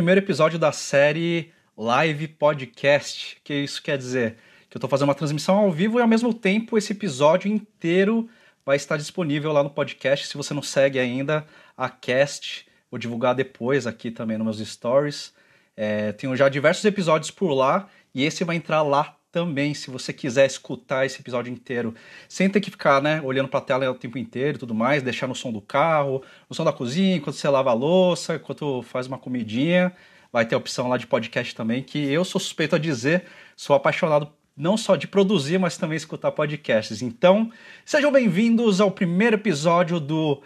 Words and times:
Primeiro 0.00 0.20
episódio 0.20 0.60
da 0.60 0.70
série 0.70 1.52
Live 1.76 2.28
Podcast. 2.28 3.36
Que 3.42 3.52
isso 3.52 3.82
quer 3.82 3.98
dizer? 3.98 4.36
Que 4.70 4.76
eu 4.76 4.78
estou 4.78 4.88
fazendo 4.88 5.08
uma 5.08 5.14
transmissão 5.14 5.56
ao 5.56 5.72
vivo 5.72 5.98
e 5.98 6.02
ao 6.02 6.06
mesmo 6.06 6.32
tempo 6.32 6.78
esse 6.78 6.92
episódio 6.92 7.50
inteiro 7.50 8.30
vai 8.64 8.76
estar 8.76 8.96
disponível 8.96 9.52
lá 9.52 9.60
no 9.60 9.70
podcast. 9.70 10.28
Se 10.28 10.36
você 10.36 10.54
não 10.54 10.62
segue 10.62 11.00
ainda 11.00 11.44
a 11.76 11.90
cast, 11.90 12.64
vou 12.88 12.96
divulgar 12.96 13.34
depois 13.34 13.88
aqui 13.88 14.12
também 14.12 14.38
nos 14.38 14.58
meus 14.58 14.70
stories. 14.70 15.34
É, 15.76 16.12
tenho 16.12 16.36
já 16.36 16.48
diversos 16.48 16.84
episódios 16.84 17.32
por 17.32 17.52
lá 17.52 17.88
e 18.14 18.22
esse 18.22 18.44
vai 18.44 18.54
entrar 18.54 18.82
lá 18.82 19.16
também, 19.30 19.74
se 19.74 19.90
você 19.90 20.12
quiser 20.12 20.46
escutar 20.46 21.04
esse 21.04 21.20
episódio 21.20 21.52
inteiro, 21.52 21.94
sem 22.28 22.48
ter 22.48 22.60
que 22.60 22.70
ficar, 22.70 23.02
né, 23.02 23.20
olhando 23.22 23.48
para 23.48 23.58
a 23.58 23.62
tela 23.62 23.90
o 23.90 23.94
tempo 23.94 24.18
inteiro 24.18 24.56
e 24.56 24.58
tudo 24.58 24.74
mais, 24.74 25.02
deixar 25.02 25.26
no 25.26 25.34
som 25.34 25.52
do 25.52 25.60
carro, 25.60 26.22
no 26.48 26.56
som 26.56 26.64
da 26.64 26.72
cozinha, 26.72 27.16
enquanto 27.16 27.36
você 27.36 27.48
lava 27.48 27.70
a 27.70 27.74
louça, 27.74 28.36
enquanto 28.36 28.82
faz 28.82 29.06
uma 29.06 29.18
comidinha, 29.18 29.92
vai 30.32 30.46
ter 30.46 30.54
a 30.54 30.58
opção 30.58 30.88
lá 30.88 30.96
de 30.96 31.06
podcast 31.06 31.54
também, 31.54 31.82
que 31.82 31.98
eu 31.98 32.24
sou 32.24 32.40
suspeito 32.40 32.74
a 32.76 32.78
dizer, 32.78 33.24
sou 33.56 33.76
apaixonado 33.76 34.32
não 34.56 34.76
só 34.76 34.96
de 34.96 35.06
produzir, 35.06 35.58
mas 35.58 35.76
também 35.76 35.96
escutar 35.96 36.32
podcasts. 36.32 37.00
Então, 37.00 37.52
sejam 37.84 38.10
bem-vindos 38.10 38.80
ao 38.80 38.90
primeiro 38.90 39.36
episódio 39.36 40.00
do 40.00 40.42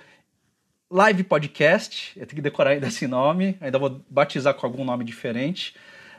Live 0.91 1.25
Podcast. 1.25 2.13
Eu 2.15 2.27
tenho 2.27 2.37
que 2.37 2.43
decorar 2.43 2.73
ainda 2.73 2.89
esse 2.89 3.07
nome, 3.07 3.57
ainda 3.59 3.79
vou 3.79 4.03
batizar 4.11 4.53
com 4.53 4.67
algum 4.67 4.85
nome 4.85 5.03
diferente, 5.03 5.75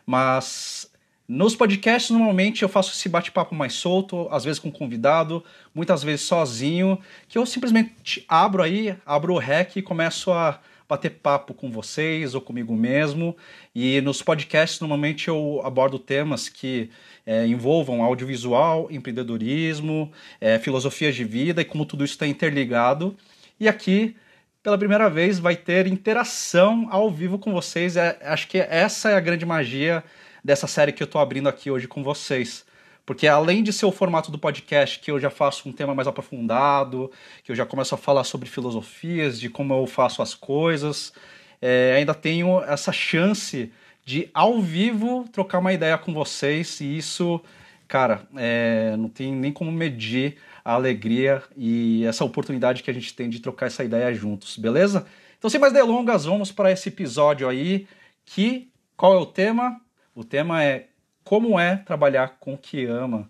mas 0.08 0.92
nos 1.28 1.56
podcasts, 1.56 2.12
normalmente, 2.12 2.64
eu 2.64 2.70
faço 2.70 2.92
esse 2.92 3.08
bate-papo 3.08 3.56
mais 3.56 3.74
solto, 3.74 4.28
às 4.30 4.44
vezes 4.44 4.60
com 4.60 4.70
convidado, 4.70 5.44
muitas 5.74 6.04
vezes 6.04 6.26
sozinho, 6.26 7.00
que 7.30 7.38
eu 7.38 7.46
simplesmente 7.46 8.26
abro 8.28 8.62
aí, 8.62 8.96
abro 9.06 9.34
o 9.34 9.38
rec 9.38 9.78
e 9.78 9.82
começo 9.82 10.32
a 10.32 10.60
bater 10.88 11.12
papo 11.12 11.54
com 11.54 11.72
vocês 11.72 12.36
ou 12.36 12.42
comigo 12.42 12.76
mesmo. 12.76 13.36
E 13.74 14.02
nos 14.02 14.22
podcasts, 14.22 14.82
normalmente, 14.82 15.30
eu 15.30 15.62
abordo 15.64 15.98
temas 15.98 16.50
que 16.50 16.90
é, 17.26 17.48
envolvam 17.48 18.04
audiovisual, 18.04 18.90
empreendedorismo, 18.92 20.12
é, 20.42 20.60
filosofias 20.60 21.16
de 21.16 21.24
vida 21.24 21.62
e 21.62 21.66
como 21.66 21.86
tudo 21.86 22.04
isso 22.04 22.14
está 22.14 22.28
interligado. 22.28 23.16
E 23.58 23.68
aqui, 23.70 24.16
pela 24.62 24.78
primeira 24.78 25.10
vez, 25.10 25.40
vai 25.40 25.56
ter 25.56 25.88
interação 25.88 26.88
ao 26.92 27.10
vivo 27.10 27.40
com 27.40 27.54
vocês. 27.54 27.96
É, 27.96 28.20
acho 28.24 28.48
que 28.48 28.58
essa 28.58 29.10
é 29.10 29.16
a 29.16 29.22
grande 29.22 29.46
magia 29.46 30.04
dessa 30.44 30.68
série 30.68 30.92
que 30.92 31.02
eu 31.02 31.06
estou 31.06 31.22
abrindo 31.22 31.48
aqui 31.48 31.72
hoje 31.72 31.88
com 31.88 32.04
vocês. 32.04 32.66
Porque 33.06 33.28
além 33.28 33.62
de 33.64 33.74
ser 33.74 33.86
o 33.86 33.92
formato 33.92 34.32
do 34.32 34.38
podcast, 34.38 35.00
que 35.00 35.12
eu 35.12 35.20
já 35.20 35.30
faço 35.30 35.68
um 35.68 35.72
tema 35.72 35.94
mais 35.94 36.08
aprofundado, 36.08 37.12
que 37.44 37.52
eu 37.52 37.56
já 37.56 37.66
começo 37.66 37.94
a 37.94 37.98
falar 37.98 38.24
sobre 38.24 38.50
filosofias, 38.50 39.40
de 39.40 39.50
como 39.50 39.74
eu 39.74 39.86
faço 39.86 40.22
as 40.22 40.34
coisas, 40.34 41.14
é, 41.62 41.96
ainda 41.98 42.14
tenho 42.14 42.62
essa 42.64 42.92
chance 42.92 43.72
de, 44.06 44.30
ao 44.34 44.62
vivo, 44.62 45.26
trocar 45.32 45.60
uma 45.60 45.74
ideia 45.74 45.98
com 45.98 46.14
vocês. 46.14 46.80
E 46.80 46.98
isso, 46.98 47.42
cara, 47.88 48.22
é, 48.38 48.96
não 48.98 49.10
tem 49.10 49.34
nem 49.34 49.52
como 49.52 49.72
medir 49.72 50.38
a 50.64 50.74
alegria 50.74 51.44
e 51.58 52.06
essa 52.06 52.24
oportunidade 52.24 52.84
que 52.84 52.90
a 52.90 52.94
gente 52.94 53.14
tem 53.14 53.30
de 53.30 53.40
trocar 53.40 53.66
essa 53.66 53.84
ideia 53.84 54.14
juntos, 54.14 54.58
beleza? 54.58 55.06
Então, 55.38 55.50
sem 55.50 55.60
mais 55.60 55.74
delongas, 55.74 56.24
vamos 56.24 56.54
para 56.54 56.72
esse 56.72 56.88
episódio 56.88 57.50
aí, 57.50 57.86
que 58.26 58.70
qual 58.96 59.14
é 59.14 59.18
o 59.18 59.26
tema? 59.26 59.83
O 60.16 60.24
tema 60.24 60.64
é 60.64 60.90
como 61.24 61.60
é 61.60 61.76
trabalhar 61.76 62.38
com 62.40 62.54
o 62.54 62.58
que 62.58 62.86
ama. 62.86 63.28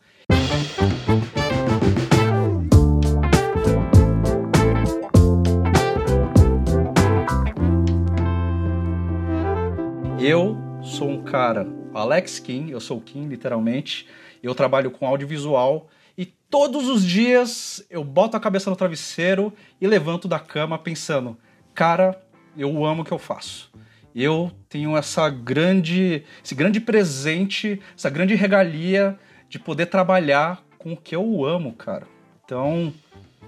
Eu 10.20 10.58
sou 10.84 11.09
um 11.09 11.23
cara, 11.23 11.66
Alex 11.94 12.40
Kim, 12.40 12.70
eu 12.70 12.81
sou 12.81 12.97
o 12.97 13.02
Kim 13.02 13.28
literalmente. 13.30 14.06
Eu 14.42 14.53
trabalho 14.53 14.92
com 14.92 15.08
audiovisual 15.08 15.88
e 16.18 16.25
todos 16.25 16.90
os 16.90 17.06
dias 17.06 17.81
eu 17.90 18.03
boto 18.03 18.35
a 18.35 18.41
cabeça 18.41 18.69
no 18.69 18.75
travesseiro 18.75 19.53
e 19.79 19.88
levanto 19.88 20.28
da 20.28 20.38
cama 20.38 20.78
pensando, 20.78 21.38
cara, 21.74 22.22
eu 22.58 22.84
amo 22.84 23.03
o 23.03 23.06
que 23.06 23.13
eu 23.13 23.18
faço 23.18 23.72
eu 24.16 24.51
tenho 24.69 24.96
essa 24.96 25.29
grande, 25.29 26.24
esse 26.44 26.53
grande 26.53 26.79
presente, 26.79 27.81
essa 27.97 28.09
grande 28.09 28.35
regalia 28.35 29.18
de 29.50 29.59
poder 29.59 29.88
trabalhar 29.88 30.63
com 30.78 30.94
o 30.94 30.97
que 30.97 31.16
eu 31.16 31.46
amo, 31.46 31.74
cara. 31.74 32.07
Então, 32.44 32.94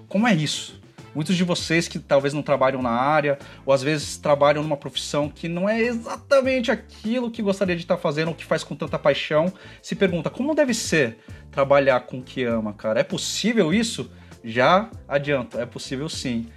como 0.08 0.26
é 0.26 0.34
isso? 0.34 0.80
Muitos 1.14 1.34
de 1.34 1.44
vocês 1.44 1.88
que 1.88 1.98
talvez 1.98 2.34
não 2.34 2.42
trabalham 2.42 2.82
na 2.82 2.90
área, 2.90 3.38
ou 3.64 3.72
às 3.72 3.82
vezes 3.82 4.18
trabalham 4.18 4.62
numa 4.62 4.76
profissão 4.76 5.30
que 5.30 5.48
não 5.48 5.66
é 5.66 5.80
exatamente 5.80 6.70
aquilo 6.70 7.30
que 7.30 7.40
gostaria 7.40 7.74
de 7.74 7.82
estar 7.82 7.96
fazendo, 7.96 8.28
ou 8.28 8.34
que 8.34 8.44
faz 8.44 8.62
com 8.62 8.76
tanta 8.76 8.98
paixão, 8.98 9.52
se 9.80 9.94
pergunta 9.94 10.28
como 10.28 10.54
deve 10.54 10.74
ser 10.74 11.18
trabalhar 11.50 12.00
com 12.00 12.18
o 12.18 12.22
que 12.22 12.44
ama, 12.44 12.74
cara? 12.74 13.00
É 13.00 13.02
possível 13.02 13.72
isso? 13.72 14.10
Já 14.44 14.90
adianto, 15.08 15.58
é 15.58 15.64
possível 15.64 16.08
sim. 16.08 16.48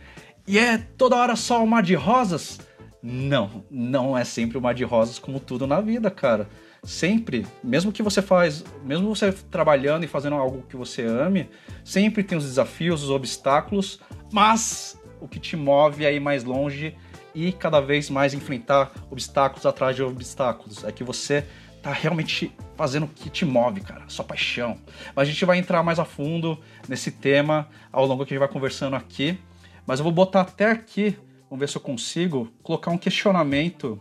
E 0.46 0.59
é 0.59 0.78
toda 0.78 1.16
hora 1.16 1.36
só 1.36 1.64
um 1.64 1.68
mar 1.68 1.81
de 1.81 1.96
rosas? 1.96 2.59
Não, 3.02 3.64
não 3.72 4.18
é 4.18 4.26
sempre 4.26 4.58
o 4.58 4.62
mar 4.62 4.74
de 4.74 4.84
rosas 4.84 5.18
como 5.18 5.40
tudo 5.40 5.66
na 5.66 5.80
vida, 5.80 6.12
cara. 6.12 6.50
Sempre, 6.84 7.46
mesmo 7.64 7.92
que 7.92 8.04
você 8.04 8.22
faz, 8.22 8.64
mesmo 8.84 9.14
você 9.14 9.32
trabalhando 9.32 10.04
e 10.04 10.08
fazendo 10.08 10.36
algo 10.36 10.64
que 10.68 10.76
você 10.76 11.04
ame, 11.04 11.50
sempre 11.84 12.24
tem 12.24 12.38
os 12.38 12.46
desafios, 12.46 13.04
os 13.04 13.10
obstáculos, 13.10 14.00
mas 14.32 15.00
o 15.20 15.28
que 15.28 15.40
te 15.40 15.56
move 15.56 16.06
é 16.06 16.14
ir 16.14 16.20
mais 16.20 16.44
longe 16.44 16.96
e 17.34 17.52
cada 17.52 17.80
vez 17.80 18.10
mais 18.10 18.34
enfrentar 18.34 18.92
obstáculos 19.10 19.66
atrás 19.66 19.96
de 19.96 20.04
obstáculos. 20.04 20.84
É 20.84 20.92
que 20.92 21.04
você 21.04 21.46
tá 21.81 21.94
realmente 21.94 22.54
fazendo 22.76 23.06
o 23.06 23.10
que 23.10 23.30
te 23.30 23.46
move, 23.46 23.81
cara, 23.81 24.04
sua 24.08 24.26
paixão. 24.26 24.78
Mas 25.16 25.28
a 25.28 25.31
gente 25.31 25.46
vai 25.46 25.58
entrar 25.58 25.84
mais 25.84 26.00
a 26.00 26.06
fundo 26.06 26.58
nesse 26.88 27.12
tema 27.12 27.68
ao 27.92 28.06
longo 28.06 28.26
que 28.26 28.34
a 28.34 28.36
gente 28.36 28.46
vai 28.46 28.54
conversando 28.54 28.96
aqui. 28.96 29.38
Mas 29.86 30.00
eu 30.00 30.04
vou 30.04 30.12
botar 30.12 30.42
até 30.42 30.72
aqui 30.72 31.18
Vamos 31.50 31.62
ver 31.62 31.70
se 31.70 31.78
eu 31.78 31.82
consigo 31.82 32.52
colocar 32.62 32.92
um 32.92 32.98
questionamento 32.98 34.00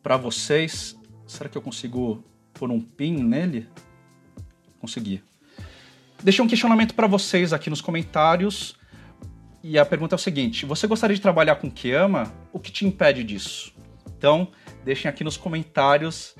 para 0.00 0.16
vocês. 0.16 0.96
Será 1.26 1.48
que 1.48 1.58
eu 1.58 1.62
consigo 1.62 2.24
pôr 2.54 2.70
um 2.70 2.80
pin 2.80 3.22
nele? 3.22 3.68
Consegui. 4.80 5.22
Deixei 6.22 6.44
um 6.44 6.48
questionamento 6.48 6.94
para 6.94 7.06
vocês 7.06 7.52
aqui 7.52 7.68
nos 7.68 7.80
comentários. 7.80 8.78
E 9.62 9.78
a 9.78 9.84
pergunta 9.84 10.14
é 10.14 10.16
o 10.16 10.18
seguinte: 10.18 10.64
você 10.64 10.86
gostaria 10.86 11.16
de 11.16 11.22
trabalhar 11.22 11.56
com 11.56 11.66
o 11.66 11.70
que 11.70 11.92
ama? 11.92 12.32
O 12.52 12.60
que 12.60 12.70
te 12.70 12.86
impede 12.86 13.24
disso? 13.24 13.74
Então, 14.16 14.48
deixem 14.84 15.08
aqui 15.08 15.24
nos 15.24 15.36
comentários 15.36 16.36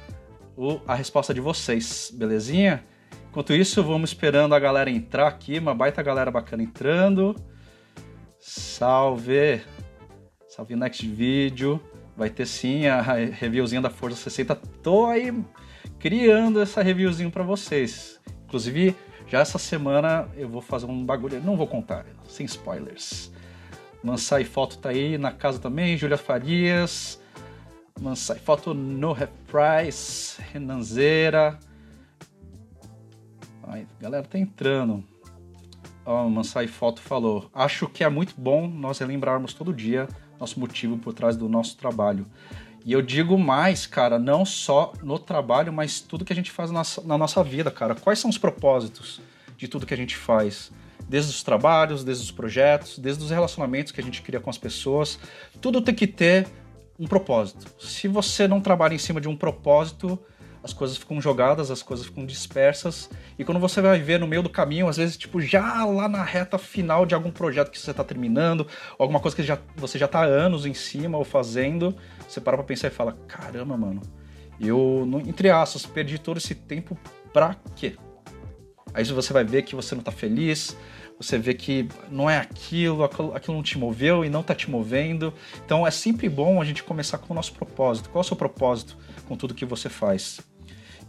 a 0.86 0.94
resposta 0.94 1.32
de 1.32 1.40
vocês, 1.40 2.12
belezinha? 2.14 2.84
Enquanto 3.30 3.54
isso, 3.54 3.82
vamos 3.82 4.10
esperando 4.10 4.54
a 4.54 4.58
galera 4.58 4.90
entrar 4.90 5.26
aqui, 5.26 5.58
uma 5.58 5.74
baita 5.74 6.02
galera 6.02 6.30
bacana 6.30 6.62
entrando. 6.62 7.34
Salve! 8.38 9.62
Salve 10.50 10.74
Next 10.74 11.06
Video. 11.06 11.80
Vai 12.16 12.28
ter 12.28 12.44
sim 12.44 12.84
a 12.88 13.00
reviewzinha 13.00 13.80
da 13.80 13.88
Forza 13.88 14.16
60. 14.16 14.56
Tô 14.82 15.06
aí 15.06 15.32
criando 16.00 16.60
essa 16.60 16.82
reviewzinho 16.82 17.30
para 17.30 17.44
vocês. 17.44 18.20
Inclusive, 18.46 18.96
já 19.28 19.38
essa 19.38 19.58
semana 19.58 20.28
eu 20.36 20.48
vou 20.48 20.60
fazer 20.60 20.86
um 20.86 21.06
bagulho, 21.06 21.40
não 21.40 21.56
vou 21.56 21.68
contar, 21.68 22.04
sem 22.28 22.44
spoilers. 22.46 23.32
Mansai 24.02 24.42
Foto 24.42 24.76
tá 24.78 24.88
aí 24.88 25.16
na 25.16 25.30
casa 25.30 25.60
também, 25.60 25.96
Julia 25.96 26.18
Farias. 26.18 27.22
Mansai 28.00 28.40
Foto 28.40 28.74
no 28.74 29.14
Price, 29.46 30.42
Renanzeira. 30.52 31.60
Ai, 33.62 33.86
galera 34.00 34.26
tá 34.26 34.36
entrando. 34.36 35.04
Ó, 36.04 36.24
oh, 36.24 36.28
Mansai 36.28 36.66
Foto 36.66 37.00
falou: 37.00 37.48
Acho 37.54 37.86
que 37.86 38.02
é 38.02 38.08
muito 38.08 38.34
bom 38.36 38.66
nós 38.66 38.98
relembrarmos 38.98 39.54
todo 39.54 39.72
dia 39.72 40.08
nosso 40.40 40.58
motivo 40.58 40.96
por 40.96 41.12
trás 41.12 41.36
do 41.36 41.48
nosso 41.48 41.76
trabalho. 41.76 42.26
E 42.84 42.92
eu 42.92 43.02
digo 43.02 43.38
mais, 43.38 43.86
cara, 43.86 44.18
não 44.18 44.44
só 44.44 44.92
no 45.02 45.18
trabalho, 45.18 45.72
mas 45.72 46.00
tudo 46.00 46.24
que 46.24 46.32
a 46.32 46.36
gente 46.36 46.50
faz 46.50 46.70
na, 46.70 46.82
na 47.04 47.18
nossa 47.18 47.44
vida, 47.44 47.70
cara. 47.70 47.94
Quais 47.94 48.18
são 48.18 48.30
os 48.30 48.38
propósitos 48.38 49.20
de 49.56 49.68
tudo 49.68 49.86
que 49.86 49.92
a 49.92 49.96
gente 49.96 50.16
faz? 50.16 50.72
Desde 51.06 51.30
os 51.30 51.42
trabalhos, 51.42 52.02
desde 52.02 52.24
os 52.24 52.30
projetos, 52.30 52.98
desde 52.98 53.22
os 53.22 53.30
relacionamentos 53.30 53.92
que 53.92 54.00
a 54.00 54.04
gente 54.04 54.22
cria 54.22 54.40
com 54.40 54.48
as 54.48 54.56
pessoas. 54.56 55.18
Tudo 55.60 55.82
tem 55.82 55.94
que 55.94 56.06
ter 56.06 56.48
um 56.98 57.06
propósito. 57.06 57.66
Se 57.78 58.08
você 58.08 58.48
não 58.48 58.60
trabalha 58.60 58.94
em 58.94 58.98
cima 58.98 59.20
de 59.20 59.28
um 59.28 59.36
propósito, 59.36 60.18
as 60.62 60.72
coisas 60.72 60.96
ficam 60.96 61.20
jogadas, 61.20 61.70
as 61.70 61.82
coisas 61.82 62.06
ficam 62.06 62.24
dispersas, 62.24 63.08
e 63.38 63.44
quando 63.44 63.58
você 63.58 63.80
vai 63.80 63.98
ver 63.98 64.18
no 64.18 64.26
meio 64.26 64.42
do 64.42 64.50
caminho, 64.50 64.88
às 64.88 64.96
vezes, 64.96 65.16
tipo, 65.16 65.40
já 65.40 65.84
lá 65.84 66.08
na 66.08 66.22
reta 66.22 66.58
final 66.58 67.06
de 67.06 67.14
algum 67.14 67.30
projeto 67.30 67.70
que 67.70 67.78
você 67.78 67.90
está 67.90 68.04
terminando, 68.04 68.60
ou 68.98 69.04
alguma 69.04 69.20
coisa 69.20 69.36
que 69.36 69.42
já, 69.42 69.58
você 69.76 69.98
já 69.98 70.06
está 70.06 70.20
há 70.20 70.24
anos 70.24 70.66
em 70.66 70.74
cima 70.74 71.16
ou 71.16 71.24
fazendo, 71.24 71.94
você 72.28 72.40
para 72.40 72.56
pra 72.56 72.64
pensar 72.64 72.88
e 72.88 72.90
fala: 72.90 73.16
caramba, 73.26 73.76
mano, 73.76 74.02
eu, 74.60 75.08
entre 75.26 75.50
aspas, 75.50 75.86
perdi 75.86 76.18
todo 76.18 76.36
esse 76.36 76.54
tempo 76.54 76.96
pra 77.32 77.56
quê? 77.74 77.96
Aí 78.92 79.04
você 79.04 79.32
vai 79.32 79.44
ver 79.44 79.62
que 79.62 79.74
você 79.74 79.94
não 79.94 80.02
tá 80.02 80.10
feliz, 80.10 80.76
você 81.18 81.38
vê 81.38 81.54
que 81.54 81.88
não 82.10 82.28
é 82.28 82.38
aquilo, 82.38 83.04
aquilo 83.04 83.56
não 83.56 83.62
te 83.62 83.78
moveu 83.78 84.24
e 84.24 84.28
não 84.28 84.40
está 84.40 84.54
te 84.54 84.70
movendo. 84.70 85.32
Então 85.64 85.86
é 85.86 85.90
sempre 85.90 86.28
bom 86.28 86.60
a 86.60 86.64
gente 86.64 86.82
começar 86.82 87.18
com 87.18 87.32
o 87.32 87.36
nosso 87.36 87.52
propósito. 87.52 88.10
Qual 88.10 88.20
é 88.20 88.24
o 88.24 88.26
seu 88.26 88.36
propósito 88.36 88.96
com 89.28 89.36
tudo 89.36 89.54
que 89.54 89.64
você 89.64 89.88
faz? 89.88 90.40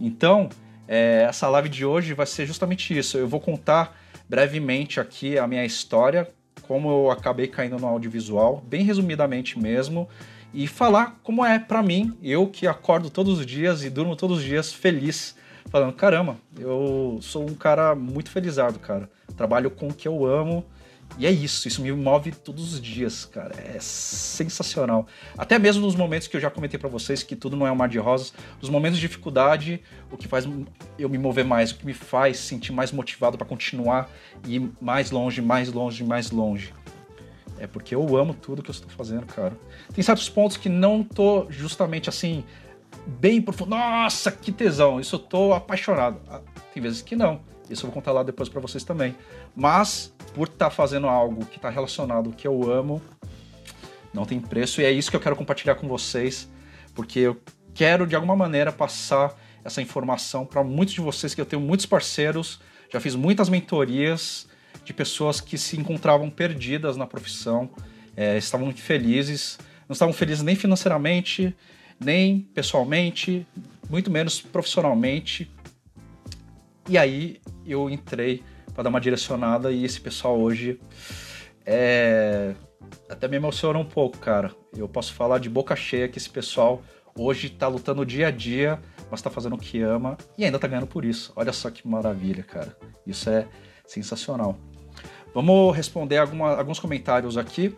Então, 0.01 0.49
é, 0.87 1.25
essa 1.29 1.47
live 1.47 1.69
de 1.69 1.85
hoje 1.85 2.13
vai 2.13 2.25
ser 2.25 2.45
justamente 2.45 2.97
isso. 2.97 3.17
Eu 3.17 3.27
vou 3.27 3.39
contar 3.39 3.95
brevemente 4.27 4.99
aqui 4.99 5.37
a 5.37 5.47
minha 5.47 5.63
história, 5.63 6.27
como 6.63 6.89
eu 6.89 7.11
acabei 7.11 7.47
caindo 7.47 7.77
no 7.77 7.87
audiovisual, 7.87 8.63
bem 8.67 8.83
resumidamente 8.83 9.59
mesmo, 9.59 10.09
e 10.53 10.67
falar 10.67 11.19
como 11.23 11.45
é 11.45 11.59
para 11.59 11.83
mim, 11.83 12.17
eu 12.21 12.47
que 12.47 12.65
acordo 12.67 13.09
todos 13.09 13.39
os 13.39 13.45
dias 13.45 13.83
e 13.83 13.89
durmo 13.89 14.15
todos 14.15 14.39
os 14.39 14.43
dias 14.43 14.73
feliz, 14.73 15.35
falando: 15.69 15.93
caramba, 15.93 16.37
eu 16.59 17.19
sou 17.21 17.49
um 17.49 17.53
cara 17.53 17.95
muito 17.95 18.29
felizado, 18.29 18.79
cara 18.79 19.09
trabalho 19.31 19.71
com 19.71 19.87
o 19.87 19.93
que 19.93 20.07
eu 20.07 20.25
amo. 20.25 20.63
E 21.17 21.25
é 21.25 21.31
isso, 21.31 21.67
isso 21.67 21.81
me 21.81 21.91
move 21.91 22.31
todos 22.31 22.73
os 22.73 22.81
dias, 22.81 23.25
cara. 23.25 23.53
É 23.57 23.77
sensacional. 23.79 25.05
Até 25.37 25.59
mesmo 25.59 25.81
nos 25.81 25.95
momentos 25.95 26.27
que 26.27 26.35
eu 26.35 26.41
já 26.41 26.49
comentei 26.49 26.79
para 26.79 26.89
vocês 26.89 27.21
que 27.21 27.35
tudo 27.35 27.55
não 27.55 27.67
é 27.67 27.71
um 27.71 27.75
mar 27.75 27.89
de 27.89 27.99
rosas, 27.99 28.33
nos 28.59 28.69
momentos 28.69 28.97
de 28.99 29.07
dificuldade, 29.07 29.81
o 30.09 30.17
que 30.17 30.27
faz 30.27 30.47
eu 30.97 31.09
me 31.09 31.17
mover 31.17 31.45
mais, 31.45 31.71
o 31.71 31.75
que 31.75 31.85
me 31.85 31.93
faz 31.93 32.37
sentir 32.37 32.71
mais 32.71 32.91
motivado 32.91 33.37
para 33.37 33.45
continuar 33.45 34.09
e 34.47 34.55
ir 34.55 34.71
mais 34.79 35.11
longe, 35.11 35.41
mais 35.41 35.71
longe, 35.71 36.03
mais 36.03 36.31
longe. 36.31 36.73
É 37.59 37.67
porque 37.67 37.93
eu 37.93 38.17
amo 38.17 38.33
tudo 38.33 38.63
que 38.63 38.71
eu 38.71 38.73
estou 38.73 38.89
fazendo, 38.89 39.25
cara. 39.27 39.55
Tem 39.93 40.03
certos 40.03 40.27
pontos 40.27 40.57
que 40.57 40.69
não 40.69 41.03
tô 41.03 41.45
justamente 41.49 42.09
assim 42.09 42.43
bem 43.05 43.41
profundo. 43.41 43.71
Nossa, 43.71 44.31
que 44.31 44.51
tesão! 44.51 44.99
Isso 44.99 45.15
eu 45.15 45.19
tô 45.19 45.53
apaixonado. 45.53 46.19
Ah, 46.27 46.41
tem 46.73 46.81
vezes 46.81 47.01
que 47.01 47.15
não. 47.15 47.41
Isso 47.71 47.85
eu 47.85 47.89
vou 47.89 47.93
contar 47.93 48.11
lá 48.11 48.23
depois 48.23 48.49
para 48.49 48.59
vocês 48.59 48.83
também. 48.83 49.15
Mas, 49.55 50.13
por 50.33 50.47
estar 50.47 50.65
tá 50.65 50.71
fazendo 50.71 51.07
algo 51.07 51.45
que 51.45 51.57
está 51.57 51.69
relacionado 51.69 52.27
ao 52.27 52.33
que 52.33 52.47
eu 52.47 52.71
amo, 52.71 53.01
não 54.13 54.25
tem 54.25 54.39
preço. 54.39 54.81
E 54.81 54.85
é 54.85 54.91
isso 54.91 55.09
que 55.09 55.15
eu 55.15 55.21
quero 55.21 55.35
compartilhar 55.35 55.75
com 55.75 55.87
vocês, 55.87 56.49
porque 56.93 57.19
eu 57.19 57.41
quero, 57.73 58.05
de 58.05 58.15
alguma 58.15 58.35
maneira, 58.35 58.71
passar 58.71 59.35
essa 59.63 59.81
informação 59.81 60.45
para 60.45 60.63
muitos 60.63 60.93
de 60.93 61.01
vocês, 61.01 61.33
que 61.33 61.41
eu 61.41 61.45
tenho 61.45 61.61
muitos 61.61 61.85
parceiros, 61.85 62.59
já 62.91 62.99
fiz 62.99 63.15
muitas 63.15 63.47
mentorias 63.47 64.47
de 64.83 64.93
pessoas 64.93 65.39
que 65.39 65.57
se 65.57 65.79
encontravam 65.79 66.29
perdidas 66.29 66.97
na 66.97 67.05
profissão, 67.05 67.69
é, 68.15 68.37
estavam 68.37 68.69
infelizes, 68.69 69.57
não 69.87 69.93
estavam 69.93 70.13
felizes 70.13 70.43
nem 70.43 70.55
financeiramente, 70.55 71.55
nem 71.99 72.41
pessoalmente, 72.53 73.45
muito 73.89 74.09
menos 74.09 74.41
profissionalmente, 74.41 75.49
e 76.91 76.97
aí 76.97 77.39
eu 77.65 77.89
entrei 77.89 78.43
para 78.73 78.83
dar 78.83 78.89
uma 78.89 78.99
direcionada 78.99 79.71
e 79.71 79.85
esse 79.85 80.01
pessoal 80.01 80.37
hoje 80.37 80.77
é 81.65 82.53
até 83.09 83.29
me 83.29 83.37
emociona 83.37 83.79
um 83.79 83.85
pouco, 83.85 84.17
cara. 84.17 84.51
Eu 84.75 84.89
posso 84.89 85.13
falar 85.13 85.37
de 85.37 85.49
boca 85.49 85.73
cheia 85.73 86.09
que 86.09 86.17
esse 86.17 86.29
pessoal 86.29 86.81
hoje 87.17 87.47
está 87.47 87.69
lutando 87.69 88.05
dia 88.05 88.27
a 88.27 88.31
dia, 88.31 88.77
mas 89.09 89.21
está 89.21 89.29
fazendo 89.29 89.55
o 89.55 89.57
que 89.57 89.81
ama 89.81 90.17
e 90.37 90.43
ainda 90.43 90.57
está 90.57 90.67
ganhando 90.67 90.87
por 90.87 91.05
isso. 91.05 91.31
Olha 91.33 91.53
só 91.53 91.69
que 91.69 91.87
maravilha, 91.87 92.43
cara. 92.43 92.75
Isso 93.07 93.29
é 93.29 93.47
sensacional. 93.85 94.57
Vamos 95.33 95.73
responder 95.73 96.17
alguma, 96.17 96.57
alguns 96.57 96.77
comentários 96.77 97.37
aqui. 97.37 97.73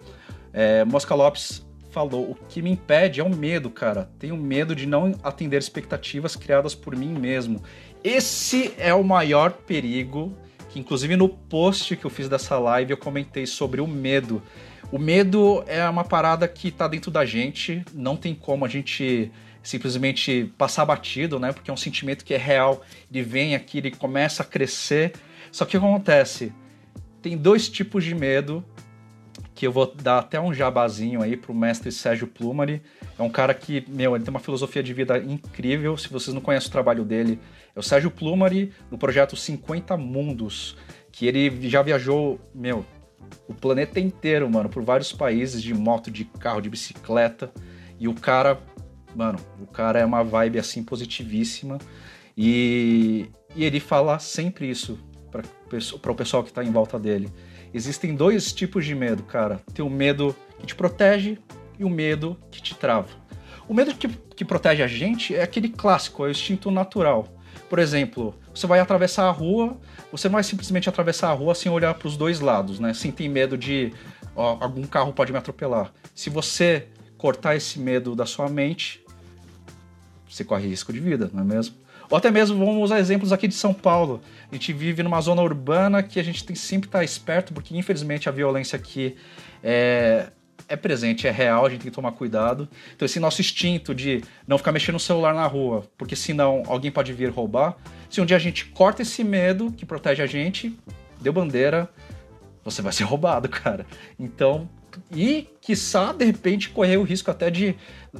É, 0.51 0.83
Mosca 0.86 1.13
Lopes 1.13 1.63
falou: 1.92 2.31
o 2.31 2.36
que 2.50 2.63
me 2.63 2.71
impede 2.71 3.21
é 3.21 3.24
o 3.24 3.30
medo, 3.30 3.69
cara. 3.69 4.10
Tenho 4.18 4.36
medo 4.36 4.75
de 4.75 4.88
não 4.88 5.13
atender 5.21 5.60
expectativas 5.60 6.36
criadas 6.36 6.74
por 6.74 6.95
mim 6.95 7.13
mesmo. 7.13 7.62
Esse 8.03 8.73
é 8.77 8.94
o 8.94 9.01
maior 9.01 9.53
perigo, 9.53 10.35
que 10.69 10.77
inclusive 10.77 11.15
no 11.15 11.29
post 11.29 11.95
que 11.95 12.03
eu 12.03 12.09
fiz 12.09 12.27
dessa 12.27 12.59
live 12.59 12.91
eu 12.91 12.97
comentei 12.97 13.45
sobre 13.45 13.79
o 13.79 13.88
medo. 13.88 14.44
O 14.91 15.00
medo 15.00 15.63
é 15.67 15.88
uma 15.88 16.03
parada 16.03 16.45
que 16.47 16.69
tá 16.69 16.85
dentro 16.88 17.09
da 17.09 17.25
gente, 17.25 17.83
não 17.94 18.17
tem 18.17 18.35
como 18.35 18.65
a 18.65 18.67
gente 18.67 19.31
simplesmente 19.63 20.53
passar 20.57 20.83
batido, 20.83 21.39
né? 21.39 21.53
Porque 21.53 21.71
é 21.71 21.73
um 21.73 21.77
sentimento 21.77 22.25
que 22.25 22.33
é 22.33 22.38
real, 22.38 22.83
ele 23.09 23.23
vem 23.23 23.55
aqui, 23.55 23.77
ele 23.77 23.91
começa 23.91 24.44
a 24.44 24.45
crescer. 24.45 25.13
Só 25.50 25.63
que 25.63 25.77
o 25.77 25.79
que 25.79 25.85
acontece? 25.85 26.51
Tem 27.21 27.38
dois 27.38 27.69
tipos 27.69 28.03
de 28.03 28.13
medo 28.13 28.65
que 29.55 29.65
eu 29.65 29.71
vou 29.71 29.94
dar 29.95 30.19
até 30.19 30.41
um 30.41 30.53
jabazinho 30.53 31.21
aí 31.21 31.38
pro 31.38 31.53
mestre 31.53 31.91
Sérgio 31.91 32.27
Plumari. 32.27 32.81
É 33.17 33.21
um 33.21 33.29
cara 33.29 33.53
que, 33.53 33.85
meu, 33.88 34.15
ele 34.15 34.23
tem 34.23 34.31
uma 34.31 34.39
filosofia 34.39 34.83
de 34.83 34.94
vida 34.94 35.17
incrível. 35.19 35.95
Se 35.95 36.09
vocês 36.09 36.33
não 36.33 36.41
conhecem 36.41 36.67
o 36.67 36.71
trabalho 36.71 37.05
dele, 37.05 37.39
é 37.75 37.79
o 37.79 37.83
Sérgio 37.83 38.11
Plumari 38.11 38.71
no 38.89 38.97
projeto 38.97 39.35
50 39.35 39.95
Mundos, 39.97 40.77
que 41.11 41.25
ele 41.27 41.69
já 41.69 41.81
viajou, 41.81 42.39
meu, 42.53 42.85
o 43.47 43.53
planeta 43.53 43.99
inteiro, 43.99 44.49
mano, 44.49 44.69
por 44.69 44.83
vários 44.83 45.11
países 45.11 45.61
de 45.61 45.73
moto, 45.73 46.11
de 46.11 46.25
carro, 46.25 46.61
de 46.61 46.69
bicicleta. 46.69 47.51
E 47.99 48.07
o 48.07 48.13
cara, 48.13 48.59
mano, 49.15 49.39
o 49.61 49.65
cara 49.65 49.99
é 49.99 50.05
uma 50.05 50.23
vibe 50.23 50.59
assim 50.59 50.83
positivíssima. 50.83 51.77
E, 52.37 53.29
e 53.55 53.63
ele 53.63 53.79
fala 53.79 54.19
sempre 54.19 54.69
isso 54.69 54.99
para 55.31 56.11
o 56.11 56.15
pessoal 56.15 56.43
que 56.43 56.49
está 56.49 56.63
em 56.63 56.71
volta 56.71 56.99
dele 56.99 57.31
Existem 57.73 58.15
dois 58.15 58.53
tipos 58.53 58.85
de 58.85 58.93
medo, 58.93 59.23
cara. 59.23 59.59
Tem 59.73 59.83
o 59.83 59.89
medo 59.89 60.35
que 60.59 60.67
te 60.67 60.75
protege 60.75 61.39
e 61.79 61.83
o 61.83 61.89
medo 61.89 62.37
que 62.51 62.61
te 62.61 62.75
trava. 62.75 63.07
O 63.67 63.73
medo 63.73 63.95
que, 63.95 64.07
que 64.07 64.45
protege 64.45 64.83
a 64.83 64.87
gente 64.87 65.35
é 65.35 65.41
aquele 65.41 65.69
clássico, 65.69 66.23
é 66.23 66.27
o 66.27 66.31
instinto 66.31 66.69
natural. 66.69 67.27
Por 67.73 67.79
exemplo, 67.79 68.35
você 68.53 68.67
vai 68.67 68.79
atravessar 68.79 69.23
a 69.23 69.31
rua, 69.31 69.75
você 70.11 70.27
não 70.27 70.33
vai 70.33 70.43
simplesmente 70.43 70.87
atravessar 70.87 71.31
a 71.31 71.33
rua 71.33 71.55
sem 71.55 71.71
olhar 71.71 71.95
para 71.95 72.07
os 72.07 72.15
dois 72.15 72.39
lados, 72.39 72.79
né? 72.79 72.93
Sem 72.93 73.11
ter 73.11 73.27
medo 73.27 73.57
de 73.57 73.91
ó, 74.35 74.59
algum 74.61 74.83
carro 74.83 75.11
pode 75.11 75.31
me 75.31 75.39
atropelar. 75.39 75.91
Se 76.13 76.29
você 76.29 76.87
cortar 77.17 77.55
esse 77.55 77.79
medo 77.79 78.15
da 78.15 78.27
sua 78.27 78.47
mente, 78.47 79.03
você 80.29 80.43
corre 80.43 80.67
risco 80.67 80.93
de 80.93 80.99
vida, 80.99 81.31
não 81.33 81.41
é 81.41 81.43
mesmo? 81.43 81.75
Ou 82.11 82.15
até 82.15 82.29
mesmo 82.29 82.63
vamos 82.63 82.79
usar 82.83 82.99
exemplos 82.99 83.33
aqui 83.33 83.47
de 83.47 83.55
São 83.55 83.73
Paulo. 83.73 84.21
A 84.51 84.53
gente 84.53 84.71
vive 84.71 85.01
numa 85.01 85.19
zona 85.19 85.41
urbana 85.41 86.03
que 86.03 86.19
a 86.19 86.23
gente 86.23 86.43
tem 86.43 86.55
sempre 86.55 86.87
estar 86.87 87.03
esperto, 87.03 87.55
porque 87.55 87.75
infelizmente 87.75 88.29
a 88.29 88.31
violência 88.31 88.75
aqui 88.75 89.15
é, 89.63 90.27
é 90.68 90.75
presente, 90.75 91.27
é 91.27 91.31
real, 91.31 91.65
a 91.65 91.69
gente 91.69 91.81
tem 91.81 91.92
que 91.92 91.95
tomar 91.95 92.12
cuidado. 92.12 92.68
Então 92.95 93.06
esse 93.06 93.19
nosso 93.19 93.42
instinto 93.42 93.94
de 93.94 94.21
não 94.48 94.57
ficar 94.57 94.71
mexendo 94.71 94.94
no 94.94 95.00
celular 95.00 95.33
na 95.33 95.45
rua, 95.45 95.83
porque 95.98 96.15
senão 96.15 96.63
alguém 96.68 96.92
pode 96.92 97.13
vir 97.13 97.30
roubar. 97.30 97.75
Se 98.10 98.21
um 98.21 98.25
dia 98.25 98.38
a 98.38 98.39
gente 98.39 98.65
corta 98.65 99.01
esse 99.01 99.24
medo 99.24 99.71
que 99.71 99.86
protege 99.86 100.21
a 100.21 100.27
gente, 100.27 100.77
deu 101.21 101.33
bandeira, 101.33 101.89
você 102.63 102.81
vai 102.81 102.94
ser 102.94 103.04
roubado, 103.06 103.50
cara. 103.50 103.86
Então 104.19 104.69
e, 105.12 105.48
quiçá, 105.62 106.12
de 106.12 106.25
repente, 106.25 106.69
correr 106.69 106.98
o 106.98 107.04
risco 107.04 107.31
até 107.31 107.50
de 107.50 107.75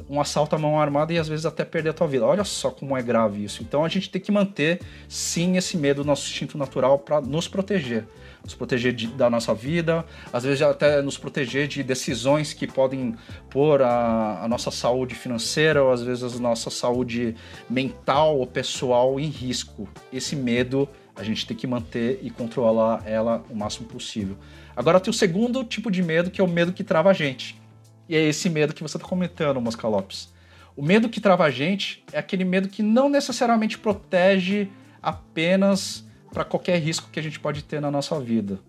um 0.10 0.20
assalto 0.20 0.56
à 0.56 0.60
mão 0.60 0.80
armada 0.80 1.14
e 1.14 1.18
às 1.18 1.28
vezes 1.28 1.46
até 1.46 1.64
perder 1.64 1.90
a 1.90 1.94
tua 1.94 2.08
vida. 2.08 2.26
Olha 2.26 2.44
só 2.44 2.72
como 2.72 2.98
é 2.98 3.02
grave 3.02 3.44
isso. 3.44 3.62
Então 3.62 3.84
a 3.86 3.90
gente 3.90 4.10
tem 4.10 4.22
que 4.22 4.32
manter, 4.32 4.82
sim, 5.08 5.58
esse 5.58 5.78
medo, 5.78 6.04
nosso 6.04 6.28
instinto 6.28 6.58
natural, 6.58 7.00
para 7.00 7.22
nos 7.22 7.48
proteger. 7.48 8.06
Nos 8.44 8.54
proteger 8.54 8.94
de, 8.94 9.08
da 9.08 9.30
nossa 9.30 9.54
vida, 9.54 10.06
às 10.32 10.44
vezes 10.44 10.62
até 10.62 11.02
nos 11.02 11.18
proteger 11.18 11.68
de 11.68 11.82
decisões 11.82 12.52
que 12.52 12.68
podem 12.68 13.16
pôr 13.50 13.82
a, 13.82 14.44
a 14.44 14.48
nossa 14.50 14.70
saúde 14.70 15.16
financeira 15.16 15.82
ou 15.82 15.92
às 15.92 16.04
vezes 16.04 16.36
a 16.36 16.40
nossa 16.40 16.70
saúde 16.70 17.36
mental 17.70 18.38
ou 18.38 18.46
pessoal 18.46 19.18
em 19.18 19.28
risco. 19.28 19.88
Esse 20.12 20.36
medo 20.36 20.90
a 21.16 21.24
gente 21.24 21.46
tem 21.46 21.56
que 21.56 21.68
manter 21.68 22.20
e 22.22 22.30
controlar 22.30 23.04
ela 23.06 23.44
o 23.50 23.56
máximo 23.56 23.88
possível. 23.88 24.38
Agora 24.76 25.00
tem 25.00 25.12
o 25.12 25.14
segundo 25.14 25.64
tipo 25.64 25.92
de 25.92 26.02
medo, 26.02 26.32
que 26.32 26.42
é 26.42 26.44
o 26.44 26.48
medo 26.48 26.74
que 26.74 26.84
trava 26.84 27.12
a 27.12 27.14
gente. 27.14 27.62
E 28.10 28.16
é 28.16 28.22
esse 28.22 28.50
medo 28.50 28.74
que 28.74 28.82
você 28.82 28.98
está 28.98 29.08
comentando, 29.08 29.62
Mosca 29.62 29.88
Lopes. 29.88 30.34
O 30.76 30.84
medo 30.84 31.08
que 31.08 31.22
trava 31.22 31.46
a 31.46 31.52
gente 31.52 32.04
é 32.12 32.18
aquele 32.18 32.44
medo 32.44 32.68
que 32.68 32.82
não 32.82 33.08
necessariamente 33.08 33.78
protege 33.78 34.70
apenas 35.02 36.04
para 36.34 36.44
qualquer 36.44 36.80
risco 36.80 37.10
que 37.12 37.20
a 37.20 37.24
gente 37.24 37.40
pode 37.40 37.64
ter 37.64 37.80
na 37.80 37.92
nossa 37.92 38.20
vida. 38.20 38.60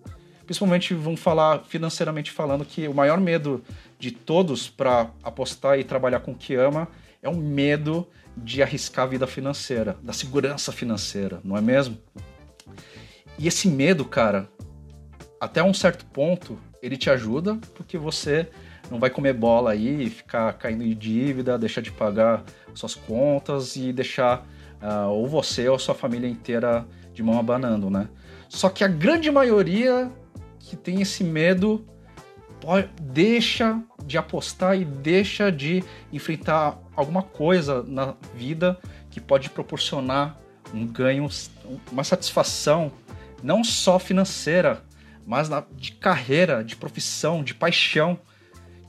Principalmente, 0.44 0.92
vamos 0.92 1.20
falar 1.20 1.64
financeiramente 1.64 2.30
falando, 2.30 2.64
que 2.64 2.86
o 2.86 2.92
maior 2.92 3.18
medo 3.18 3.64
de 3.98 4.10
todos 4.10 4.68
para 4.68 5.10
apostar 5.22 5.78
e 5.78 5.84
trabalhar 5.84 6.20
com 6.20 6.32
o 6.32 6.34
que 6.34 6.54
ama 6.54 6.86
é 7.22 7.28
o 7.28 7.34
medo 7.34 8.06
de 8.36 8.62
arriscar 8.62 9.06
a 9.06 9.08
vida 9.08 9.26
financeira, 9.26 9.96
da 10.02 10.12
segurança 10.12 10.70
financeira, 10.70 11.40
não 11.42 11.56
é 11.56 11.62
mesmo? 11.62 11.96
E 13.38 13.48
esse 13.48 13.68
medo, 13.68 14.04
cara, 14.04 14.48
até 15.40 15.62
um 15.62 15.72
certo 15.72 16.04
ponto, 16.06 16.58
ele 16.82 16.96
te 16.96 17.08
ajuda, 17.08 17.56
porque 17.74 17.96
você 17.96 18.48
não 18.90 18.98
vai 18.98 19.08
comer 19.08 19.32
bola 19.32 19.70
aí, 19.70 20.10
ficar 20.10 20.52
caindo 20.54 20.84
em 20.84 20.94
dívida, 20.94 21.58
deixar 21.58 21.80
de 21.80 21.90
pagar 21.90 22.44
suas 22.74 22.94
contas 22.94 23.76
e 23.76 23.92
deixar 23.92 24.46
uh, 24.82 25.08
ou 25.08 25.26
você 25.26 25.68
ou 25.68 25.78
sua 25.78 25.94
família 25.94 26.28
inteira 26.28 26.86
de 27.14 27.22
mão 27.22 27.38
abanando, 27.38 27.88
né? 27.88 28.08
Só 28.48 28.68
que 28.68 28.84
a 28.84 28.88
grande 28.88 29.30
maioria 29.30 30.12
que 30.58 30.76
tem 30.76 31.00
esse 31.00 31.24
medo 31.24 31.86
deixa 33.00 33.80
de 34.06 34.16
apostar 34.16 34.76
e 34.76 34.84
deixa 34.84 35.52
de 35.52 35.84
enfrentar 36.12 36.78
alguma 36.96 37.22
coisa 37.22 37.82
na 37.82 38.14
vida 38.34 38.78
que 39.10 39.20
pode 39.20 39.50
proporcionar 39.50 40.38
um 40.72 40.86
ganho, 40.86 41.28
uma 41.92 42.02
satisfação 42.02 42.90
não 43.42 43.62
só 43.62 43.98
financeira, 43.98 44.82
mas 45.26 45.50
de 45.72 45.92
carreira, 45.92 46.64
de 46.64 46.74
profissão, 46.74 47.44
de 47.44 47.54
paixão, 47.54 48.18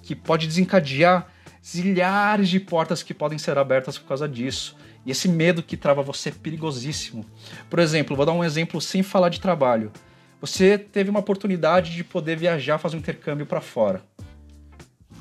que 0.01 0.15
pode 0.15 0.47
desencadear 0.47 1.27
zilhares 1.65 2.47
de 2.47 2.59
portas 2.59 3.03
que 3.03 3.13
podem 3.13 3.37
ser 3.37 3.57
abertas 3.57 3.97
por 3.97 4.07
causa 4.07 4.27
disso. 4.27 4.77
E 5.05 5.11
esse 5.11 5.27
medo 5.27 5.61
que 5.61 5.77
trava 5.77 6.01
você 6.01 6.29
é 6.29 6.31
perigosíssimo. 6.31 7.25
Por 7.69 7.79
exemplo, 7.79 8.15
vou 8.15 8.25
dar 8.25 8.31
um 8.31 8.43
exemplo 8.43 8.81
sem 8.81 9.03
falar 9.03 9.29
de 9.29 9.39
trabalho. 9.39 9.91
Você 10.41 10.77
teve 10.77 11.09
uma 11.09 11.19
oportunidade 11.19 11.93
de 11.93 12.03
poder 12.03 12.37
viajar, 12.37 12.77
fazer 12.77 12.95
um 12.95 12.99
intercâmbio 12.99 13.45
para 13.45 13.61
fora. 13.61 14.03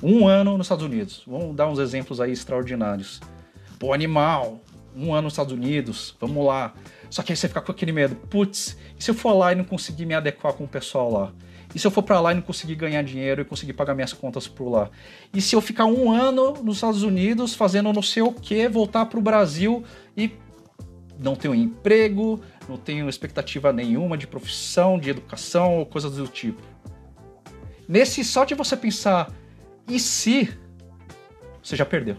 Um 0.03 0.27
ano 0.27 0.57
nos 0.57 0.67
Estados 0.67 0.85
Unidos. 0.85 1.23
Vamos 1.27 1.55
dar 1.55 1.69
uns 1.69 1.79
exemplos 1.79 2.21
aí 2.21 2.33
extraordinários. 2.33 3.21
Pô, 3.79 3.93
animal, 3.93 4.61
um 4.97 5.13
ano 5.13 5.23
nos 5.23 5.35
Estados 5.35 5.53
Unidos, 5.53 6.17
vamos 6.21 6.45
lá. 6.45 6.75
Só 7.11 7.23
que 7.23 7.33
aí 7.33 7.37
você 7.37 7.49
fica 7.49 7.61
com 7.61 7.73
aquele 7.73 7.93
medo, 7.93 8.17
putz, 8.17 8.77
e 8.99 9.03
se 9.03 9.11
eu 9.11 9.15
for 9.15 9.33
lá 9.33 9.53
e 9.53 9.55
não 9.55 9.65
conseguir 9.65 10.07
me 10.07 10.15
adequar 10.15 10.53
com 10.53 10.65
o 10.65 10.69
pessoal 10.69 11.11
lá? 11.11 11.33
E 11.75 11.79
se 11.79 11.87
eu 11.87 11.91
for 11.91 12.03
para 12.03 12.21
lá 12.21 12.33
e 12.33 12.37
não 12.37 12.43
conseguir 12.43 12.77
ganhar 12.77 13.03
dinheiro 13.03 13.43
e 13.43 13.45
conseguir 13.45 13.73
pagar 13.73 13.95
minhas 13.95 14.13
contas 14.13 14.47
por 14.47 14.69
lá? 14.69 14.91
E 15.33 15.41
se 15.41 15.57
eu 15.57 15.61
ficar 15.61 15.87
um 15.87 16.13
ano 16.13 16.53
nos 16.63 16.77
Estados 16.77 17.03
Unidos 17.03 17.55
fazendo 17.55 17.93
não 17.93 18.03
sei 18.03 18.23
o 18.23 18.33
que, 18.33 18.69
voltar 18.69 19.07
para 19.07 19.19
o 19.19 19.23
Brasil 19.23 19.83
e 20.17 20.31
não 21.19 21.35
tenho 21.35 21.55
emprego, 21.55 22.41
não 22.69 22.77
tenho 22.77 23.09
expectativa 23.09 23.73
nenhuma 23.73 24.17
de 24.17 24.27
profissão, 24.27 24.99
de 24.99 25.11
educação 25.11 25.79
ou 25.79 25.87
coisas 25.87 26.13
do 26.17 26.29
tipo. 26.29 26.63
Nesse 27.89 28.25
só 28.25 28.45
de 28.45 28.55
você 28.55 28.77
pensar, 28.77 29.31
e 29.89 29.99
se? 29.99 30.57
Você 31.63 31.77
já 31.77 31.85
perdeu. 31.85 32.17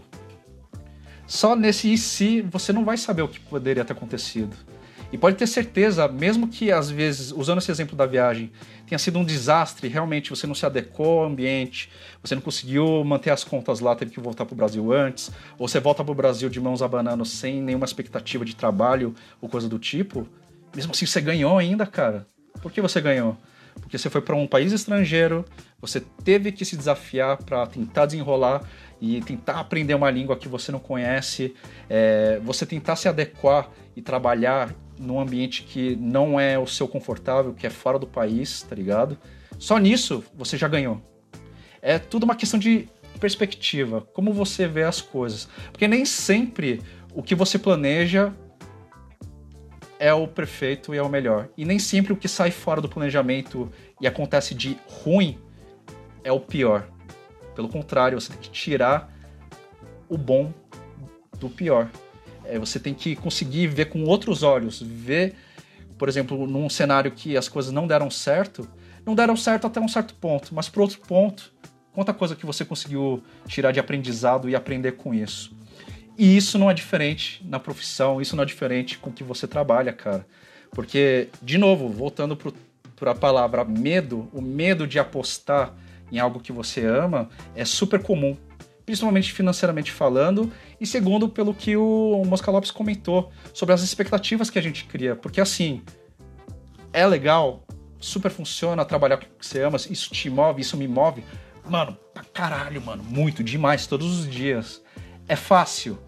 Só 1.26 1.56
nesse 1.56 1.92
e 1.92 1.98
se 1.98 2.40
você 2.42 2.72
não 2.72 2.84
vai 2.84 2.96
saber 2.96 3.22
o 3.22 3.28
que 3.28 3.40
poderia 3.40 3.84
ter 3.84 3.92
acontecido. 3.92 4.56
E 5.12 5.18
pode 5.18 5.36
ter 5.36 5.46
certeza, 5.46 6.08
mesmo 6.08 6.48
que 6.48 6.72
às 6.72 6.90
vezes, 6.90 7.30
usando 7.30 7.58
esse 7.58 7.70
exemplo 7.70 7.96
da 7.96 8.06
viagem, 8.06 8.50
tenha 8.86 8.98
sido 8.98 9.18
um 9.18 9.24
desastre, 9.24 9.88
realmente 9.88 10.30
você 10.30 10.46
não 10.46 10.54
se 10.54 10.66
adequou 10.66 11.20
ao 11.20 11.26
ambiente, 11.26 11.90
você 12.22 12.34
não 12.34 12.42
conseguiu 12.42 13.04
manter 13.04 13.30
as 13.30 13.44
contas 13.44 13.80
lá, 13.80 13.94
teve 13.94 14.10
que 14.10 14.20
voltar 14.20 14.44
para 14.44 14.54
o 14.54 14.56
Brasil 14.56 14.92
antes, 14.92 15.30
ou 15.58 15.68
você 15.68 15.78
volta 15.78 16.02
para 16.02 16.12
o 16.12 16.14
Brasil 16.14 16.48
de 16.48 16.60
mãos 16.60 16.82
abanando 16.82 17.24
sem 17.24 17.62
nenhuma 17.62 17.84
expectativa 17.84 18.44
de 18.44 18.56
trabalho 18.56 19.14
ou 19.40 19.48
coisa 19.48 19.68
do 19.68 19.78
tipo, 19.78 20.26
mesmo 20.74 20.92
assim 20.92 21.06
você 21.06 21.20
ganhou 21.20 21.56
ainda, 21.56 21.86
cara. 21.86 22.26
Por 22.60 22.72
que 22.72 22.80
você 22.80 23.00
ganhou? 23.00 23.36
Porque 23.80 23.98
você 23.98 24.08
foi 24.08 24.20
para 24.20 24.34
um 24.34 24.46
país 24.46 24.72
estrangeiro, 24.72 25.44
você 25.80 26.00
teve 26.24 26.50
que 26.50 26.64
se 26.64 26.76
desafiar 26.76 27.36
para 27.36 27.66
tentar 27.66 28.06
desenrolar 28.06 28.62
e 29.00 29.20
tentar 29.20 29.60
aprender 29.60 29.94
uma 29.94 30.10
língua 30.10 30.36
que 30.36 30.48
você 30.48 30.72
não 30.72 30.78
conhece, 30.78 31.54
é, 31.88 32.40
você 32.42 32.64
tentar 32.64 32.96
se 32.96 33.08
adequar 33.08 33.70
e 33.94 34.02
trabalhar 34.02 34.74
num 34.98 35.20
ambiente 35.20 35.62
que 35.62 35.96
não 35.96 36.40
é 36.40 36.58
o 36.58 36.66
seu 36.66 36.88
confortável, 36.88 37.52
que 37.52 37.66
é 37.66 37.70
fora 37.70 37.98
do 37.98 38.06
país, 38.06 38.62
tá 38.62 38.74
ligado? 38.74 39.18
Só 39.58 39.78
nisso 39.78 40.24
você 40.34 40.56
já 40.56 40.68
ganhou. 40.68 41.00
É 41.82 41.98
tudo 41.98 42.24
uma 42.24 42.34
questão 42.34 42.58
de 42.58 42.88
perspectiva, 43.20 44.00
como 44.12 44.32
você 44.32 44.66
vê 44.66 44.82
as 44.82 45.00
coisas. 45.00 45.48
Porque 45.70 45.88
nem 45.88 46.04
sempre 46.04 46.82
o 47.14 47.22
que 47.22 47.34
você 47.34 47.58
planeja 47.58 48.32
é 49.98 50.12
o 50.12 50.26
perfeito 50.26 50.94
e 50.94 50.98
é 50.98 51.02
o 51.02 51.08
melhor. 51.08 51.48
E 51.56 51.64
nem 51.64 51.78
sempre 51.78 52.12
o 52.12 52.16
que 52.16 52.28
sai 52.28 52.50
fora 52.50 52.80
do 52.80 52.88
planejamento 52.88 53.70
e 54.00 54.06
acontece 54.06 54.54
de 54.54 54.76
ruim 54.86 55.38
é 56.22 56.32
o 56.32 56.40
pior. 56.40 56.88
Pelo 57.56 57.68
contrário, 57.68 58.20
você 58.20 58.30
tem 58.32 58.40
que 58.40 58.50
tirar 58.50 59.12
o 60.08 60.16
bom 60.16 60.52
do 61.40 61.48
pior. 61.48 61.90
É, 62.44 62.58
você 62.58 62.78
tem 62.78 62.94
que 62.94 63.16
conseguir 63.16 63.66
ver 63.66 63.86
com 63.86 64.04
outros 64.04 64.42
olhos, 64.42 64.80
ver, 64.80 65.34
por 65.98 66.08
exemplo, 66.08 66.46
num 66.46 66.68
cenário 66.68 67.10
que 67.10 67.36
as 67.36 67.48
coisas 67.48 67.72
não 67.72 67.86
deram 67.86 68.10
certo, 68.10 68.68
não 69.04 69.14
deram 69.14 69.36
certo 69.36 69.66
até 69.66 69.80
um 69.80 69.88
certo 69.88 70.14
ponto, 70.14 70.54
mas 70.54 70.68
por 70.68 70.82
outro 70.82 71.00
ponto, 71.00 71.52
quanta 71.92 72.12
coisa 72.12 72.36
que 72.36 72.46
você 72.46 72.64
conseguiu 72.64 73.22
tirar 73.48 73.72
de 73.72 73.80
aprendizado 73.80 74.48
e 74.48 74.54
aprender 74.54 74.92
com 74.92 75.14
isso. 75.14 75.56
E 76.18 76.36
isso 76.36 76.58
não 76.58 76.70
é 76.70 76.74
diferente 76.74 77.44
na 77.44 77.58
profissão, 77.58 78.20
isso 78.20 78.36
não 78.36 78.42
é 78.42 78.46
diferente 78.46 78.98
com 78.98 79.10
o 79.10 79.12
que 79.12 79.24
você 79.24 79.46
trabalha, 79.46 79.92
cara. 79.92 80.26
Porque, 80.70 81.28
de 81.42 81.58
novo, 81.58 81.88
voltando 81.88 82.36
para 82.96 83.10
a 83.10 83.14
palavra 83.14 83.64
medo, 83.64 84.28
o 84.32 84.40
medo 84.40 84.86
de 84.86 84.98
apostar 84.98 85.74
em 86.10 86.18
algo 86.18 86.40
que 86.40 86.52
você 86.52 86.84
ama 86.84 87.28
é 87.54 87.64
super 87.64 88.02
comum 88.02 88.36
principalmente 88.86 89.32
financeiramente 89.32 89.90
falando, 89.90 90.50
e 90.80 90.86
segundo, 90.86 91.28
pelo 91.28 91.52
que 91.52 91.76
o 91.76 92.22
Mosca 92.24 92.52
Lopes 92.52 92.70
comentou 92.70 93.32
sobre 93.52 93.74
as 93.74 93.82
expectativas 93.82 94.48
que 94.48 94.60
a 94.60 94.62
gente 94.62 94.84
cria. 94.84 95.16
Porque 95.16 95.40
assim, 95.40 95.82
é 96.92 97.04
legal, 97.04 97.66
super 97.98 98.30
funciona 98.30 98.84
trabalhar 98.84 99.16
com 99.16 99.24
o 99.24 99.26
que 99.26 99.44
você 99.44 99.60
ama, 99.60 99.76
isso 99.76 100.10
te 100.12 100.30
move, 100.30 100.62
isso 100.62 100.76
me 100.76 100.86
move. 100.86 101.24
Mano, 101.68 101.98
pra 102.14 102.22
caralho, 102.22 102.80
mano, 102.80 103.02
muito, 103.02 103.42
demais, 103.42 103.88
todos 103.88 104.20
os 104.20 104.30
dias. 104.30 104.80
É 105.26 105.34
fácil. 105.34 105.98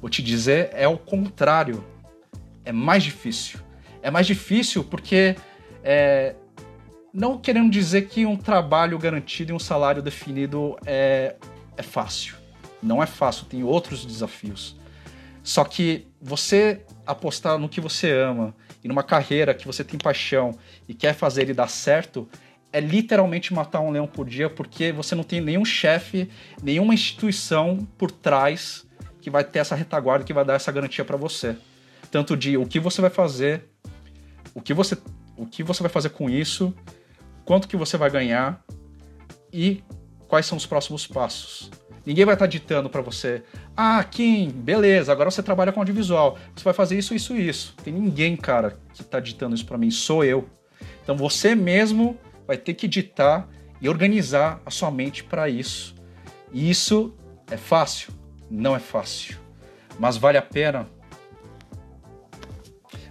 Vou 0.00 0.10
te 0.10 0.22
dizer, 0.22 0.70
é 0.72 0.88
o 0.88 0.98
contrário. 0.98 1.84
É 2.64 2.72
mais 2.72 3.04
difícil. 3.04 3.60
É 4.02 4.10
mais 4.10 4.26
difícil 4.26 4.82
porque 4.82 5.36
é, 5.84 6.34
não 7.12 7.38
querendo 7.38 7.70
dizer 7.70 8.08
que 8.08 8.26
um 8.26 8.36
trabalho 8.36 8.98
garantido 8.98 9.52
e 9.52 9.54
um 9.54 9.58
salário 9.58 10.02
definido 10.02 10.76
é, 10.84 11.36
é 11.76 11.82
fácil. 11.82 12.36
Não 12.82 13.02
é 13.02 13.06
fácil, 13.06 13.46
tem 13.46 13.62
outros 13.62 14.04
desafios. 14.04 14.76
Só 15.42 15.64
que 15.64 16.06
você 16.20 16.82
apostar 17.06 17.58
no 17.58 17.68
que 17.68 17.80
você 17.80 18.12
ama 18.12 18.54
e 18.84 18.88
numa 18.88 19.02
carreira 19.02 19.54
que 19.54 19.66
você 19.66 19.82
tem 19.82 19.98
paixão 19.98 20.56
e 20.86 20.94
quer 20.94 21.14
fazer 21.14 21.42
ele 21.42 21.54
dar 21.54 21.68
certo 21.68 22.28
é 22.70 22.80
literalmente 22.80 23.54
matar 23.54 23.80
um 23.80 23.90
leão 23.90 24.06
por 24.06 24.28
dia 24.28 24.50
porque 24.50 24.92
você 24.92 25.14
não 25.14 25.24
tem 25.24 25.40
nenhum 25.40 25.64
chefe, 25.64 26.28
nenhuma 26.62 26.92
instituição 26.92 27.88
por 27.96 28.10
trás 28.10 28.86
que 29.22 29.30
vai 29.30 29.42
ter 29.42 29.60
essa 29.60 29.74
retaguarda 29.74 30.24
que 30.24 30.34
vai 30.34 30.44
dar 30.44 30.54
essa 30.54 30.70
garantia 30.70 31.04
para 31.04 31.16
você. 31.16 31.56
Tanto 32.10 32.36
de 32.36 32.56
o 32.56 32.66
que 32.66 32.78
você 32.78 33.00
vai 33.00 33.10
fazer, 33.10 33.64
o 34.54 34.60
que 34.60 34.74
você, 34.74 34.98
o 35.36 35.46
que 35.46 35.62
você 35.62 35.82
vai 35.82 35.90
fazer 35.90 36.10
com 36.10 36.28
isso 36.28 36.74
quanto 37.48 37.66
que 37.66 37.78
você 37.78 37.96
vai 37.96 38.10
ganhar 38.10 38.62
e 39.50 39.82
quais 40.28 40.44
são 40.44 40.58
os 40.58 40.66
próximos 40.66 41.06
passos. 41.06 41.70
Ninguém 42.04 42.26
vai 42.26 42.34
estar 42.34 42.46
ditando 42.46 42.90
para 42.90 43.00
você, 43.00 43.42
ah, 43.74 44.04
Kim, 44.04 44.50
beleza, 44.50 45.10
agora 45.10 45.30
você 45.30 45.42
trabalha 45.42 45.72
com 45.72 45.80
audiovisual, 45.80 46.36
você 46.54 46.62
vai 46.62 46.74
fazer 46.74 46.98
isso, 46.98 47.14
isso 47.14 47.34
isso. 47.34 47.74
Tem 47.82 47.90
ninguém, 47.90 48.36
cara, 48.36 48.78
que 48.92 49.00
está 49.00 49.18
ditando 49.18 49.54
isso 49.54 49.64
para 49.64 49.78
mim, 49.78 49.90
sou 49.90 50.22
eu. 50.22 50.46
Então 51.02 51.16
você 51.16 51.54
mesmo 51.54 52.18
vai 52.46 52.58
ter 52.58 52.74
que 52.74 52.86
ditar 52.86 53.48
e 53.80 53.88
organizar 53.88 54.60
a 54.66 54.70
sua 54.70 54.90
mente 54.90 55.24
para 55.24 55.48
isso. 55.48 55.94
E 56.52 56.68
isso 56.68 57.16
é 57.50 57.56
fácil? 57.56 58.12
Não 58.50 58.76
é 58.76 58.78
fácil. 58.78 59.38
Mas 59.98 60.18
vale 60.18 60.36
a 60.36 60.42
pena? 60.42 60.86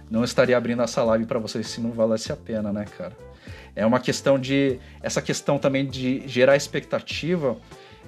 Não 0.08 0.22
estaria 0.22 0.56
abrindo 0.56 0.80
essa 0.80 1.02
live 1.02 1.26
para 1.26 1.40
vocês 1.40 1.66
se 1.66 1.80
não 1.80 1.90
valesse 1.90 2.30
a 2.30 2.36
pena, 2.36 2.72
né, 2.72 2.84
cara? 2.84 3.27
É 3.78 3.86
uma 3.86 4.00
questão 4.00 4.36
de. 4.40 4.80
Essa 5.00 5.22
questão 5.22 5.56
também 5.56 5.86
de 5.86 6.26
gerar 6.26 6.56
expectativa. 6.56 7.56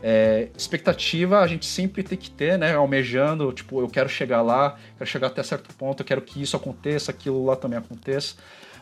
É, 0.02 0.48
expectativa 0.56 1.38
a 1.38 1.46
gente 1.46 1.64
sempre 1.64 2.02
tem 2.02 2.18
que 2.18 2.28
ter, 2.28 2.58
né? 2.58 2.74
Almejando, 2.74 3.52
tipo, 3.52 3.80
eu 3.80 3.86
quero 3.86 4.08
chegar 4.08 4.42
lá, 4.42 4.76
quero 4.98 5.08
chegar 5.08 5.28
até 5.28 5.44
certo 5.44 5.72
ponto, 5.76 6.00
eu 6.00 6.04
quero 6.04 6.22
que 6.22 6.42
isso 6.42 6.56
aconteça, 6.56 7.12
aquilo 7.12 7.44
lá 7.44 7.54
também 7.54 7.78
aconteça. 7.78 8.34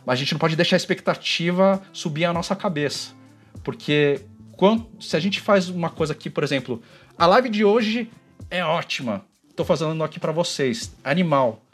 Mas 0.03 0.13
a 0.13 0.19
gente 0.19 0.31
não 0.31 0.39
pode 0.39 0.55
deixar 0.55 0.77
a 0.77 0.77
expectativa 0.77 1.79
subir 1.93 2.25
a 2.25 2.33
nossa 2.33 2.55
cabeça. 2.55 3.11
Porque 3.63 4.21
quando, 4.53 4.89
se 4.99 5.15
a 5.15 5.19
gente 5.19 5.39
faz 5.39 5.69
uma 5.69 5.91
coisa 5.91 6.13
aqui, 6.13 6.27
por 6.27 6.43
exemplo, 6.43 6.81
a 7.15 7.27
live 7.27 7.49
de 7.49 7.63
hoje 7.63 8.09
é 8.49 8.65
ótima. 8.65 9.23
Tô 9.55 9.63
fazendo 9.63 10.03
aqui 10.03 10.19
para 10.19 10.31
vocês, 10.31 10.91
animal. 11.03 11.68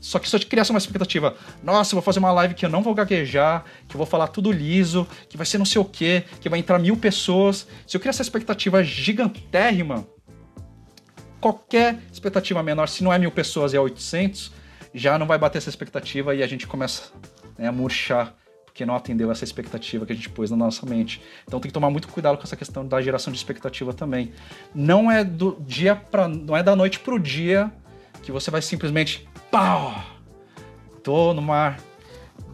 Só 0.00 0.18
que 0.18 0.28
se 0.28 0.36
eu 0.36 0.40
criasse 0.40 0.70
uma 0.70 0.78
expectativa, 0.78 1.36
nossa, 1.62 1.92
eu 1.92 1.96
vou 1.96 2.02
fazer 2.02 2.18
uma 2.18 2.32
live 2.32 2.54
que 2.54 2.64
eu 2.64 2.70
não 2.70 2.82
vou 2.82 2.94
gaguejar, 2.94 3.64
que 3.88 3.94
eu 3.94 3.98
vou 3.98 4.06
falar 4.06 4.28
tudo 4.28 4.50
liso, 4.50 5.06
que 5.28 5.36
vai 5.36 5.46
ser 5.46 5.58
não 5.58 5.64
sei 5.64 5.80
o 5.80 5.84
quê, 5.84 6.24
que 6.40 6.48
vai 6.48 6.58
entrar 6.58 6.78
mil 6.78 6.96
pessoas. 6.96 7.66
Se 7.86 7.96
eu 7.96 8.00
criar 8.00 8.10
essa 8.10 8.22
expectativa 8.22 8.82
gigantérrima, 8.82 10.06
qualquer 11.40 11.98
expectativa 12.12 12.62
menor, 12.62 12.88
se 12.88 13.02
não 13.02 13.12
é 13.12 13.18
mil 13.18 13.30
pessoas 13.30 13.72
e 13.72 13.76
é 13.76 13.80
800, 13.80 14.52
já 14.94 15.18
não 15.18 15.26
vai 15.26 15.38
bater 15.38 15.58
essa 15.58 15.68
expectativa 15.68 16.34
e 16.34 16.42
a 16.42 16.46
gente 16.46 16.66
começa 16.66 17.10
né, 17.58 17.68
a 17.68 17.72
murchar 17.72 18.36
porque 18.72 18.86
não 18.86 18.96
atendeu 18.96 19.30
essa 19.30 19.44
expectativa 19.44 20.06
que 20.06 20.12
a 20.12 20.16
gente 20.16 20.30
pôs 20.30 20.50
na 20.50 20.56
nossa 20.56 20.86
mente. 20.86 21.20
Então 21.46 21.60
tem 21.60 21.68
que 21.68 21.74
tomar 21.74 21.90
muito 21.90 22.08
cuidado 22.08 22.38
com 22.38 22.42
essa 22.42 22.56
questão 22.56 22.86
da 22.86 23.02
geração 23.02 23.30
de 23.30 23.38
expectativa 23.38 23.92
também. 23.92 24.32
Não 24.74 25.10
é 25.10 25.22
do 25.22 25.58
dia 25.60 25.94
para, 25.94 26.26
não 26.26 26.56
é 26.56 26.62
da 26.62 26.74
noite 26.74 26.98
pro 26.98 27.18
dia 27.18 27.70
que 28.22 28.32
você 28.32 28.50
vai 28.50 28.62
simplesmente 28.62 29.28
pau! 29.52 30.02
Tô 31.04 31.34
no 31.34 31.42
mar 31.42 31.78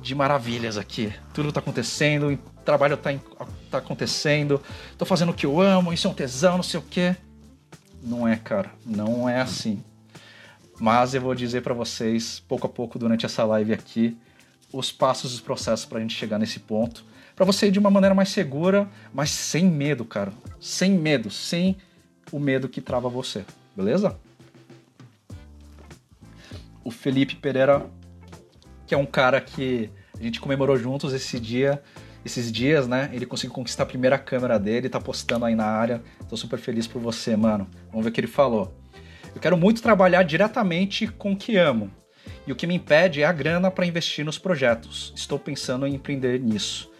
de 0.02 0.16
maravilhas 0.16 0.76
aqui. 0.76 1.12
Tudo 1.32 1.52
tá 1.52 1.60
acontecendo, 1.60 2.32
o 2.32 2.36
trabalho 2.64 2.96
tá, 2.96 3.14
tá 3.70 3.78
acontecendo, 3.78 4.60
tô 4.98 5.04
fazendo 5.06 5.30
o 5.30 5.34
que 5.34 5.46
eu 5.46 5.60
amo, 5.60 5.92
isso 5.92 6.08
é 6.08 6.10
um 6.10 6.14
tesão, 6.14 6.56
não 6.56 6.64
sei 6.64 6.80
o 6.80 6.82
quê. 6.82 7.14
Não 8.02 8.26
é, 8.26 8.36
cara, 8.36 8.72
não 8.84 9.28
é 9.28 9.40
assim. 9.40 9.82
Mas 10.80 11.14
eu 11.14 11.20
vou 11.20 11.36
dizer 11.36 11.62
para 11.62 11.72
vocês, 11.72 12.42
pouco 12.48 12.66
a 12.66 12.70
pouco, 12.70 12.98
durante 12.98 13.24
essa 13.24 13.44
live 13.44 13.72
aqui, 13.72 14.16
os 14.72 14.90
passos 14.90 15.32
os 15.32 15.40
processos 15.40 15.86
para 15.86 15.98
a 15.98 16.00
gente 16.00 16.16
chegar 16.16 16.38
nesse 16.38 16.58
ponto, 16.58 17.04
para 17.36 17.46
você 17.46 17.68
ir 17.68 17.70
de 17.70 17.78
uma 17.78 17.90
maneira 17.90 18.14
mais 18.14 18.30
segura, 18.30 18.88
mas 19.14 19.30
sem 19.30 19.66
medo, 19.66 20.04
cara. 20.04 20.32
Sem 20.60 20.92
medo, 20.92 21.30
sem 21.30 21.76
o 22.32 22.40
medo 22.40 22.68
que 22.68 22.80
trava 22.80 23.08
você, 23.08 23.44
beleza? 23.76 24.18
O 26.88 26.90
Felipe 26.90 27.36
Pereira, 27.36 27.84
que 28.86 28.94
é 28.94 28.96
um 28.96 29.04
cara 29.04 29.42
que 29.42 29.90
a 30.18 30.22
gente 30.22 30.40
comemorou 30.40 30.74
juntos 30.78 31.12
esse 31.12 31.38
dia, 31.38 31.82
esses 32.24 32.50
dias, 32.50 32.88
né? 32.88 33.10
Ele 33.12 33.26
conseguiu 33.26 33.54
conquistar 33.54 33.82
a 33.82 33.86
primeira 33.86 34.18
câmera 34.18 34.58
dele, 34.58 34.88
tá 34.88 34.98
postando 34.98 35.44
aí 35.44 35.54
na 35.54 35.66
área. 35.66 36.02
Tô 36.30 36.34
super 36.34 36.58
feliz 36.58 36.86
por 36.86 36.98
você, 37.02 37.36
mano. 37.36 37.68
Vamos 37.90 38.04
ver 38.04 38.08
o 38.08 38.12
que 38.12 38.20
ele 38.22 38.26
falou. 38.26 38.74
Eu 39.34 39.38
quero 39.38 39.54
muito 39.54 39.82
trabalhar 39.82 40.22
diretamente 40.22 41.06
com 41.06 41.32
o 41.32 41.36
que 41.36 41.58
amo. 41.58 41.90
E 42.46 42.52
o 42.52 42.56
que 42.56 42.66
me 42.66 42.76
impede 42.76 43.20
é 43.20 43.26
a 43.26 43.32
grana 43.32 43.70
para 43.70 43.84
investir 43.84 44.24
nos 44.24 44.38
projetos. 44.38 45.12
Estou 45.14 45.38
pensando 45.38 45.86
em 45.86 45.94
empreender 45.94 46.40
nisso. 46.40 46.90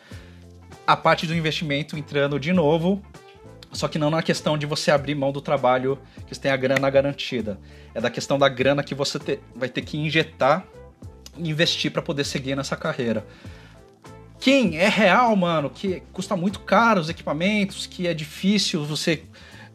A 0.87 0.99
parte 0.99 1.27
do 1.27 1.35
investimento 1.35 1.97
entrando 1.97 2.39
de 2.39 2.53
novo, 2.53 3.03
só 3.73 3.87
que 3.87 3.99
não 3.99 4.11
na 4.11 4.23
questão 4.23 4.57
de 4.57 4.67
você 4.67 4.91
abrir 4.91 5.15
mão 5.15 5.31
do 5.31 5.41
trabalho 5.41 5.99
que 6.27 6.35
você 6.35 6.41
tem 6.41 6.51
a 6.51 6.57
grana 6.57 6.89
garantida. 6.89 7.59
É 7.95 8.01
da 8.01 8.11
questão 8.11 8.39
da 8.39 8.49
grana 8.49 8.83
que 8.83 8.95
você 8.95 9.19
te, 9.19 9.41
vai 9.55 9.69
ter 9.69 9.83
que 9.83 9.99
injetar 9.99 10.65
e 11.37 11.51
investir 11.51 11.91
para 11.91 12.01
poder 12.01 12.25
seguir 12.25 12.57
nessa 12.57 12.77
carreira. 12.77 13.27
Quem 14.41 14.79
é 14.79 14.89
real, 14.89 15.35
mano, 15.35 15.69
que 15.69 16.03
custa 16.13 16.37
muito 16.37 16.61
caro 16.61 17.01
os 17.01 17.09
equipamentos, 17.09 17.87
que 17.87 18.07
é 18.07 18.15
difícil 18.15 18.85
você, 18.85 19.25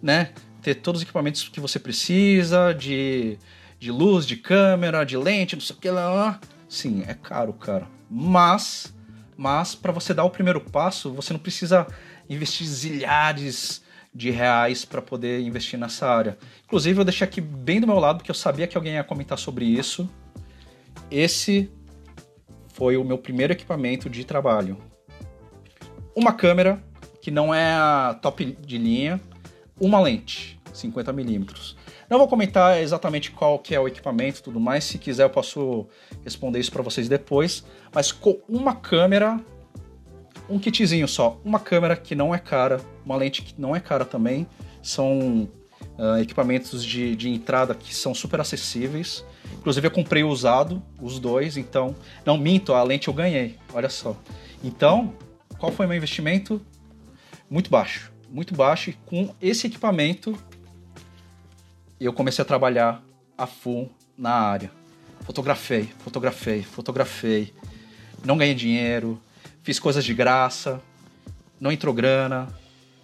né, 0.01 0.31
ter 0.61 0.75
todos 0.75 1.01
os 1.01 1.03
equipamentos 1.03 1.49
que 1.49 1.59
você 1.59 1.77
precisa, 1.77 2.73
de, 2.73 3.37
de 3.77 3.91
luz, 3.91 4.25
de 4.25 4.37
câmera, 4.37 5.03
de 5.03 5.17
lente, 5.17 5.55
não 5.55 5.61
sei 5.61 5.75
o 5.75 5.79
que 5.79 5.89
lá. 5.89 6.39
Sim, 6.67 7.03
é 7.05 7.13
caro, 7.13 7.53
cara. 7.53 7.87
Mas, 8.09 8.93
mas 9.37 9.75
para 9.75 9.91
você 9.91 10.13
dar 10.13 10.23
o 10.23 10.29
primeiro 10.29 10.61
passo, 10.61 11.13
você 11.13 11.33
não 11.33 11.39
precisa 11.39 11.85
investir 12.29 12.65
zilhares 12.65 13.82
de 14.13 14.29
reais 14.29 14.85
para 14.85 15.01
poder 15.01 15.41
investir 15.41 15.79
nessa 15.79 16.07
área. 16.07 16.37
Inclusive, 16.65 16.99
eu 16.99 17.05
deixei 17.05 17.25
aqui 17.25 17.41
bem 17.41 17.81
do 17.81 17.87
meu 17.87 17.99
lado, 17.99 18.17
porque 18.17 18.31
eu 18.31 18.35
sabia 18.35 18.67
que 18.67 18.77
alguém 18.77 18.93
ia 18.93 19.03
comentar 19.03 19.37
sobre 19.37 19.65
isso. 19.65 20.09
Esse 21.09 21.71
foi 22.73 22.97
o 22.97 23.03
meu 23.03 23.17
primeiro 23.17 23.53
equipamento 23.53 24.09
de 24.09 24.23
trabalho. 24.23 24.77
Uma 26.15 26.33
câmera, 26.33 26.83
que 27.21 27.31
não 27.31 27.53
é 27.53 27.71
a 27.73 28.17
top 28.21 28.45
de 28.45 28.77
linha, 28.77 29.19
uma 29.79 29.99
lente, 29.99 30.59
50mm. 30.73 31.75
Não 32.09 32.19
vou 32.19 32.27
comentar 32.27 32.79
exatamente 32.81 33.31
qual 33.31 33.57
que 33.57 33.73
é 33.73 33.79
o 33.79 33.87
equipamento 33.87 34.39
e 34.39 34.43
tudo 34.43 34.59
mais, 34.59 34.83
se 34.83 34.99
quiser 34.99 35.23
eu 35.23 35.29
posso 35.29 35.87
responder 36.23 36.59
isso 36.59 36.71
para 36.71 36.83
vocês 36.83 37.09
depois, 37.09 37.63
mas 37.93 38.11
com 38.11 38.39
uma 38.47 38.75
câmera, 38.75 39.39
um 40.49 40.59
kitzinho 40.59 41.07
só, 41.07 41.39
uma 41.43 41.59
câmera 41.59 41.95
que 41.95 42.13
não 42.13 42.35
é 42.35 42.37
cara, 42.37 42.79
uma 43.05 43.15
lente 43.15 43.41
que 43.41 43.59
não 43.59 43.75
é 43.75 43.79
cara 43.79 44.05
também, 44.05 44.47
são 44.81 45.49
uh, 45.97 46.17
equipamentos 46.21 46.83
de, 46.83 47.15
de 47.15 47.29
entrada 47.29 47.73
que 47.75 47.93
são 47.93 48.13
super 48.13 48.39
acessíveis, 48.39 49.25
inclusive 49.53 49.87
eu 49.87 49.91
comprei 49.91 50.23
usado, 50.23 50.81
os 51.01 51.19
dois, 51.19 51.57
então, 51.57 51.95
não 52.25 52.37
minto, 52.37 52.73
a 52.73 52.83
lente 52.83 53.07
eu 53.07 53.13
ganhei, 53.13 53.57
olha 53.73 53.89
só. 53.89 54.15
Então, 54.63 55.13
qual 55.57 55.71
foi 55.71 55.87
meu 55.87 55.95
investimento? 55.95 56.61
Muito 57.49 57.69
baixo 57.69 58.13
muito 58.33 58.55
baixo 58.55 58.89
e 58.89 58.93
com 58.93 59.33
esse 59.39 59.67
equipamento 59.67 60.35
eu 61.99 62.11
comecei 62.11 62.41
a 62.41 62.45
trabalhar 62.45 63.03
a 63.37 63.45
full 63.45 63.91
na 64.17 64.31
área. 64.31 64.71
Fotografei, 65.21 65.89
fotografei, 65.99 66.63
fotografei. 66.63 67.53
Não 68.25 68.35
ganhei 68.35 68.55
dinheiro, 68.55 69.21
fiz 69.61 69.79
coisas 69.79 70.03
de 70.03 70.15
graça, 70.15 70.81
não 71.59 71.71
entrou 71.71 71.93
grana. 71.93 72.47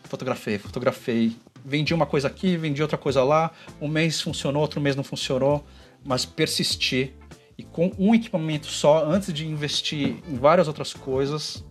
Fotografei, 0.10 0.58
fotografei. 0.58 1.36
Vendi 1.64 1.94
uma 1.94 2.08
coisa 2.08 2.28
aqui, 2.28 2.58
vendi 2.58 2.82
outra 2.82 2.98
coisa 2.98 3.24
lá. 3.24 3.52
Um 3.80 3.88
mês 3.88 4.20
funcionou, 4.20 4.64
outro 4.64 4.82
mês 4.82 4.96
não 4.96 5.04
funcionou, 5.04 5.64
mas 6.04 6.26
persisti. 6.26 7.14
E 7.56 7.64
com 7.64 7.92
um 8.00 8.16
equipamento 8.16 8.66
só, 8.66 9.06
antes 9.06 9.32
de 9.32 9.48
investir 9.48 10.18
em 10.28 10.36
várias 10.36 10.68
outras 10.68 10.94
coisas, 10.94 11.64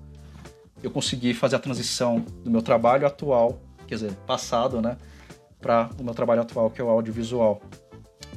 eu 0.82 0.90
consegui 0.90 1.34
fazer 1.34 1.56
a 1.56 1.58
transição 1.58 2.20
do 2.44 2.50
meu 2.50 2.62
trabalho 2.62 3.06
atual, 3.06 3.60
quer 3.88 3.96
dizer, 3.96 4.12
passado, 4.26 4.80
né, 4.80 4.96
para 5.60 5.90
o 5.98 6.04
meu 6.04 6.14
trabalho 6.14 6.42
atual, 6.42 6.70
que 6.70 6.80
é 6.80 6.84
o 6.84 6.88
audiovisual. 6.88 7.60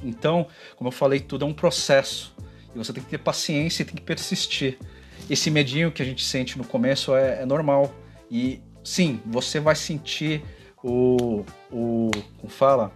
Então, 0.04 0.48
como 0.76 0.88
eu 0.88 0.92
falei, 0.92 1.20
tudo 1.20 1.46
é 1.46 1.48
um 1.48 1.54
processo 1.54 2.34
e 2.74 2.78
você 2.78 2.92
tem 2.92 3.04
que 3.04 3.10
ter 3.10 3.20
paciência 3.20 3.84
e 3.84 3.86
tem 3.86 3.96
que 3.96 4.02
persistir. 4.02 4.80
Esse 5.30 5.52
medinho 5.52 5.92
que 5.92 6.02
a 6.02 6.06
gente 6.06 6.26
sente 6.26 6.58
no 6.58 6.64
começo 6.64 7.16
é, 7.16 7.44
é 7.44 7.46
normal 7.46 7.94
e 8.32 8.62
sim, 8.84 9.20
você 9.26 9.60
vai 9.60 9.76
sentir 9.76 10.44
o, 10.84 11.46
o 11.72 12.12
como 12.38 12.50
fala, 12.50 12.92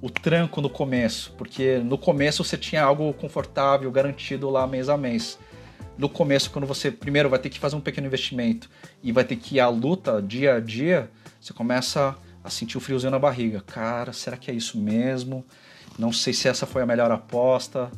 o 0.00 0.10
tranco 0.10 0.60
no 0.60 0.70
começo, 0.70 1.34
porque 1.36 1.78
no 1.78 1.98
começo 1.98 2.44
você 2.44 2.56
tinha 2.56 2.82
algo 2.82 3.12
confortável, 3.14 3.90
garantido 3.90 4.48
lá 4.50 4.66
mês 4.66 4.88
a 4.88 4.96
mês 4.96 5.38
no 5.98 6.08
começo, 6.08 6.50
quando 6.50 6.66
você 6.66 6.90
primeiro 6.90 7.28
vai 7.28 7.38
ter 7.38 7.48
que 7.48 7.58
fazer 7.58 7.76
um 7.76 7.80
pequeno 7.80 8.06
investimento 8.06 8.68
e 9.02 9.12
vai 9.12 9.24
ter 9.24 9.36
que 9.36 9.56
ir 9.56 9.60
à 9.60 9.68
luta 9.68 10.20
dia 10.20 10.56
a 10.56 10.60
dia, 10.60 11.10
você 11.40 11.52
começa 11.52 12.14
a 12.44 12.50
sentir 12.50 12.76
o 12.76 12.80
friozinho 12.80 13.10
na 13.10 13.18
barriga. 13.18 13.62
Cara, 13.62 14.12
será 14.12 14.36
que 14.36 14.50
é 14.50 14.54
isso 14.54 14.78
mesmo? 14.78 15.44
Não 15.98 16.12
sei 16.12 16.32
se 16.32 16.48
essa 16.48 16.66
foi 16.66 16.82
a 16.82 16.86
melhor 16.86 17.10
aposta. 17.10 17.90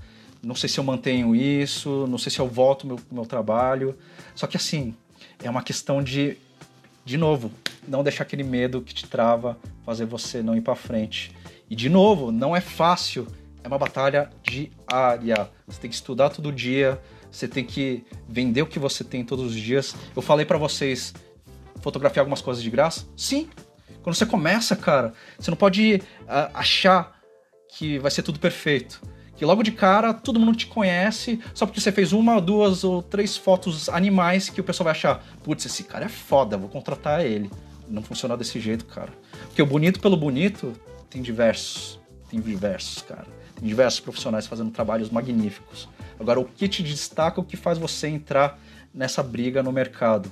Não 0.43 0.55
sei 0.55 0.69
se 0.69 0.79
eu 0.79 0.85
mantenho 0.85 1.35
isso. 1.35 2.07
Não 2.07 2.19
sei 2.19 2.31
se 2.31 2.39
eu 2.39 2.47
volto 2.47 2.87
meu 2.87 2.99
meu 3.11 3.27
trabalho. 3.27 3.99
Só 4.35 4.47
que 4.47 4.57
assim, 4.57 4.95
é 5.43 5.51
uma 5.51 5.63
questão 5.63 6.03
de, 6.03 6.39
de 7.09 7.17
novo, 7.17 7.51
não 7.87 8.03
deixar 8.03 8.25
aquele 8.25 8.45
medo 8.45 8.83
que 8.83 8.95
te 8.95 9.07
trava 9.07 9.59
fazer 9.85 10.05
você 10.05 10.43
não 10.43 10.55
ir 10.55 10.61
para 10.61 10.75
frente. 10.75 11.33
E 11.71 11.75
de 11.75 11.89
novo, 11.89 12.31
não 12.31 12.55
é 12.55 12.61
fácil. 12.61 13.27
É 13.65 13.69
uma 13.69 13.79
batalha 13.79 14.31
diária. 14.43 15.51
Você 15.67 15.81
tem 15.81 15.91
que 15.91 15.97
estudar 15.97 16.31
todo 16.31 16.53
dia 16.53 17.01
você 17.31 17.47
tem 17.47 17.65
que 17.65 18.05
vender 18.29 18.63
o 18.63 18.67
que 18.67 18.79
você 18.79 19.05
tem 19.05 19.25
todos 19.25 19.47
os 19.47 19.55
dias. 19.55 19.95
Eu 20.15 20.23
falei 20.23 20.47
para 20.47 20.59
vocês 20.59 21.15
fotografiar 21.81 22.23
algumas 22.23 22.41
coisas 22.41 22.63
de 22.63 22.71
graça? 22.71 23.07
Sim. 23.17 23.49
Quando 24.03 24.17
você 24.17 24.27
começa, 24.27 24.75
cara, 24.75 25.13
você 25.39 25.51
não 25.51 25.57
pode 25.57 25.97
uh, 26.23 26.51
achar 26.55 27.21
que 27.69 27.99
vai 27.99 28.11
ser 28.11 28.23
tudo 28.23 28.39
perfeito. 28.39 29.01
Que 29.39 29.45
logo 29.45 29.63
de 29.63 29.71
cara 29.71 30.13
todo 30.13 30.41
mundo 30.41 30.57
te 30.57 30.67
conhece 30.67 31.39
só 31.55 31.65
porque 31.65 31.81
você 31.81 31.93
fez 31.93 32.13
uma, 32.13 32.41
duas 32.41 32.83
ou 32.83 33.01
três 33.01 33.37
fotos 33.37 33.89
animais 33.89 34.51
que 34.51 34.61
o 34.61 34.65
pessoal 34.65 34.87
vai 34.87 34.91
achar, 34.91 35.25
putz, 35.45 35.65
esse 35.65 35.85
cara 35.85 36.07
é 36.07 36.09
foda, 36.09 36.59
vou 36.59 36.69
contratar 36.69 37.25
ele. 37.25 37.49
Não 37.89 38.03
funciona 38.03 38.37
desse 38.37 38.59
jeito, 38.59 38.85
cara. 38.85 39.13
Porque 39.47 39.63
o 39.63 39.67
bonito 39.67 40.01
pelo 40.01 40.17
bonito 40.17 40.73
tem 41.09 41.23
diversos. 41.23 42.01
Tem 42.29 42.41
diversos, 42.41 43.01
cara. 43.03 43.27
Tem 43.55 43.67
diversos 43.67 44.01
profissionais 44.01 44.47
fazendo 44.47 44.73
trabalhos 44.73 45.09
magníficos. 45.09 45.89
Agora, 46.19 46.41
o 46.41 46.45
que 46.45 46.67
te 46.67 46.83
destaca, 46.83 47.41
o 47.41 47.45
que 47.45 47.57
faz 47.57 47.79
você 47.79 48.09
entrar 48.09 48.61
nessa 48.93 49.23
briga 49.23 49.63
no 49.63 49.71
mercado? 49.71 50.31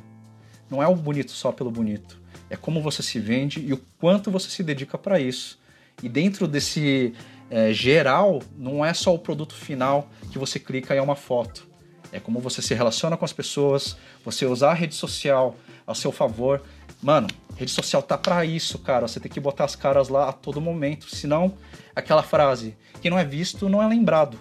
Não 0.68 0.82
é 0.82 0.88
o 0.88 0.96
bonito 0.96 1.30
só 1.30 1.52
pelo 1.52 1.70
bonito. 1.70 2.20
É 2.50 2.56
como 2.56 2.82
você 2.82 3.02
se 3.04 3.20
vende 3.20 3.60
e 3.60 3.72
o 3.72 3.80
quanto 3.98 4.32
você 4.32 4.50
se 4.50 4.64
dedica 4.64 4.98
para 4.98 5.20
isso. 5.20 5.58
E 6.02 6.08
dentro 6.08 6.46
desse 6.46 7.14
é, 7.50 7.72
geral, 7.72 8.42
não 8.56 8.84
é 8.84 8.92
só 8.92 9.14
o 9.14 9.18
produto 9.18 9.54
final 9.54 10.08
que 10.30 10.38
você 10.38 10.58
clica 10.58 10.94
e 10.94 10.98
é 10.98 11.02
uma 11.02 11.16
foto. 11.16 11.68
É 12.12 12.20
como 12.20 12.40
você 12.40 12.62
se 12.62 12.74
relaciona 12.74 13.16
com 13.16 13.24
as 13.24 13.32
pessoas, 13.32 13.96
você 14.24 14.46
usar 14.46 14.70
a 14.70 14.74
rede 14.74 14.94
social 14.94 15.56
a 15.86 15.94
seu 15.94 16.10
favor. 16.10 16.62
Mano, 17.02 17.28
rede 17.56 17.70
social 17.70 18.02
tá 18.02 18.16
para 18.16 18.44
isso, 18.44 18.78
cara. 18.78 19.06
Você 19.06 19.20
tem 19.20 19.30
que 19.30 19.40
botar 19.40 19.64
as 19.64 19.76
caras 19.76 20.08
lá 20.08 20.28
a 20.28 20.32
todo 20.32 20.60
momento. 20.60 21.14
Senão, 21.14 21.54
aquela 21.94 22.22
frase, 22.22 22.76
quem 23.00 23.10
não 23.10 23.18
é 23.18 23.24
visto 23.24 23.68
não 23.68 23.82
é 23.82 23.86
lembrado. 23.86 24.38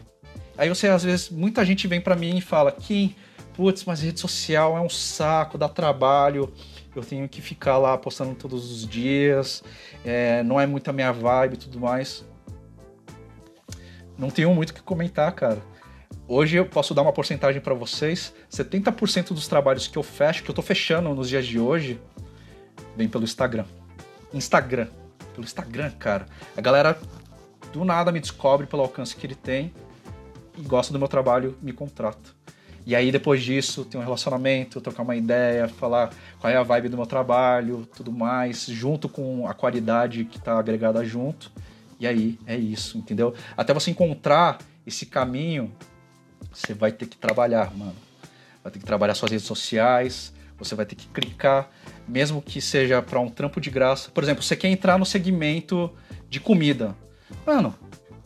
Aí 0.57 0.69
você, 0.69 0.87
às 0.87 1.03
vezes, 1.03 1.29
muita 1.29 1.65
gente 1.65 1.87
vem 1.87 1.99
para 1.99 2.15
mim 2.15 2.37
e 2.37 2.41
fala 2.41 2.71
que, 2.71 3.15
putz, 3.53 3.83
mas 3.83 4.01
rede 4.01 4.19
social 4.19 4.77
é 4.77 4.81
um 4.81 4.89
saco, 4.89 5.57
dá 5.57 5.67
trabalho, 5.67 6.53
eu 6.95 7.03
tenho 7.03 7.27
que 7.27 7.41
ficar 7.41 7.77
lá 7.77 7.97
postando 7.97 8.33
todos 8.35 8.71
os 8.71 8.87
dias, 8.87 9.61
é, 10.05 10.41
não 10.43 10.59
é 10.59 10.65
muito 10.65 10.89
a 10.89 10.93
minha 10.93 11.11
vibe 11.11 11.55
e 11.55 11.57
tudo 11.57 11.79
mais. 11.79 12.23
Não 14.17 14.29
tenho 14.29 14.53
muito 14.53 14.69
o 14.69 14.73
que 14.73 14.81
comentar, 14.81 15.31
cara. 15.33 15.61
Hoje 16.27 16.55
eu 16.55 16.65
posso 16.65 16.93
dar 16.93 17.01
uma 17.01 17.13
porcentagem 17.13 17.61
para 17.61 17.73
vocês: 17.73 18.33
70% 18.51 19.33
dos 19.33 19.47
trabalhos 19.47 19.87
que 19.87 19.97
eu 19.97 20.03
fecho, 20.03 20.43
que 20.43 20.49
eu 20.49 20.55
tô 20.55 20.61
fechando 20.61 21.13
nos 21.13 21.29
dias 21.29 21.45
de 21.45 21.59
hoje, 21.59 21.99
vem 22.95 23.07
pelo 23.07 23.23
Instagram. 23.23 23.65
Instagram. 24.33 24.87
Pelo 25.33 25.43
Instagram, 25.43 25.91
cara. 25.91 26.25
A 26.55 26.61
galera 26.61 26.97
do 27.73 27.83
nada 27.83 28.11
me 28.11 28.19
descobre 28.19 28.65
pelo 28.65 28.81
alcance 28.81 29.15
que 29.15 29.27
ele 29.27 29.35
tem 29.35 29.73
e 30.57 30.61
gosta 30.61 30.93
do 30.93 30.99
meu 30.99 31.07
trabalho, 31.07 31.57
me 31.61 31.73
contrata. 31.73 32.33
E 32.85 32.95
aí 32.95 33.11
depois 33.11 33.41
disso 33.43 33.83
tem 33.83 33.99
um 33.99 34.03
relacionamento, 34.03 34.79
trocar 34.79 35.01
uma 35.01 35.15
ideia, 35.15 35.67
falar 35.67 36.13
qual 36.39 36.53
é 36.53 36.55
a 36.55 36.63
vibe 36.63 36.89
do 36.89 36.97
meu 36.97 37.05
trabalho, 37.05 37.87
tudo 37.95 38.11
mais, 38.11 38.65
junto 38.65 39.09
com 39.09 39.47
a 39.47 39.53
qualidade 39.53 40.23
que 40.25 40.37
está 40.37 40.57
agregada 40.57 41.03
junto. 41.03 41.51
E 41.99 42.07
aí 42.07 42.39
é 42.45 42.55
isso, 42.55 42.97
entendeu? 42.97 43.33
Até 43.55 43.73
você 43.73 43.91
encontrar 43.91 44.59
esse 44.85 45.05
caminho, 45.05 45.73
você 46.51 46.73
vai 46.73 46.91
ter 46.91 47.07
que 47.07 47.17
trabalhar, 47.17 47.75
mano. 47.75 47.95
vai 48.63 48.71
ter 48.71 48.79
que 48.79 48.85
trabalhar 48.85 49.15
suas 49.15 49.31
redes 49.31 49.45
sociais, 49.45 50.33
você 50.57 50.75
vai 50.75 50.85
ter 50.85 50.95
que 50.95 51.07
clicar, 51.07 51.69
mesmo 52.07 52.41
que 52.41 52.61
seja 52.61 53.01
para 53.01 53.19
um 53.19 53.29
trampo 53.29 53.59
de 53.59 53.69
graça. 53.69 54.09
Por 54.11 54.23
exemplo, 54.23 54.43
você 54.43 54.55
quer 54.55 54.69
entrar 54.69 54.97
no 54.97 55.05
segmento 55.05 55.91
de 56.29 56.39
comida. 56.39 56.95
Mano, 57.45 57.75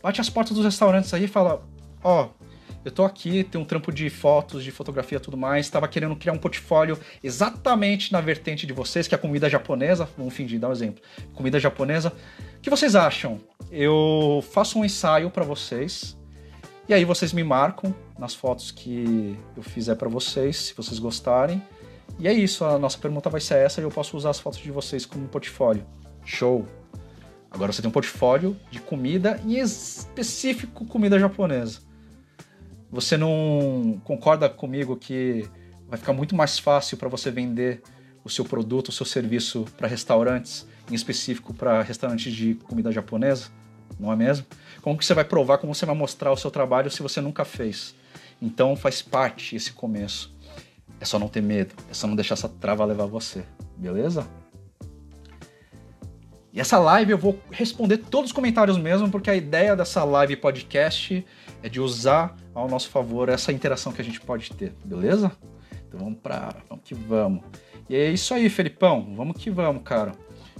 bate 0.01 0.21
as 0.21 0.29
portas 0.29 0.55
dos 0.55 0.65
restaurantes 0.65 1.13
aí 1.13 1.25
e 1.25 1.27
fala: 1.27 1.63
Ó, 2.03 2.25
oh, 2.25 2.39
eu 2.83 2.91
tô 2.91 3.03
aqui, 3.03 3.43
tem 3.43 3.59
um 3.59 3.65
trampo 3.65 3.91
de 3.91 4.09
fotos, 4.09 4.63
de 4.63 4.71
fotografia 4.71 5.19
tudo 5.19 5.35
mais, 5.35 5.65
estava 5.65 5.87
querendo 5.87 6.15
criar 6.15 6.33
um 6.33 6.37
portfólio 6.37 6.97
exatamente 7.23 8.11
na 8.11 8.21
vertente 8.21 8.65
de 8.65 8.73
vocês, 8.73 9.07
que 9.07 9.13
é 9.13 9.17
a 9.17 9.19
comida 9.19 9.49
japonesa, 9.49 10.07
vamos 10.17 10.33
fingir, 10.33 10.59
dar 10.59 10.69
um 10.69 10.71
exemplo, 10.71 11.01
comida 11.33 11.59
japonesa. 11.59 12.13
O 12.59 12.61
que 12.61 12.69
vocês 12.69 12.93
acham? 12.93 13.39
Eu 13.71 14.43
faço 14.51 14.77
um 14.77 14.83
ensaio 14.83 15.29
para 15.29 15.45
vocês, 15.45 16.17
e 16.89 16.93
aí 16.93 17.05
vocês 17.05 17.31
me 17.31 17.41
marcam 17.41 17.95
nas 18.17 18.35
fotos 18.35 18.69
que 18.69 19.39
eu 19.55 19.63
fizer 19.63 19.95
para 19.95 20.09
vocês, 20.09 20.57
se 20.57 20.73
vocês 20.73 20.99
gostarem. 20.99 21.63
E 22.19 22.27
é 22.27 22.33
isso, 22.33 22.65
a 22.65 22.77
nossa 22.77 22.97
pergunta 22.97 23.29
vai 23.29 23.39
ser 23.39 23.55
essa 23.55 23.79
e 23.79 23.85
eu 23.85 23.89
posso 23.89 24.17
usar 24.17 24.31
as 24.31 24.41
fotos 24.41 24.59
de 24.59 24.71
vocês 24.71 25.05
como 25.05 25.25
portfólio. 25.29 25.85
Show! 26.25 26.67
Agora 27.49 27.71
você 27.71 27.81
tem 27.81 27.87
um 27.87 27.93
portfólio 27.93 28.57
de 28.69 28.81
comida, 28.81 29.39
em 29.45 29.57
específico 29.57 30.85
comida 30.85 31.17
japonesa. 31.17 31.79
Você 32.91 33.15
não 33.15 34.01
concorda 34.03 34.49
comigo 34.49 34.97
que 34.97 35.49
vai 35.87 35.97
ficar 35.97 36.11
muito 36.11 36.35
mais 36.35 36.59
fácil 36.59 36.97
para 36.97 37.07
você 37.07 37.31
vender 37.31 37.81
o 38.21 38.29
seu 38.29 38.43
produto, 38.43 38.89
o 38.89 38.91
seu 38.91 39.05
serviço 39.05 39.63
para 39.77 39.87
restaurantes, 39.87 40.67
em 40.89 40.95
específico 40.95 41.53
para 41.53 41.81
restaurantes 41.81 42.33
de 42.33 42.55
comida 42.55 42.91
japonesa? 42.91 43.47
Não 43.99 44.11
é 44.11 44.15
mesmo? 44.15 44.45
Como 44.81 44.97
que 44.97 45.05
você 45.05 45.13
vai 45.13 45.23
provar, 45.23 45.57
como 45.57 45.73
você 45.73 45.85
vai 45.85 45.95
mostrar 45.95 46.31
o 46.31 46.37
seu 46.37 46.49
trabalho 46.49 46.89
se 46.89 47.01
você 47.01 47.19
nunca 47.21 47.43
fez? 47.43 47.95
Então 48.41 48.75
faz 48.75 49.01
parte 49.01 49.55
esse 49.55 49.73
começo. 49.73 50.33
É 50.99 51.05
só 51.05 51.17
não 51.17 51.27
ter 51.27 51.41
medo, 51.41 51.73
é 51.89 51.93
só 51.93 52.07
não 52.07 52.15
deixar 52.15 52.33
essa 52.33 52.49
trava 52.49 52.85
levar 52.85 53.05
você, 53.05 53.43
beleza? 53.77 54.27
E 56.51 56.59
essa 56.59 56.79
live 56.79 57.11
eu 57.11 57.17
vou 57.17 57.39
responder 57.51 57.97
todos 57.97 58.31
os 58.31 58.33
comentários 58.33 58.77
mesmo, 58.77 59.09
porque 59.09 59.29
a 59.29 59.35
ideia 59.35 59.75
dessa 59.75 60.03
live 60.03 60.35
podcast 60.35 61.25
é 61.61 61.69
de 61.69 61.79
usar 61.79 62.35
ao 62.53 62.67
nosso 62.67 62.89
favor 62.89 63.29
essa 63.29 63.51
interação 63.51 63.93
que 63.93 64.01
a 64.01 64.03
gente 64.03 64.19
pode 64.19 64.51
ter, 64.53 64.73
beleza? 64.83 65.31
Então 65.87 65.99
vamos 65.99 66.19
para, 66.19 66.55
vamos 66.67 66.83
que 66.83 66.95
vamos. 66.95 67.43
E 67.87 67.95
é 67.95 68.09
isso 68.09 68.33
aí, 68.33 68.49
Felipão, 68.49 69.13
vamos 69.15 69.37
que 69.41 69.49
vamos, 69.49 69.83
cara. 69.83 70.11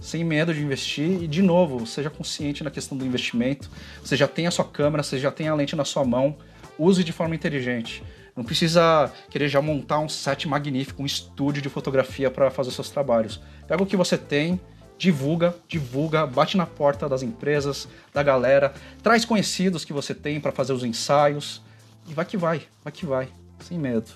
Sem 0.01 0.23
medo 0.23 0.53
de 0.53 0.62
investir 0.62 1.23
e 1.23 1.27
de 1.27 1.41
novo, 1.41 1.85
seja 1.85 2.09
consciente 2.09 2.63
na 2.63 2.71
questão 2.71 2.97
do 2.97 3.05
investimento. 3.05 3.69
Você 4.03 4.15
já 4.15 4.27
tem 4.27 4.47
a 4.47 4.51
sua 4.51 4.65
câmera, 4.65 5.03
você 5.03 5.19
já 5.19 5.31
tem 5.31 5.47
a 5.47 5.55
lente 5.55 5.75
na 5.75 5.85
sua 5.85 6.05
mão, 6.05 6.38
use 6.77 7.03
de 7.03 7.12
forma 7.12 7.35
inteligente. 7.35 8.01
Não 8.35 8.43
precisa 8.43 9.12
querer 9.29 9.49
já 9.49 9.62
montar 9.62 9.99
um 9.99 10.07
set 10.07 10.47
magnífico, 10.47 11.03
um 11.03 11.05
estúdio 11.05 11.62
de 11.62 11.67
fotografia 11.67 12.31
para 12.31 12.49
fazer 12.49 12.71
seus 12.71 12.89
trabalhos. 12.89 13.41
Pega 13.67 13.83
o 13.83 13.85
que 13.85 13.97
você 13.97 14.17
tem, 14.17 14.59
divulga, 14.97 15.53
divulga, 15.67 16.25
bate 16.25 16.55
na 16.55 16.65
porta 16.65 17.09
das 17.09 17.21
empresas, 17.21 17.88
da 18.13 18.23
galera, 18.23 18.73
traz 19.03 19.25
conhecidos 19.25 19.83
que 19.83 19.93
você 19.93 20.15
tem 20.15 20.39
para 20.39 20.51
fazer 20.51 20.73
os 20.73 20.83
ensaios 20.83 21.62
e 22.07 22.13
vai 22.13 22.25
que 22.25 22.38
vai, 22.38 22.62
vai 22.83 22.93
que 22.93 23.05
vai, 23.05 23.29
sem 23.59 23.77
medo, 23.77 24.09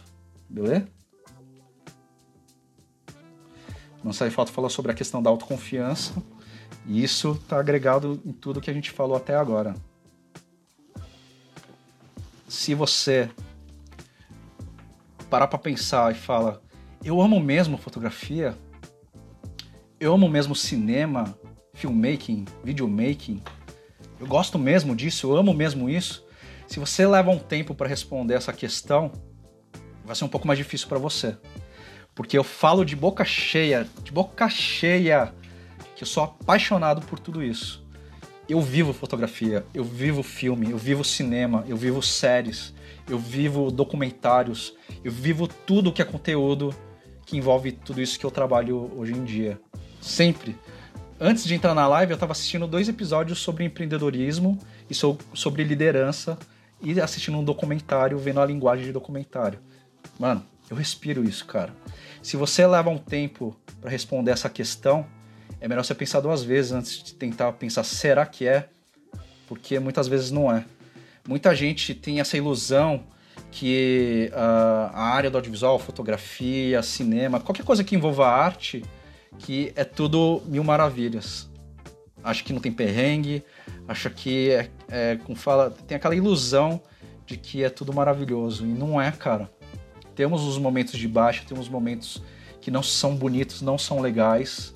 beleza? 0.50 1.03
Não 4.04 4.12
sai 4.12 4.30
falta 4.30 4.52
falar 4.52 4.70
sobre 4.70 4.92
a 4.92 4.96
questão 4.96 5.22
da 5.22 5.30
autoconfiança 5.30 6.14
e 6.86 7.04
isso 7.04 7.40
está 7.42 7.60
agregado 7.60 8.22
em 8.26 8.34
tudo 8.34 8.60
que 8.60 8.70
a 8.70 8.74
gente 8.74 8.92
falou 8.92 9.16
até 9.16 9.36
agora. 9.36 9.76
Se 12.48 12.76
você 12.76 13.30
parar 15.30 15.48
para 15.48 15.58
pensar 15.58 16.12
e 16.12 16.16
fala, 16.16 16.62
eu 17.04 17.22
amo 17.22 17.40
mesmo 17.40 17.78
fotografia, 17.78 18.56
eu 20.00 20.14
amo 20.14 20.28
mesmo 20.30 20.54
cinema, 20.54 21.38
filmmaking, 21.74 22.46
videomaking. 22.64 23.42
Eu 24.20 24.28
gosto 24.28 24.60
mesmo 24.60 24.96
disso, 24.96 25.28
eu 25.28 25.38
amo 25.38 25.54
mesmo 25.54 25.90
isso. 25.90 26.26
Se 26.68 26.80
você 26.80 27.08
leva 27.08 27.32
um 27.32 27.40
tempo 27.40 27.74
para 27.74 27.88
responder 27.88 28.36
essa 28.36 28.54
questão, 28.54 29.12
vai 30.06 30.16
ser 30.16 30.26
um 30.26 30.30
pouco 30.30 30.46
mais 30.46 30.58
difícil 30.58 30.88
para 30.88 31.00
você. 31.00 31.38
Porque 32.16 32.38
eu 32.38 32.44
falo 32.44 32.86
de 32.86 32.96
boca 32.96 33.26
cheia, 33.26 33.88
de 34.04 34.12
boca 34.12 34.48
cheia, 34.50 35.34
que 35.96 36.04
eu 36.04 36.08
sou 36.08 36.24
apaixonado 36.24 37.06
por 37.06 37.20
tudo 37.20 37.44
isso. 37.44 37.84
Eu 38.48 38.62
vivo 38.62 38.94
fotografia, 38.94 39.66
eu 39.74 39.84
vivo 39.84 40.22
filme, 40.22 40.72
eu 40.72 40.78
vivo 40.78 41.04
cinema, 41.04 41.64
eu 41.68 41.78
vivo 41.78 42.02
séries, 42.02 42.74
eu 43.10 43.18
vivo 43.18 43.72
documentários, 43.72 44.74
eu 45.04 45.12
vivo 45.12 45.48
tudo 45.48 45.92
que 45.94 46.02
é 46.02 46.06
conteúdo 46.06 46.76
que 47.26 47.38
envolve 47.38 47.72
tudo 47.72 48.02
isso 48.02 48.20
que 48.20 48.26
eu 48.26 48.32
trabalho 48.32 48.92
hoje 48.98 49.14
em 49.14 49.24
dia. 49.24 49.60
Sempre. 50.02 50.58
Antes 51.20 51.46
de 51.46 51.56
entrar 51.56 51.74
na 51.74 51.88
live, 51.88 52.12
eu 52.12 52.16
estava 52.16 52.34
assistindo 52.34 52.68
dois 52.68 52.90
episódios 52.90 53.40
sobre 53.40 53.64
empreendedorismo 53.64 54.60
e 54.90 54.94
sobre 54.94 55.64
liderança 55.64 56.38
e 56.82 57.00
assistindo 57.00 57.38
um 57.38 57.44
documentário, 57.44 58.18
vendo 58.18 58.42
a 58.42 58.46
linguagem 58.46 58.86
de 58.86 58.92
documentário. 58.92 59.60
Mano, 60.20 60.46
eu 60.70 60.78
respiro 60.78 61.24
isso, 61.24 61.46
cara. 61.46 61.74
Se 62.22 62.38
você 62.38 62.66
leva 62.66 62.90
um 62.90 62.98
tempo 62.98 63.56
para 63.82 63.90
responder 63.90 64.32
essa 64.32 64.50
questão, 64.50 65.06
é 65.60 65.68
melhor 65.68 65.84
você 65.84 65.96
pensar 65.96 66.20
duas 66.20 66.44
vezes 66.44 66.72
antes 66.72 67.04
de 67.04 67.14
tentar 67.14 67.52
pensar 67.54 67.84
será 67.84 68.26
que 68.26 68.48
é, 68.48 68.70
porque 69.48 69.80
muitas 69.80 70.08
vezes 70.08 70.32
não 70.32 70.52
é. 70.52 70.66
Muita 71.28 71.56
gente 71.56 71.94
tem 71.94 72.20
essa 72.20 72.36
ilusão 72.36 73.04
que 73.52 74.32
uh, 74.34 74.90
a 74.94 75.04
área 75.14 75.30
do 75.30 75.38
audiovisual, 75.38 75.78
fotografia, 75.80 76.82
cinema, 76.82 77.40
qualquer 77.40 77.64
coisa 77.64 77.84
que 77.84 77.96
envolva 77.96 78.28
arte, 78.28 78.84
que 79.38 79.72
é 79.76 79.84
tudo 79.84 80.42
mil 80.46 80.64
maravilhas. 80.64 81.50
Acha 82.24 82.44
que 82.44 82.54
não 82.54 82.60
tem 82.60 82.72
perrengue, 82.72 83.44
acha 83.88 84.10
que 84.10 84.50
é, 84.52 84.70
é, 84.90 85.20
com 85.24 85.36
fala, 85.36 85.70
tem 85.88 85.96
aquela 85.96 86.16
ilusão 86.16 86.82
de 87.26 87.38
que 87.38 87.64
é 87.64 87.70
tudo 87.70 87.94
maravilhoso. 87.94 88.66
E 88.66 88.70
não 88.70 89.00
é, 89.00 89.12
cara. 89.12 89.50
Temos 90.16 90.44
os 90.44 90.58
momentos 90.58 90.98
de 90.98 91.08
baixa, 91.08 91.44
temos 91.48 91.68
momentos 91.68 92.22
que 92.62 92.72
não 92.72 92.84
são 92.84 93.16
bonitos, 93.16 93.62
não 93.62 93.78
são 93.78 94.00
legais. 94.00 94.74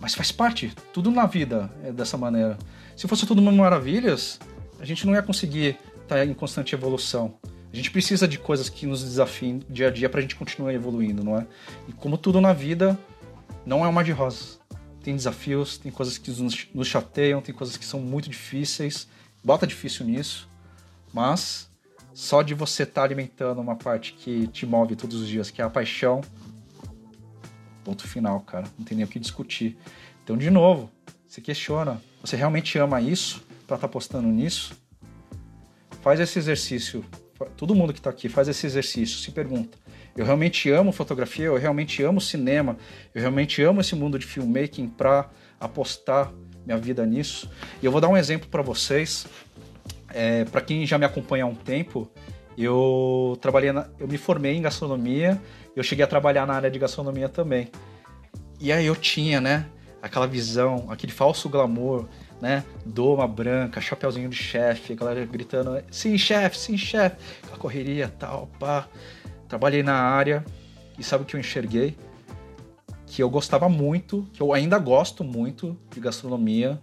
Mas 0.00 0.14
faz 0.14 0.32
parte. 0.32 0.72
Tudo 0.92 1.10
na 1.10 1.26
vida 1.26 1.70
é 1.84 1.92
dessa 1.92 2.16
maneira. 2.16 2.58
Se 2.96 3.06
fosse 3.06 3.26
tudo 3.26 3.40
mil 3.40 3.52
maravilhas, 3.52 4.38
a 4.78 4.84
gente 4.84 5.06
não 5.06 5.14
ia 5.14 5.22
conseguir 5.22 5.78
estar 6.02 6.26
em 6.26 6.34
constante 6.34 6.74
evolução. 6.74 7.34
A 7.72 7.76
gente 7.76 7.90
precisa 7.90 8.26
de 8.26 8.38
coisas 8.38 8.68
que 8.68 8.84
nos 8.84 9.02
desafiem 9.02 9.62
dia 9.70 9.88
a 9.88 9.90
dia 9.90 10.08
para 10.08 10.18
a 10.18 10.22
gente 10.22 10.34
continuar 10.34 10.74
evoluindo, 10.74 11.22
não 11.22 11.38
é? 11.38 11.46
E 11.88 11.92
como 11.92 12.18
tudo 12.18 12.40
na 12.40 12.52
vida, 12.52 12.98
não 13.64 13.84
é 13.84 13.88
uma 13.88 14.02
de 14.02 14.10
rosas. 14.10 14.58
Tem 15.02 15.14
desafios, 15.14 15.78
tem 15.78 15.92
coisas 15.92 16.18
que 16.18 16.30
nos 16.74 16.86
chateiam, 16.88 17.40
tem 17.40 17.54
coisas 17.54 17.76
que 17.76 17.84
são 17.84 18.00
muito 18.00 18.28
difíceis. 18.28 19.06
Bota 19.42 19.66
difícil 19.66 20.04
nisso, 20.04 20.48
mas 21.14 21.69
só 22.12 22.42
de 22.42 22.54
você 22.54 22.82
estar 22.82 23.00
tá 23.00 23.04
alimentando 23.04 23.60
uma 23.60 23.76
parte 23.76 24.12
que 24.12 24.46
te 24.48 24.66
move 24.66 24.96
todos 24.96 25.20
os 25.20 25.28
dias, 25.28 25.50
que 25.50 25.62
é 25.62 25.64
a 25.64 25.70
paixão, 25.70 26.20
ponto 27.84 28.06
final, 28.06 28.40
cara. 28.40 28.66
Não 28.78 28.84
tem 28.84 28.96
nem 28.96 29.04
o 29.04 29.08
que 29.08 29.18
discutir. 29.18 29.76
Então, 30.22 30.36
de 30.36 30.50
novo, 30.50 30.90
se 31.26 31.40
questiona: 31.40 32.00
você 32.22 32.36
realmente 32.36 32.78
ama 32.78 33.00
isso 33.00 33.40
para 33.66 33.76
estar 33.76 33.88
tá 33.88 33.92
postando 33.92 34.28
nisso? 34.28 34.72
Faz 36.02 36.20
esse 36.20 36.38
exercício. 36.38 37.04
Todo 37.56 37.74
mundo 37.74 37.92
que 37.92 38.00
está 38.00 38.10
aqui 38.10 38.28
faz 38.28 38.48
esse 38.48 38.66
exercício. 38.66 39.18
Se 39.18 39.30
pergunta: 39.30 39.78
eu 40.16 40.24
realmente 40.24 40.70
amo 40.70 40.92
fotografia, 40.92 41.46
eu 41.46 41.56
realmente 41.56 42.02
amo 42.02 42.20
cinema, 42.20 42.76
eu 43.14 43.20
realmente 43.20 43.62
amo 43.62 43.80
esse 43.80 43.94
mundo 43.94 44.18
de 44.18 44.26
filmmaking 44.26 44.88
para 44.88 45.30
apostar 45.58 46.32
minha 46.64 46.78
vida 46.78 47.04
nisso. 47.06 47.50
E 47.82 47.86
eu 47.86 47.92
vou 47.92 48.00
dar 48.00 48.08
um 48.08 48.16
exemplo 48.16 48.48
para 48.48 48.62
vocês. 48.62 49.26
É, 50.12 50.44
para 50.44 50.60
quem 50.60 50.84
já 50.86 50.98
me 50.98 51.04
acompanha 51.04 51.44
há 51.44 51.46
um 51.46 51.54
tempo, 51.54 52.10
eu 52.56 53.38
trabalhei, 53.40 53.72
na, 53.72 53.88
eu 53.98 54.08
me 54.08 54.18
formei 54.18 54.56
em 54.56 54.62
gastronomia, 54.62 55.40
eu 55.74 55.82
cheguei 55.82 56.04
a 56.04 56.08
trabalhar 56.08 56.46
na 56.46 56.54
área 56.54 56.70
de 56.70 56.78
gastronomia 56.78 57.28
também. 57.28 57.68
E 58.60 58.72
aí 58.72 58.86
eu 58.86 58.96
tinha, 58.96 59.40
né, 59.40 59.66
aquela 60.02 60.26
visão, 60.26 60.86
aquele 60.90 61.12
falso 61.12 61.48
glamour, 61.48 62.06
né, 62.40 62.64
doma 62.84 63.26
branca, 63.26 63.80
chapeuzinho 63.80 64.28
de 64.28 64.36
chefe, 64.36 64.94
galera 64.94 65.24
gritando, 65.24 65.82
sim, 65.90 66.16
chefe, 66.18 66.58
sim, 66.58 66.76
chefe, 66.76 67.16
aquela 67.42 67.58
correria, 67.58 68.12
tal, 68.18 68.48
pá 68.58 68.86
trabalhei 69.50 69.82
na 69.82 69.94
área 69.94 70.44
e 70.96 71.02
sabe 71.02 71.24
o 71.24 71.26
que 71.26 71.34
eu 71.34 71.40
enxerguei? 71.40 71.98
Que 73.04 73.20
eu 73.20 73.28
gostava 73.28 73.68
muito, 73.68 74.26
que 74.32 74.40
eu 74.40 74.52
ainda 74.52 74.78
gosto 74.78 75.24
muito 75.24 75.76
de 75.92 75.98
gastronomia, 75.98 76.80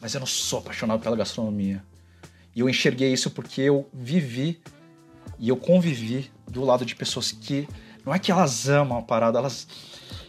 mas 0.00 0.14
eu 0.14 0.18
não 0.18 0.26
sou 0.26 0.58
apaixonado 0.58 1.00
pela 1.00 1.16
gastronomia. 1.16 1.82
E 2.58 2.60
eu 2.60 2.68
enxerguei 2.68 3.12
isso 3.12 3.30
porque 3.30 3.60
eu 3.60 3.88
vivi 3.92 4.60
e 5.38 5.48
eu 5.48 5.56
convivi 5.56 6.28
do 6.44 6.64
lado 6.64 6.84
de 6.84 6.96
pessoas 6.96 7.30
que 7.30 7.68
não 8.04 8.12
é 8.12 8.18
que 8.18 8.32
elas 8.32 8.68
amam 8.68 8.98
a 8.98 9.02
parada, 9.02 9.38
elas 9.38 9.68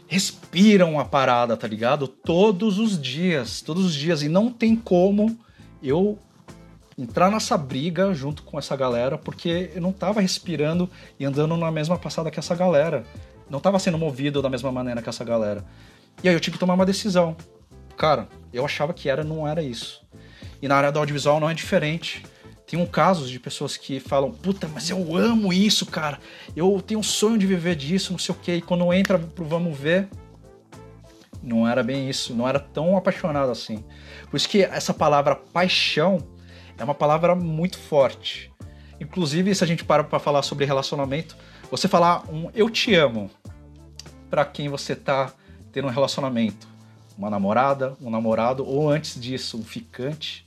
respiram 0.05 0.99
a 0.99 1.05
parada, 1.05 1.57
tá 1.57 1.67
ligado? 1.67 2.07
Todos 2.07 2.77
os 2.77 3.01
dias, 3.01 3.61
todos 3.61 3.83
os 3.83 3.95
dias 3.95 4.21
e 4.21 4.29
não 4.29 4.51
tem 4.51 4.75
como 4.75 5.39
eu 5.81 6.19
entrar 6.95 7.31
nessa 7.31 7.57
briga 7.57 8.13
junto 8.13 8.43
com 8.43 8.59
essa 8.59 8.75
galera, 8.75 9.17
porque 9.17 9.71
eu 9.73 9.81
não 9.81 9.91
tava 9.91 10.21
respirando 10.21 10.87
e 11.19 11.25
andando 11.25 11.57
na 11.57 11.71
mesma 11.71 11.97
passada 11.97 12.29
que 12.29 12.37
essa 12.37 12.53
galera. 12.53 13.07
Não 13.49 13.59
tava 13.59 13.79
sendo 13.79 13.97
movido 13.97 14.39
da 14.39 14.51
mesma 14.51 14.71
maneira 14.71 15.01
que 15.01 15.09
essa 15.09 15.23
galera. 15.23 15.65
E 16.23 16.29
aí 16.29 16.35
eu 16.35 16.39
tive 16.39 16.57
que 16.57 16.59
tomar 16.59 16.75
uma 16.75 16.85
decisão. 16.85 17.35
Cara, 17.97 18.29
eu 18.53 18.63
achava 18.63 18.93
que 18.93 19.09
era, 19.09 19.23
não 19.23 19.47
era 19.47 19.63
isso. 19.63 20.07
E 20.61 20.67
na 20.67 20.75
área 20.75 20.91
do 20.91 20.99
audiovisual 20.99 21.39
não 21.39 21.49
é 21.49 21.53
diferente. 21.53 22.25
Tem 22.67 22.79
um 22.79 22.85
casos 22.85 23.29
de 23.29 23.39
pessoas 23.39 23.77
que 23.77 23.99
falam, 23.99 24.31
puta, 24.31 24.67
mas 24.67 24.89
eu 24.89 25.15
amo 25.15 25.51
isso, 25.51 25.85
cara. 25.85 26.19
Eu 26.55 26.81
tenho 26.85 26.99
um 26.99 27.03
sonho 27.03 27.37
de 27.37 27.47
viver 27.47 27.75
disso, 27.75 28.11
não 28.11 28.19
sei 28.19 28.35
o 28.35 28.37
quê. 28.37 28.55
E 28.55 28.61
quando 28.61 28.93
entra 28.93 29.17
pro 29.17 29.45
vamos 29.45 29.77
ver, 29.77 30.07
não 31.41 31.67
era 31.67 31.81
bem 31.81 32.09
isso, 32.09 32.33
não 32.35 32.47
era 32.47 32.59
tão 32.59 32.97
apaixonado 32.97 33.51
assim. 33.51 33.83
Por 34.29 34.37
isso 34.37 34.47
que 34.47 34.61
essa 34.61 34.93
palavra 34.93 35.35
paixão 35.35 36.19
é 36.77 36.83
uma 36.83 36.93
palavra 36.93 37.33
muito 37.35 37.77
forte. 37.77 38.51
Inclusive, 38.99 39.55
se 39.55 39.63
a 39.63 39.67
gente 39.67 39.83
para 39.83 40.03
para 40.03 40.19
falar 40.19 40.41
sobre 40.43 40.65
relacionamento, 40.65 41.35
você 41.71 41.87
falar 41.87 42.23
um 42.29 42.51
eu 42.53 42.69
te 42.69 42.93
amo 42.93 43.29
para 44.29 44.45
quem 44.45 44.69
você 44.69 44.95
tá 44.95 45.33
tendo 45.71 45.87
um 45.87 45.91
relacionamento, 45.91 46.67
uma 47.17 47.29
namorada, 47.29 47.95
um 48.01 48.09
namorado 48.09 48.65
ou 48.65 48.89
antes 48.89 49.19
disso, 49.19 49.57
um 49.57 49.63
ficante. 49.63 50.45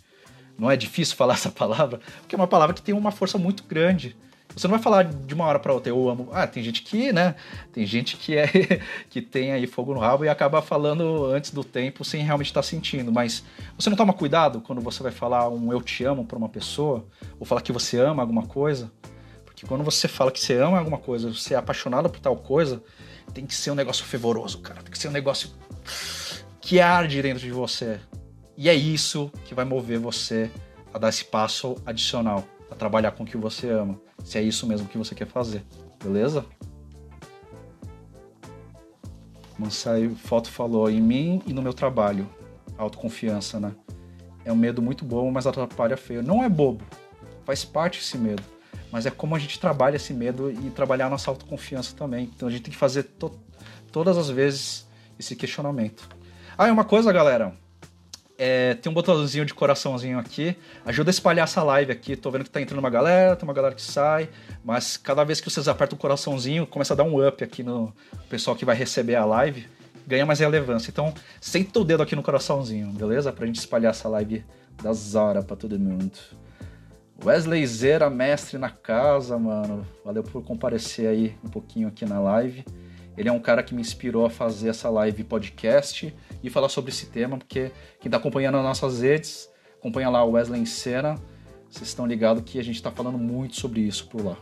Não 0.58 0.70
é 0.70 0.76
difícil 0.76 1.16
falar 1.16 1.34
essa 1.40 1.50
palavra, 1.50 2.00
porque 2.20 2.34
é 2.34 2.38
uma 2.38 2.46
palavra 2.46 2.74
que 2.74 2.82
tem 2.82 2.94
uma 2.94 3.10
força 3.10 3.38
muito 3.38 3.64
grande. 3.64 4.16
Você 4.54 4.68
não 4.68 4.74
vai 4.74 4.82
falar 4.82 5.04
de 5.04 5.34
uma 5.34 5.46
hora 5.46 5.58
para 5.58 5.72
outra, 5.72 5.90
eu 5.90 6.08
amo. 6.08 6.28
Ah, 6.30 6.46
tem 6.46 6.62
gente 6.62 6.82
que, 6.82 7.10
né? 7.12 7.34
Tem 7.72 7.86
gente 7.86 8.16
que 8.18 8.36
é 8.36 8.46
que 9.08 9.22
tem 9.22 9.52
aí 9.52 9.66
fogo 9.66 9.94
no 9.94 10.00
rabo 10.00 10.24
e 10.24 10.28
acaba 10.28 10.60
falando 10.60 11.24
antes 11.26 11.50
do 11.50 11.64
tempo 11.64 12.04
sem 12.04 12.22
realmente 12.22 12.48
estar 12.48 12.60
tá 12.60 12.66
sentindo. 12.66 13.10
Mas 13.10 13.42
você 13.78 13.88
não 13.88 13.96
toma 13.96 14.12
cuidado 14.12 14.60
quando 14.60 14.80
você 14.82 15.02
vai 15.02 15.12
falar 15.12 15.48
um 15.48 15.72
eu 15.72 15.80
te 15.80 16.04
amo 16.04 16.24
para 16.24 16.36
uma 16.36 16.48
pessoa 16.48 17.06
ou 17.40 17.46
falar 17.46 17.62
que 17.62 17.72
você 17.72 17.98
ama 17.98 18.22
alguma 18.22 18.46
coisa? 18.46 18.92
Porque 19.44 19.66
quando 19.66 19.84
você 19.84 20.06
fala 20.06 20.30
que 20.30 20.40
você 20.40 20.54
ama 20.54 20.78
alguma 20.78 20.98
coisa, 20.98 21.32
você 21.32 21.54
é 21.54 21.56
apaixonado 21.56 22.10
por 22.10 22.20
tal 22.20 22.36
coisa, 22.36 22.82
tem 23.32 23.46
que 23.46 23.54
ser 23.54 23.70
um 23.70 23.74
negócio 23.74 24.04
fervoroso, 24.04 24.58
cara. 24.58 24.82
Tem 24.82 24.90
que 24.90 24.98
ser 24.98 25.08
um 25.08 25.12
negócio 25.12 25.50
que 26.60 26.80
arde 26.80 27.22
dentro 27.22 27.40
de 27.40 27.52
você. 27.52 28.00
E 28.56 28.68
é 28.68 28.74
isso 28.74 29.30
que 29.44 29.54
vai 29.54 29.64
mover 29.64 29.98
você 29.98 30.50
a 30.92 30.98
dar 30.98 31.08
esse 31.08 31.24
passo 31.24 31.76
adicional, 31.86 32.44
a 32.70 32.74
trabalhar 32.74 33.12
com 33.12 33.22
o 33.24 33.26
que 33.26 33.36
você 33.36 33.70
ama 33.70 33.98
se 34.24 34.38
é 34.38 34.42
isso 34.42 34.66
mesmo 34.66 34.88
que 34.88 34.98
você 34.98 35.14
quer 35.14 35.26
fazer, 35.26 35.64
beleza? 36.02 36.44
Mansai 39.58 40.08
Foto 40.08 40.50
falou 40.50 40.90
em 40.90 41.00
mim 41.00 41.42
e 41.46 41.52
no 41.52 41.62
meu 41.62 41.74
trabalho. 41.74 42.28
Autoconfiança, 42.78 43.60
né? 43.60 43.74
É 44.44 44.52
um 44.52 44.56
medo 44.56 44.80
muito 44.80 45.04
bom, 45.04 45.30
mas 45.30 45.46
atrapalha 45.46 45.96
feio. 45.96 46.22
Não 46.22 46.42
é 46.42 46.48
bobo, 46.48 46.84
faz 47.44 47.64
parte 47.64 48.00
esse 48.00 48.16
medo. 48.16 48.42
Mas 48.90 49.06
é 49.06 49.10
como 49.10 49.34
a 49.34 49.38
gente 49.38 49.58
trabalha 49.58 49.96
esse 49.96 50.12
medo 50.12 50.50
e 50.50 50.70
trabalhar 50.70 51.06
a 51.06 51.10
nossa 51.10 51.30
autoconfiança 51.30 51.94
também. 51.96 52.30
Então 52.34 52.48
a 52.48 52.50
gente 52.50 52.62
tem 52.62 52.72
que 52.72 52.78
fazer 52.78 53.04
to 53.04 53.32
todas 53.90 54.16
as 54.16 54.30
vezes 54.30 54.86
esse 55.18 55.36
questionamento. 55.36 56.08
Ah, 56.56 56.68
e 56.68 56.70
uma 56.70 56.84
coisa, 56.84 57.12
galera. 57.12 57.54
É, 58.44 58.74
tem 58.74 58.90
um 58.90 58.92
botãozinho 58.92 59.44
de 59.44 59.54
coraçãozinho 59.54 60.18
aqui. 60.18 60.56
Ajuda 60.84 61.10
a 61.10 61.12
espalhar 61.12 61.44
essa 61.44 61.62
live 61.62 61.92
aqui. 61.92 62.16
Tô 62.16 62.28
vendo 62.28 62.42
que 62.42 62.50
tá 62.50 62.60
entrando 62.60 62.80
uma 62.80 62.90
galera, 62.90 63.36
tem 63.36 63.48
uma 63.48 63.54
galera 63.54 63.72
que 63.72 63.80
sai. 63.80 64.28
Mas 64.64 64.96
cada 64.96 65.22
vez 65.22 65.40
que 65.40 65.48
vocês 65.48 65.68
apertam 65.68 65.96
o 65.96 66.00
coraçãozinho, 66.00 66.66
começa 66.66 66.92
a 66.92 66.96
dar 66.96 67.04
um 67.04 67.24
up 67.24 67.44
aqui 67.44 67.62
no 67.62 67.94
pessoal 68.28 68.56
que 68.56 68.64
vai 68.64 68.74
receber 68.74 69.14
a 69.14 69.24
live. 69.24 69.68
Ganha 70.04 70.26
mais 70.26 70.40
relevância. 70.40 70.90
Então, 70.90 71.14
senta 71.40 71.78
o 71.78 71.84
dedo 71.84 72.02
aqui 72.02 72.16
no 72.16 72.22
coraçãozinho, 72.24 72.88
beleza? 72.88 73.32
Pra 73.32 73.46
gente 73.46 73.60
espalhar 73.60 73.90
essa 73.90 74.08
live 74.08 74.44
da 74.82 74.92
Zara 74.92 75.44
pra 75.44 75.54
todo 75.54 75.78
mundo. 75.78 76.18
Wesley 77.24 77.64
Zera, 77.64 78.10
mestre 78.10 78.58
na 78.58 78.70
casa, 78.70 79.38
mano. 79.38 79.86
Valeu 80.04 80.24
por 80.24 80.42
comparecer 80.42 81.06
aí 81.06 81.36
um 81.44 81.48
pouquinho 81.48 81.86
aqui 81.86 82.04
na 82.04 82.18
live. 82.18 82.64
Ele 83.16 83.28
é 83.28 83.32
um 83.32 83.40
cara 83.40 83.62
que 83.62 83.74
me 83.74 83.80
inspirou 83.80 84.24
a 84.24 84.30
fazer 84.30 84.70
essa 84.70 84.88
live 84.88 85.22
podcast 85.24 86.14
e 86.42 86.50
falar 86.50 86.68
sobre 86.68 86.90
esse 86.90 87.06
tema, 87.06 87.36
porque 87.36 87.70
quem 88.00 88.08
está 88.08 88.16
acompanhando 88.16 88.56
as 88.56 88.64
nossas 88.64 89.02
redes, 89.02 89.50
acompanha 89.78 90.08
lá 90.08 90.24
o 90.24 90.32
Wesley 90.32 90.60
em 90.60 90.66
Cena, 90.66 91.16
vocês 91.68 91.88
estão 91.88 92.06
ligados 92.06 92.42
que 92.44 92.58
a 92.58 92.64
gente 92.64 92.76
está 92.76 92.90
falando 92.90 93.18
muito 93.18 93.56
sobre 93.56 93.80
isso 93.80 94.06
por 94.08 94.24
lá. 94.24 94.36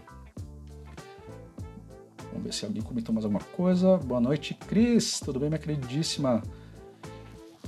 Vamos 2.32 2.44
ver 2.44 2.52
se 2.52 2.64
alguém 2.64 2.82
comentou 2.82 3.14
mais 3.14 3.24
alguma 3.24 3.42
coisa. 3.56 3.96
Boa 3.98 4.20
noite, 4.20 4.54
Cris. 4.54 5.20
Tudo 5.20 5.38
bem, 5.38 5.48
minha 5.48 5.58
queridíssima? 5.58 6.42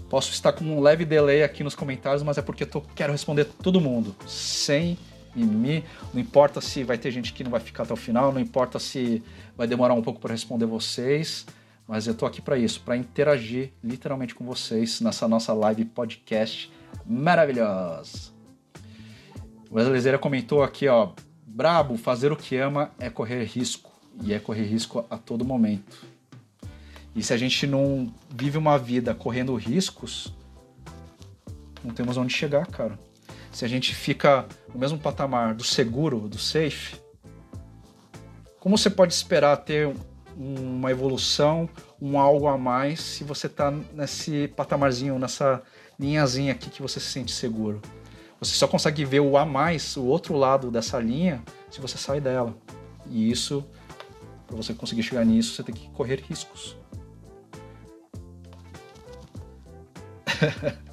Posso 0.09 0.33
estar 0.33 0.53
com 0.53 0.65
um 0.65 0.81
leve 0.81 1.05
delay 1.05 1.43
aqui 1.43 1.65
nos 1.65 1.75
comentários, 1.75 2.23
mas 2.23 2.39
é 2.39 2.43
porque 2.43 2.65
eu 2.65 2.83
quero 2.95 3.13
responder 3.13 3.45
todo 3.45 3.81
mundo, 3.81 4.15
sem 4.27 4.99
mimimi. 5.35 5.85
Não 6.13 6.21
importa 6.21 6.61
se 6.61 6.85
vai 6.85 6.99
ter 6.99 7.11
gente 7.11 7.33
que 7.33 7.45
não 7.45 7.51
vai 7.51 7.61
ficar 7.61 7.85
até 7.85 7.93
o 7.93 7.97
final, 7.97 8.33
não 8.33 8.41
importa 8.41 8.79
se 8.79 9.23
vai 9.57 9.67
demorar 9.67 9.95
um 9.95 10.03
pouco 10.03 10.21
para 10.21 10.33
responder 10.33 10.67
vocês, 10.67 11.47
mas 11.87 12.07
eu 12.07 12.15
tô 12.15 12.27
aqui 12.27 12.41
para 12.41 12.59
isso, 12.59 12.81
para 12.81 12.97
interagir 12.97 13.73
literalmente 13.83 14.35
com 14.35 14.45
vocês 14.45 15.01
nessa 15.01 15.27
nossa 15.27 15.53
live 15.53 15.85
podcast 15.85 16.73
maravilhosa. 17.07 18.33
O 19.71 19.77
Wesley 19.77 20.01
Zeira 20.01 20.19
comentou 20.19 20.63
aqui, 20.63 20.87
ó, 20.89 21.11
brabo, 21.47 21.97
fazer 21.97 22.31
o 22.31 22.37
que 22.37 22.57
ama 22.57 22.91
é 22.99 23.09
correr 23.09 23.45
risco, 23.45 23.91
e 24.23 24.33
é 24.33 24.39
correr 24.39 24.65
risco 24.65 25.05
a 25.09 25.17
todo 25.17 25.45
momento. 25.45 26.07
E 27.15 27.23
se 27.23 27.33
a 27.33 27.37
gente 27.37 27.67
não 27.67 28.13
vive 28.31 28.57
uma 28.57 28.79
vida 28.79 29.15
correndo 29.15 29.55
riscos, 29.55 30.33
não 31.85 31.93
temos 31.93 32.17
onde 32.17 32.33
chegar, 32.33 32.67
cara 32.67 32.99
se 33.53 33.65
a 33.65 33.69
gente 33.69 33.95
fica 33.95 34.47
no 34.73 34.81
mesmo 34.81 34.99
patamar 34.99 35.55
do 35.55 35.63
seguro, 35.63 36.29
do 36.29 36.39
safe, 36.39 36.97
como 38.59 38.79
você 38.79 38.89
pode 38.89 39.13
esperar 39.13 39.57
ter 39.59 39.95
uma 40.37 40.91
evolução, 40.91 41.69
um 42.01 42.19
algo 42.19 42.47
a 42.49 42.57
mais, 42.57 43.01
se 43.01 43.25
você 43.25 43.47
está 43.47 43.71
nesse 43.71 44.49
patamarzinho, 44.49 45.19
nessa 45.19 45.63
linhazinha 46.01 46.53
aqui 46.53 46.71
que 46.71 46.81
você 46.81 46.99
se 46.99 47.07
sente 47.07 47.33
seguro? 47.33 47.83
Você 48.41 48.55
só 48.55 48.67
consegue 48.67 49.05
ver 49.05 49.21
o 49.21 49.37
a 49.37 49.45
mais, 49.45 49.97
o 49.97 50.05
outro 50.05 50.37
lado 50.37 50.71
dessa 50.71 50.99
linha, 50.99 51.43
se 51.71 51.81
você 51.81 51.99
sai 51.99 52.21
dela. 52.21 52.55
E 53.09 53.31
isso, 53.31 53.65
para 54.47 54.57
você 54.57 54.73
conseguir 54.75 55.03
chegar 55.03 55.25
nisso, 55.25 55.55
você 55.55 55.63
tem 55.63 55.75
que 55.75 55.89
correr 55.91 56.21
riscos. 56.21 56.77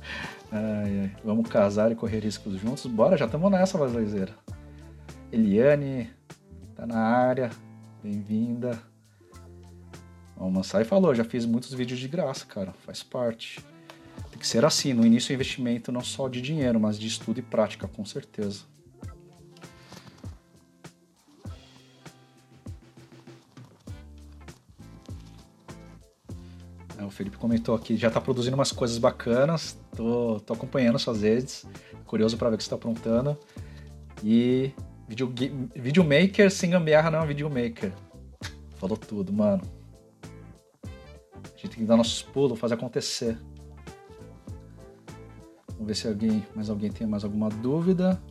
Ai, 0.51 0.99
ai. 1.01 1.15
Vamos 1.23 1.47
casar 1.47 1.91
e 1.91 1.95
correr 1.95 2.19
riscos 2.19 2.59
juntos? 2.59 2.85
Bora, 2.87 3.15
já 3.15 3.25
estamos 3.25 3.51
nessa, 3.51 3.77
Vazilezeira. 3.77 4.33
Eliane, 5.31 6.09
tá 6.75 6.87
na 6.87 6.99
área. 6.99 7.51
Bem-vinda. 8.01 8.81
O 10.35 10.49
Mansai 10.49 10.83
falou, 10.83 11.13
já 11.13 11.23
fiz 11.23 11.45
muitos 11.45 11.73
vídeos 11.73 11.99
de 11.99 12.07
graça, 12.07 12.45
cara. 12.45 12.73
Faz 12.85 13.03
parte. 13.03 13.59
Tem 14.31 14.39
que 14.39 14.47
ser 14.47 14.65
assim, 14.65 14.93
no 14.93 15.05
início 15.05 15.31
o 15.31 15.35
investimento 15.35 15.91
não 15.91 16.01
só 16.01 16.27
de 16.27 16.41
dinheiro, 16.41 16.79
mas 16.79 16.97
de 16.97 17.07
estudo 17.07 17.39
e 17.39 17.43
prática, 17.43 17.87
com 17.87 18.03
certeza. 18.03 18.61
Comentou 27.39 27.73
aqui, 27.73 27.95
já 27.95 28.09
está 28.09 28.19
produzindo 28.19 28.55
umas 28.55 28.71
coisas 28.71 28.97
bacanas, 28.97 29.79
tô, 29.95 30.39
tô 30.41 30.53
acompanhando 30.53 30.99
suas 30.99 31.21
redes, 31.21 31.65
curioso 32.05 32.37
para 32.37 32.49
ver 32.49 32.55
o 32.55 32.57
que 32.57 32.63
você 32.63 32.67
está 32.67 32.75
aprontando. 32.75 33.37
E 34.23 34.71
video, 35.07 35.33
videomaker 35.75 36.51
sem 36.51 36.69
gambiarra 36.69 37.09
não 37.09 37.19
é 37.19 37.21
um 37.23 37.27
videomaker. 37.27 37.93
Falou 38.75 38.97
tudo, 38.97 39.31
mano. 39.31 39.61
A 40.83 41.57
gente 41.57 41.69
tem 41.69 41.79
que 41.79 41.85
dar 41.85 41.97
nossos 41.97 42.21
pulos, 42.21 42.59
fazer 42.59 42.75
acontecer. 42.75 43.37
Vamos 45.71 45.87
ver 45.87 45.95
se 45.95 46.07
alguém, 46.07 46.45
mais 46.53 46.69
alguém 46.69 46.91
tem 46.91 47.07
mais 47.07 47.23
alguma 47.23 47.49
dúvida. 47.49 48.21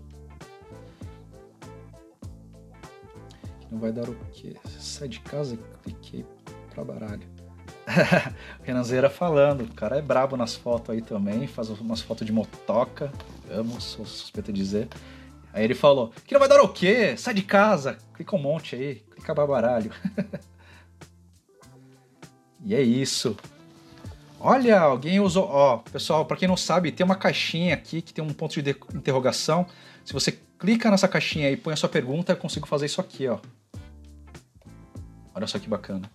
Não 3.71 3.79
vai 3.79 3.92
dar 3.92 4.09
o 4.09 4.14
quê? 4.33 4.55
Sai 4.79 5.09
de 5.09 5.21
casa 5.21 5.55
e 5.55 5.59
cliquei 5.83 6.27
pra 6.71 6.85
baralho. 6.85 7.38
Renanzeira 8.62 9.09
falando, 9.09 9.62
o 9.62 9.74
cara 9.74 9.96
é 9.96 10.03
brabo 10.03 10.37
nas 10.37 10.55
fotos 10.55 10.90
aí 10.90 11.01
também, 11.01 11.46
faz 11.46 11.68
umas 11.70 12.01
fotos 12.01 12.27
de 12.27 12.33
motoca, 12.33 13.12
amo, 13.51 13.81
sou 13.81 14.05
suspeito 14.05 14.53
de 14.53 14.61
dizer. 14.61 14.88
Aí 15.53 15.64
ele 15.64 15.74
falou, 15.74 16.12
que 16.27 16.35
não 16.35 16.40
vai 16.40 16.48
dar 16.48 16.61
o 16.61 16.68
quê? 16.68 17.16
Sai 17.16 17.35
de 17.35 17.42
casa, 17.42 17.98
clica 18.14 18.37
um 18.37 18.38
monte 18.38 18.77
aí, 18.77 18.96
clica 19.14 19.35
baralho. 19.35 19.90
e 22.64 22.74
é 22.74 22.83
isso. 22.83 23.37
Olha, 24.40 24.79
alguém 24.79 25.18
usou, 25.18 25.48
ó, 25.48 25.79
pessoal, 25.79 26.24
para 26.24 26.37
quem 26.37 26.46
não 26.46 26.57
sabe, 26.57 26.92
tem 26.92 27.05
uma 27.05 27.16
caixinha 27.16 27.74
aqui 27.74 28.03
que 28.03 28.12
tem 28.12 28.22
um 28.22 28.33
ponto 28.33 28.62
de 28.62 28.77
interrogação. 28.94 29.66
Se 30.05 30.12
você 30.12 30.38
clica 30.59 30.90
nessa 30.90 31.09
caixinha 31.09 31.51
e 31.51 31.57
põe 31.57 31.72
a 31.72 31.77
sua 31.77 31.88
pergunta, 31.88 32.33
eu 32.33 32.37
consigo 32.37 32.68
fazer 32.68 32.87
isso 32.87 33.01
aqui, 33.01 33.27
ó. 33.27 33.38
Olha 35.35 35.46
só 35.46 35.59
que 35.59 35.68
bacana 35.68 36.09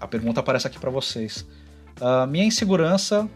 a 0.00 0.06
pergunta 0.06 0.40
aparece 0.40 0.66
aqui 0.66 0.78
para 0.78 0.90
vocês. 0.90 1.46
Uh, 2.00 2.26
minha 2.28 2.44
insegurança 2.44 3.28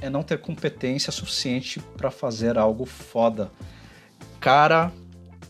é 0.00 0.08
não 0.08 0.22
ter 0.22 0.38
competência 0.40 1.12
suficiente 1.12 1.80
para 1.96 2.10
fazer 2.10 2.58
algo 2.58 2.84
foda. 2.84 3.50
Cara, 4.40 4.92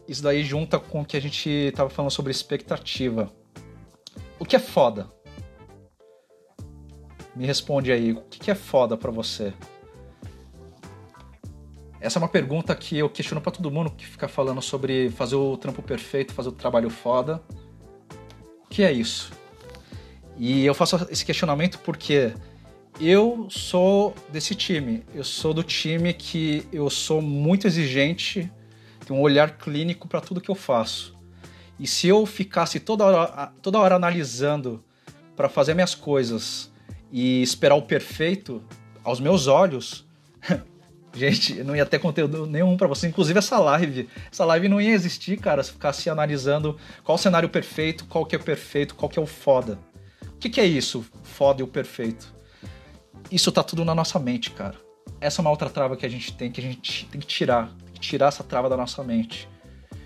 isso 0.06 0.22
daí 0.22 0.42
junta 0.42 0.78
com 0.78 1.00
o 1.00 1.04
que 1.04 1.16
a 1.16 1.20
gente 1.20 1.72
tava 1.74 1.90
falando 1.90 2.10
sobre 2.10 2.30
expectativa. 2.30 3.30
O 4.38 4.44
que 4.44 4.56
é 4.56 4.58
foda? 4.58 5.10
Me 7.34 7.46
responde 7.46 7.90
aí, 7.90 8.12
o 8.12 8.20
que 8.22 8.50
é 8.50 8.54
foda 8.54 8.96
para 8.96 9.10
você? 9.10 9.52
Essa 12.00 12.18
é 12.18 12.20
uma 12.20 12.28
pergunta 12.28 12.74
que 12.74 12.98
eu 12.98 13.08
questiono 13.08 13.40
para 13.40 13.50
todo 13.50 13.70
mundo 13.70 13.90
que 13.90 14.06
fica 14.06 14.28
falando 14.28 14.60
sobre 14.60 15.10
fazer 15.10 15.36
o 15.36 15.56
trampo 15.56 15.82
perfeito, 15.82 16.34
fazer 16.34 16.50
o 16.50 16.52
trabalho 16.52 16.90
foda. 16.90 17.42
O 18.66 18.68
que 18.68 18.82
é 18.82 18.92
isso? 18.92 19.32
E 20.36 20.64
eu 20.64 20.74
faço 20.74 21.06
esse 21.10 21.24
questionamento 21.24 21.78
porque 21.80 22.32
eu 23.00 23.46
sou 23.50 24.14
desse 24.28 24.54
time. 24.54 25.04
Eu 25.14 25.24
sou 25.24 25.54
do 25.54 25.62
time 25.62 26.12
que 26.12 26.66
eu 26.72 26.88
sou 26.90 27.20
muito 27.20 27.66
exigente, 27.66 28.50
tenho 29.06 29.18
um 29.18 29.22
olhar 29.22 29.58
clínico 29.58 30.08
para 30.08 30.20
tudo 30.20 30.40
que 30.40 30.50
eu 30.50 30.54
faço. 30.54 31.14
E 31.78 31.86
se 31.86 32.06
eu 32.06 32.24
ficasse 32.24 32.78
toda 32.78 33.04
hora, 33.04 33.52
toda 33.60 33.78
hora 33.78 33.96
analisando 33.96 34.82
para 35.34 35.48
fazer 35.48 35.74
minhas 35.74 35.94
coisas 35.94 36.70
e 37.10 37.42
esperar 37.42 37.74
o 37.74 37.82
perfeito 37.82 38.62
aos 39.02 39.18
meus 39.18 39.48
olhos, 39.48 40.06
gente, 41.12 41.62
não 41.64 41.74
ia 41.74 41.84
ter 41.84 41.98
conteúdo 41.98 42.46
nenhum 42.46 42.76
para 42.76 42.86
você. 42.86 43.08
Inclusive 43.08 43.38
essa 43.38 43.58
live, 43.58 44.08
essa 44.30 44.44
live 44.44 44.68
não 44.68 44.80
ia 44.80 44.92
existir, 44.92 45.36
cara, 45.36 45.62
se 45.62 45.72
ficasse 45.72 46.08
analisando 46.08 46.78
qual 47.02 47.16
o 47.16 47.18
cenário 47.18 47.48
perfeito, 47.48 48.04
qual 48.06 48.24
que 48.24 48.36
é 48.36 48.38
perfeito, 48.38 48.94
qual 48.94 49.08
que 49.08 49.18
é 49.18 49.22
o 49.22 49.26
foda. 49.26 49.78
Que, 50.44 50.50
que 50.50 50.60
é 50.60 50.66
isso, 50.66 51.02
foda 51.22 51.62
e 51.62 51.64
o 51.64 51.66
perfeito? 51.66 52.34
Isso 53.32 53.50
tá 53.50 53.62
tudo 53.62 53.82
na 53.82 53.94
nossa 53.94 54.18
mente, 54.18 54.50
cara. 54.50 54.76
Essa 55.18 55.40
é 55.40 55.42
uma 55.42 55.48
outra 55.48 55.70
trava 55.70 55.96
que 55.96 56.04
a 56.04 56.08
gente 56.08 56.36
tem, 56.36 56.52
que 56.52 56.60
a 56.60 56.62
gente 56.62 57.06
tem 57.06 57.18
que 57.18 57.26
tirar. 57.26 57.74
Tem 57.82 57.94
que 57.94 58.00
tirar 58.00 58.26
essa 58.26 58.44
trava 58.44 58.68
da 58.68 58.76
nossa 58.76 59.02
mente. 59.02 59.48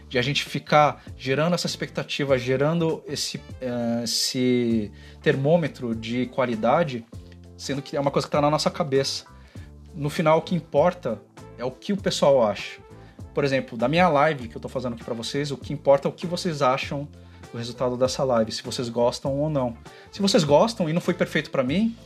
De 0.08 0.16
a 0.16 0.22
gente 0.22 0.44
ficar 0.44 1.02
gerando 1.16 1.54
essa 1.54 1.66
expectativa, 1.66 2.38
gerando 2.38 3.02
esse, 3.08 3.38
uh, 3.38 4.04
esse 4.04 4.92
termômetro 5.20 5.92
de 5.92 6.26
qualidade, 6.26 7.04
sendo 7.56 7.82
que 7.82 7.96
é 7.96 8.00
uma 8.00 8.12
coisa 8.12 8.28
que 8.28 8.30
tá 8.30 8.40
na 8.40 8.48
nossa 8.48 8.70
cabeça. 8.70 9.24
No 9.92 10.08
final, 10.08 10.38
o 10.38 10.42
que 10.42 10.54
importa 10.54 11.20
é 11.58 11.64
o 11.64 11.72
que 11.72 11.92
o 11.92 11.96
pessoal 11.96 12.46
acha. 12.46 12.80
Por 13.34 13.42
exemplo, 13.42 13.76
da 13.76 13.88
minha 13.88 14.08
live 14.08 14.46
que 14.46 14.56
eu 14.56 14.60
tô 14.60 14.68
fazendo 14.68 14.92
aqui 14.92 15.02
para 15.02 15.14
vocês, 15.14 15.50
o 15.50 15.56
que 15.56 15.72
importa 15.72 16.06
é 16.06 16.08
o 16.08 16.14
que 16.14 16.28
vocês 16.28 16.62
acham 16.62 17.08
do 17.52 17.58
resultado 17.58 17.96
dessa 17.96 18.24
live, 18.24 18.52
se 18.52 18.62
vocês 18.62 18.88
gostam 18.88 19.34
ou 19.34 19.48
não. 19.48 19.76
Se 20.12 20.20
vocês 20.20 20.44
gostam 20.44 20.88
e 20.88 20.92
não 20.92 21.00
foi 21.00 21.14
perfeito 21.14 21.50
para 21.50 21.62
mim, 21.62 21.96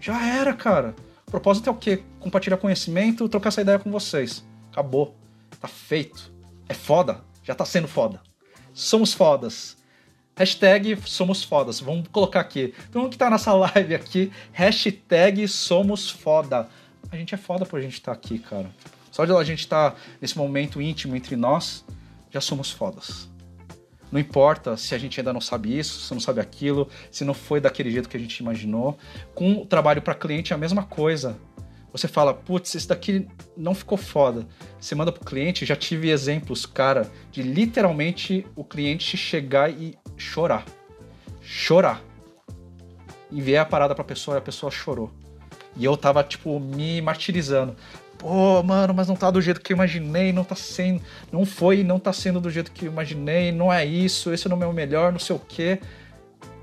já 0.00 0.26
era, 0.26 0.52
cara. 0.52 0.94
O 1.26 1.30
propósito 1.30 1.68
é 1.68 1.72
o 1.72 1.76
quê? 1.76 2.02
Compartilhar 2.20 2.56
conhecimento, 2.56 3.28
trocar 3.28 3.48
essa 3.48 3.60
ideia 3.60 3.78
com 3.78 3.90
vocês. 3.90 4.44
Acabou. 4.70 5.14
Tá 5.60 5.68
feito. 5.68 6.32
É 6.68 6.74
foda. 6.74 7.20
Já 7.42 7.54
tá 7.54 7.64
sendo 7.64 7.88
foda. 7.88 8.20
Somos 8.72 9.12
fodas. 9.12 9.76
Hashtag 10.36 10.98
somos 11.06 11.42
fodas. 11.42 11.80
Vamos 11.80 12.08
colocar 12.08 12.40
aqui. 12.40 12.74
Então, 12.88 13.08
que 13.08 13.16
tá 13.16 13.30
nessa 13.30 13.52
live 13.54 13.94
aqui, 13.94 14.30
hashtag 14.52 15.48
somos 15.48 16.10
foda. 16.10 16.68
A 17.10 17.16
gente 17.16 17.34
é 17.34 17.38
foda 17.38 17.64
por 17.64 17.78
a 17.78 17.82
gente 17.82 17.94
estar 17.94 18.12
tá 18.12 18.18
aqui, 18.18 18.38
cara. 18.38 18.70
Só 19.10 19.24
de 19.24 19.32
a 19.32 19.44
gente 19.44 19.60
estar 19.60 19.92
tá 19.92 19.96
nesse 20.20 20.36
momento 20.36 20.82
íntimo 20.82 21.16
entre 21.16 21.36
nós, 21.36 21.84
já 22.30 22.40
somos 22.40 22.70
fodas. 22.70 23.28
Não 24.10 24.20
importa 24.20 24.76
se 24.76 24.94
a 24.94 24.98
gente 24.98 25.18
ainda 25.18 25.32
não 25.32 25.40
sabe 25.40 25.76
isso, 25.76 26.00
se 26.00 26.14
não 26.14 26.20
sabe 26.20 26.40
aquilo, 26.40 26.88
se 27.10 27.24
não 27.24 27.34
foi 27.34 27.60
daquele 27.60 27.90
jeito 27.90 28.08
que 28.08 28.16
a 28.16 28.20
gente 28.20 28.38
imaginou. 28.38 28.96
Com 29.34 29.62
o 29.62 29.66
trabalho 29.66 30.00
para 30.00 30.14
cliente 30.14 30.52
é 30.52 30.56
a 30.56 30.58
mesma 30.58 30.84
coisa. 30.84 31.36
Você 31.92 32.06
fala, 32.06 32.34
putz, 32.34 32.74
esse 32.74 32.86
daqui 32.86 33.26
não 33.56 33.74
ficou 33.74 33.96
foda. 33.96 34.46
Você 34.78 34.94
manda 34.94 35.10
pro 35.10 35.24
cliente, 35.24 35.64
já 35.64 35.74
tive 35.74 36.10
exemplos, 36.10 36.66
cara, 36.66 37.10
de 37.32 37.42
literalmente 37.42 38.46
o 38.54 38.62
cliente 38.62 39.16
chegar 39.16 39.70
e 39.70 39.96
chorar. 40.16 40.64
Chorar. 41.40 42.02
Enviei 43.32 43.56
a 43.56 43.64
parada 43.64 43.94
pra 43.94 44.04
pessoa 44.04 44.36
e 44.36 44.38
a 44.38 44.42
pessoa 44.42 44.70
chorou. 44.70 45.10
E 45.74 45.84
eu 45.84 45.96
tava, 45.96 46.22
tipo, 46.22 46.60
me 46.60 47.00
martirizando 47.00 47.74
pô, 48.26 48.60
mano, 48.60 48.92
mas 48.92 49.06
não 49.06 49.14
tá 49.14 49.30
do 49.30 49.40
jeito 49.40 49.60
que 49.60 49.72
eu 49.72 49.76
imaginei, 49.76 50.32
não 50.32 50.42
tá 50.42 50.56
sendo, 50.56 51.00
não 51.30 51.46
foi, 51.46 51.84
não 51.84 51.96
tá 51.96 52.12
sendo 52.12 52.40
do 52.40 52.50
jeito 52.50 52.72
que 52.72 52.86
eu 52.86 52.90
imaginei, 52.90 53.52
não 53.52 53.72
é 53.72 53.86
isso, 53.86 54.32
esse 54.32 54.48
não 54.48 54.60
é 54.60 54.66
o 54.66 54.72
melhor, 54.72 55.12
não 55.12 55.18
sei 55.20 55.36
o 55.36 55.38
quê. 55.38 55.80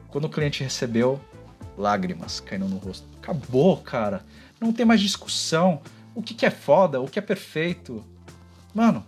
Quando 0.10 0.26
o 0.26 0.30
cliente 0.30 0.62
recebeu, 0.62 1.21
lágrimas 1.78 2.41
caindo 2.41 2.67
no 2.67 2.76
rosto. 2.76 3.08
Acabou, 3.21 3.78
cara. 3.78 4.26
Não 4.60 4.73
tem 4.73 4.86
mais 4.86 4.99
discussão. 4.99 5.82
O 6.13 6.21
que, 6.21 6.34
que 6.34 6.45
é 6.45 6.52
foda, 6.52 6.99
o 6.99 7.08
que 7.08 7.17
é 7.17 7.21
perfeito. 7.21 8.04
Mano, 8.76 9.06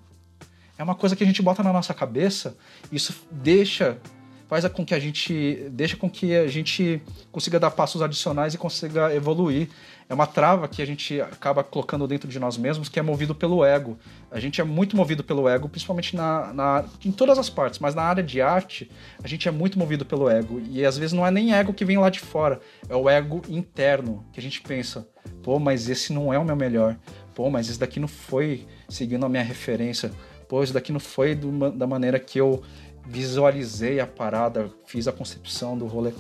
é 0.78 0.84
uma 0.84 0.96
coisa 0.96 1.14
que 1.14 1.26
a 1.26 1.28
gente 1.28 1.42
bota 1.42 1.62
na 1.62 1.74
nossa 1.74 1.94
cabeça, 1.94 2.56
isso 2.90 3.14
deixa 3.30 3.98
faz 4.48 4.68
com 4.68 4.86
que 4.86 4.94
a 4.94 5.00
gente 5.00 5.68
deixa 5.72 5.98
com 5.98 6.10
que 6.10 6.36
a 6.36 6.48
gente 6.48 7.02
consiga 7.32 7.60
dar 7.60 7.72
passos 7.72 8.02
adicionais 8.02 8.54
e 8.54 8.58
consiga 8.58 9.14
evoluir. 9.14 9.70
É 10.08 10.14
uma 10.14 10.28
trava 10.28 10.68
que 10.68 10.84
a 10.84 10.86
gente 10.86 11.20
acaba 11.20 11.64
colocando 11.64 12.08
dentro 12.08 12.30
de 12.30 12.40
nós 12.40 12.58
mesmos, 12.58 12.88
que 12.88 13.00
é 13.00 13.02
movido 13.02 13.34
pelo 13.34 13.66
ego. 13.66 13.98
A 14.30 14.40
gente 14.40 14.62
é 14.62 14.64
muito 14.64 14.96
movido 14.96 15.24
pelo 15.24 15.50
ego, 15.50 15.68
principalmente 15.68 16.16
na, 16.16 16.54
na, 16.54 16.86
em 17.04 17.12
todas 17.12 17.40
as 17.40 17.50
partes, 17.50 17.80
mas 17.80 17.96
na 17.96 18.04
área 18.04 18.22
de 18.22 18.40
arte, 18.40 18.90
a 19.24 19.28
gente 19.28 19.48
é 19.48 19.52
muito 19.52 19.80
movido 19.80 20.06
pelo 20.06 20.30
ego. 20.30 20.62
E 20.70 20.86
às 20.86 20.96
vezes 20.96 21.12
não 21.12 21.26
é 21.26 21.32
nem 21.32 21.56
ego 21.56 21.74
que 21.74 21.84
vem 21.84 21.98
lá 21.98 22.12
de 22.12 22.20
fora, 22.20 22.60
é 22.88 22.96
o 22.96 23.10
ego 23.10 23.42
interno, 23.50 24.24
que 24.32 24.40
a 24.40 24.44
gente 24.44 24.62
pensa, 24.62 25.08
pô, 25.42 25.58
mas 25.58 25.90
esse 25.90 26.14
não 26.14 26.32
é 26.32 26.38
o 26.38 26.46
meu 26.46 26.56
melhor. 26.56 26.96
Pô, 27.34 27.50
mas 27.50 27.68
esse 27.68 27.80
daqui 27.80 28.00
não 28.00 28.08
foi 28.08 28.68
seguindo 28.88 29.26
a 29.26 29.30
minha 29.30 29.44
referência. 29.44 30.12
Pô, 30.48 30.64
esse 30.64 30.72
daqui 30.72 30.92
não 30.92 31.00
foi 31.00 31.34
do, 31.34 31.72
da 31.72 31.88
maneira 31.88 32.20
que 32.20 32.40
eu 32.40 32.62
visualizei 33.06 34.00
a 34.00 34.08
parada, 34.08 34.72
fiz 34.86 35.08
a 35.08 35.12
concepção 35.12 35.78
do 35.78 35.86
rolê. 35.86 36.12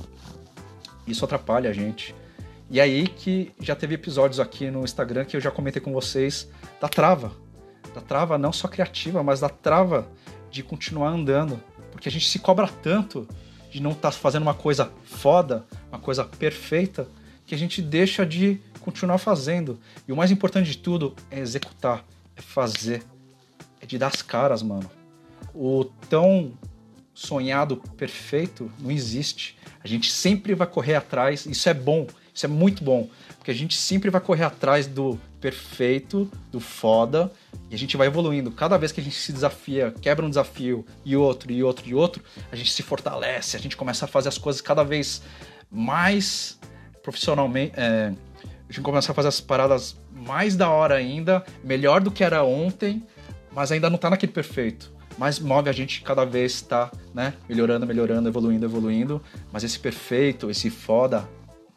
Isso 1.07 1.25
atrapalha 1.25 1.69
a 1.69 1.73
gente. 1.73 2.15
E 2.69 2.81
aí 2.81 3.07
que 3.07 3.51
já 3.59 3.75
teve 3.75 3.95
episódios 3.95 4.39
aqui 4.39 4.71
no 4.71 4.83
Instagram 4.83 5.25
que 5.25 5.37
eu 5.37 5.41
já 5.41 5.51
comentei 5.51 5.81
com 5.81 5.93
vocês 5.93 6.49
da 6.79 6.87
trava. 6.87 7.31
Da 7.93 8.01
trava 8.01 8.37
não 8.37 8.51
só 8.51 8.67
criativa, 8.67 9.23
mas 9.23 9.39
da 9.39 9.49
trava 9.49 10.07
de 10.49 10.63
continuar 10.63 11.09
andando. 11.09 11.61
Porque 11.91 12.09
a 12.09 12.11
gente 12.11 12.27
se 12.27 12.39
cobra 12.39 12.67
tanto 12.67 13.27
de 13.71 13.81
não 13.81 13.91
estar 13.91 14.11
tá 14.11 14.17
fazendo 14.17 14.43
uma 14.43 14.53
coisa 14.53 14.91
foda, 15.03 15.65
uma 15.89 15.99
coisa 15.99 16.23
perfeita, 16.23 17.07
que 17.45 17.53
a 17.53 17.57
gente 17.57 17.81
deixa 17.81 18.25
de 18.25 18.59
continuar 18.81 19.17
fazendo. 19.17 19.79
E 20.07 20.11
o 20.11 20.15
mais 20.15 20.31
importante 20.31 20.71
de 20.71 20.77
tudo 20.77 21.15
é 21.29 21.39
executar, 21.39 22.03
é 22.35 22.41
fazer, 22.41 23.03
é 23.79 23.85
de 23.85 23.97
dar 23.97 24.07
as 24.07 24.21
caras, 24.21 24.63
mano. 24.63 24.89
O 25.53 25.85
tão 26.09 26.53
sonhado 27.15 27.77
perfeito 27.97 28.69
não 28.77 28.91
existe. 28.91 29.57
A 29.81 29.87
gente 29.87 30.11
sempre 30.11 30.53
vai 30.53 30.67
correr 30.67 30.95
atrás, 30.95 31.45
isso 31.45 31.69
é 31.69 31.73
bom, 31.73 32.05
isso 32.33 32.45
é 32.45 32.49
muito 32.49 32.83
bom, 32.83 33.09
porque 33.37 33.49
a 33.49 33.53
gente 33.53 33.75
sempre 33.77 34.09
vai 34.09 34.19
correr 34.19 34.43
atrás 34.43 34.85
do 34.85 35.17
perfeito, 35.39 36.29
do 36.51 36.59
foda, 36.59 37.31
e 37.69 37.75
a 37.75 37.77
gente 37.77 37.95
vai 37.95 38.07
evoluindo. 38.07 38.51
Cada 38.51 38.77
vez 38.77 38.91
que 38.91 38.99
a 38.99 39.03
gente 39.03 39.15
se 39.15 39.31
desafia, 39.31 39.93
quebra 40.01 40.25
um 40.25 40.29
desafio 40.29 40.85
e 41.05 41.15
outro, 41.15 41.51
e 41.51 41.63
outro, 41.63 41.87
e 41.87 41.95
outro, 41.95 42.21
a 42.51 42.55
gente 42.55 42.71
se 42.71 42.83
fortalece, 42.83 43.55
a 43.55 43.59
gente 43.59 43.77
começa 43.77 44.05
a 44.05 44.07
fazer 44.07 44.27
as 44.27 44.37
coisas 44.37 44.61
cada 44.61 44.83
vez 44.83 45.21
mais 45.71 46.59
profissionalmente. 47.01 47.73
É, 47.77 48.11
a 48.67 48.71
gente 48.71 48.81
começa 48.81 49.11
a 49.11 49.15
fazer 49.15 49.29
as 49.29 49.39
paradas 49.39 49.95
mais 50.11 50.55
da 50.55 50.69
hora 50.69 50.95
ainda, 50.95 51.45
melhor 51.63 52.01
do 52.01 52.11
que 52.11 52.23
era 52.23 52.43
ontem, 52.43 53.03
mas 53.53 53.71
ainda 53.71 53.89
não 53.89 53.97
tá 53.97 54.09
naquele 54.09 54.33
perfeito 54.33 54.94
mas 55.17 55.39
move 55.39 55.69
a 55.69 55.73
gente 55.73 56.01
cada 56.01 56.25
vez 56.25 56.53
estar 56.53 56.89
tá, 56.89 56.97
né, 57.13 57.33
melhorando, 57.47 57.85
melhorando, 57.87 58.27
evoluindo, 58.27 58.65
evoluindo. 58.65 59.21
Mas 59.51 59.63
esse 59.63 59.79
perfeito, 59.79 60.49
esse 60.49 60.69
foda, 60.69 61.27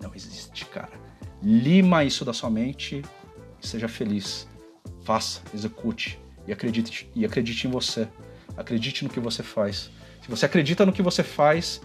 não 0.01 0.15
existe, 0.15 0.65
cara. 0.67 0.93
Lima 1.43 2.05
isso 2.05 2.25
da 2.25 2.33
sua 2.33 2.51
mente 2.51 3.03
e 3.63 3.67
seja 3.67 3.89
feliz. 3.89 4.49
Faça, 5.05 5.41
execute 5.55 6.19
e 6.47 6.53
acredite, 6.53 7.11
e 7.15 7.25
acredite 7.25 7.67
em 7.67 7.71
você. 7.71 8.09
Acredite 8.57 9.05
no 9.05 9.11
que 9.11 9.21
você 9.21 9.43
faz. 9.43 9.91
Se 10.23 10.29
você 10.29 10.47
acredita 10.47 10.85
no 10.85 10.93
que 10.93 11.03
você 11.03 11.23
faz, 11.23 11.81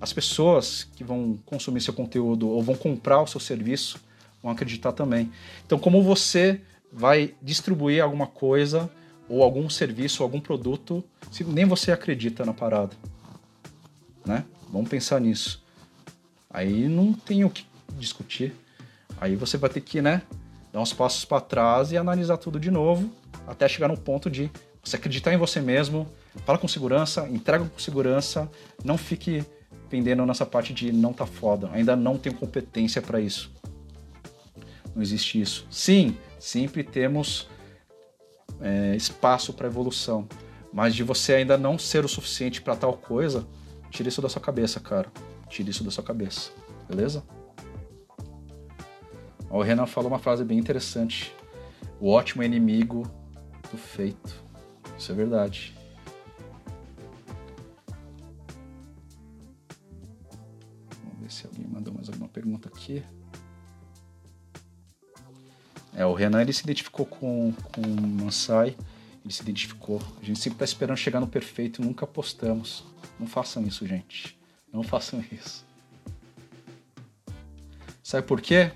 as 0.00 0.12
pessoas 0.12 0.84
que 0.96 1.04
vão 1.04 1.38
consumir 1.44 1.80
seu 1.80 1.92
conteúdo 1.92 2.48
ou 2.48 2.62
vão 2.62 2.74
comprar 2.74 3.20
o 3.20 3.26
seu 3.26 3.40
serviço 3.40 4.00
vão 4.42 4.52
acreditar 4.52 4.92
também. 4.92 5.32
Então, 5.66 5.78
como 5.78 6.02
você 6.02 6.60
vai 6.92 7.34
distribuir 7.42 8.02
alguma 8.02 8.26
coisa 8.26 8.90
ou 9.28 9.42
algum 9.42 9.68
serviço, 9.68 10.22
algum 10.22 10.40
produto, 10.40 11.04
se 11.30 11.44
nem 11.44 11.64
você 11.64 11.92
acredita 11.92 12.44
na 12.44 12.52
parada. 12.52 12.96
Né? 14.24 14.44
Vamos 14.70 14.88
pensar 14.88 15.20
nisso. 15.20 15.64
Aí 16.50 16.88
não 16.88 17.12
tem 17.12 17.44
o 17.44 17.50
que 17.50 17.66
discutir. 17.98 18.54
Aí 19.20 19.36
você 19.36 19.56
vai 19.56 19.70
ter 19.70 19.80
que, 19.80 20.00
né, 20.00 20.22
dar 20.72 20.80
uns 20.80 20.92
passos 20.92 21.24
para 21.24 21.40
trás 21.40 21.92
e 21.92 21.96
analisar 21.96 22.36
tudo 22.36 22.60
de 22.60 22.70
novo, 22.70 23.10
até 23.46 23.68
chegar 23.68 23.88
no 23.88 23.96
ponto 23.96 24.30
de 24.30 24.50
você 24.82 24.96
acreditar 24.96 25.32
em 25.32 25.36
você 25.36 25.60
mesmo, 25.60 26.06
fala 26.44 26.58
com 26.58 26.68
segurança, 26.68 27.28
entrega 27.28 27.64
com 27.64 27.78
segurança, 27.78 28.50
não 28.84 28.96
fique 28.96 29.44
pendendo 29.88 30.24
nessa 30.24 30.46
parte 30.46 30.72
de 30.72 30.92
não 30.92 31.12
tá 31.12 31.26
foda, 31.26 31.70
ainda 31.72 31.96
não 31.96 32.18
tenho 32.18 32.36
competência 32.36 33.00
para 33.02 33.20
isso. 33.20 33.50
Não 34.94 35.02
existe 35.02 35.40
isso. 35.40 35.66
Sim, 35.70 36.16
sempre 36.38 36.82
temos 36.82 37.48
é, 38.60 38.94
espaço 38.96 39.52
para 39.52 39.66
evolução. 39.66 40.28
Mas 40.72 40.94
de 40.94 41.02
você 41.02 41.34
ainda 41.34 41.56
não 41.56 41.78
ser 41.78 42.04
o 42.04 42.08
suficiente 42.08 42.60
para 42.60 42.76
tal 42.76 42.94
coisa, 42.94 43.46
tire 43.90 44.08
isso 44.08 44.20
da 44.20 44.28
sua 44.28 44.42
cabeça, 44.42 44.80
cara. 44.80 45.10
Tire 45.48 45.70
isso 45.70 45.84
da 45.84 45.90
sua 45.90 46.04
cabeça. 46.04 46.50
Beleza? 46.88 47.22
O 49.48 49.62
Renan 49.62 49.86
falou 49.86 50.10
uma 50.10 50.18
frase 50.18 50.44
bem 50.44 50.58
interessante. 50.58 51.34
O 52.00 52.10
ótimo 52.10 52.42
é 52.42 52.46
inimigo 52.46 53.10
do 53.70 53.78
feito. 53.78 54.34
Isso 54.98 55.12
é 55.12 55.14
verdade. 55.14 55.74
Vamos 61.02 61.20
ver 61.20 61.30
se 61.32 61.46
alguém 61.46 61.66
mandou 61.66 61.94
mais 61.94 62.08
alguma 62.08 62.28
pergunta 62.28 62.68
aqui. 62.68 63.02
É, 65.96 66.04
o 66.04 66.12
Renan 66.12 66.42
ele 66.42 66.52
se 66.52 66.62
identificou 66.62 67.06
com, 67.06 67.54
com 67.72 67.80
o 67.80 68.06
Mansai, 68.06 68.76
ele 69.24 69.32
se 69.32 69.40
identificou. 69.40 70.00
A 70.20 70.24
gente 70.24 70.38
sempre 70.38 70.56
está 70.56 70.64
esperando 70.66 70.98
chegar 70.98 71.20
no 71.20 71.26
perfeito 71.26 71.80
nunca 71.80 72.06
postamos. 72.06 72.84
Não 73.18 73.26
façam 73.26 73.66
isso, 73.66 73.86
gente. 73.86 74.38
Não 74.70 74.82
façam 74.82 75.24
isso. 75.32 75.64
Sabe 78.02 78.26
por 78.26 78.42
quê? 78.42 78.70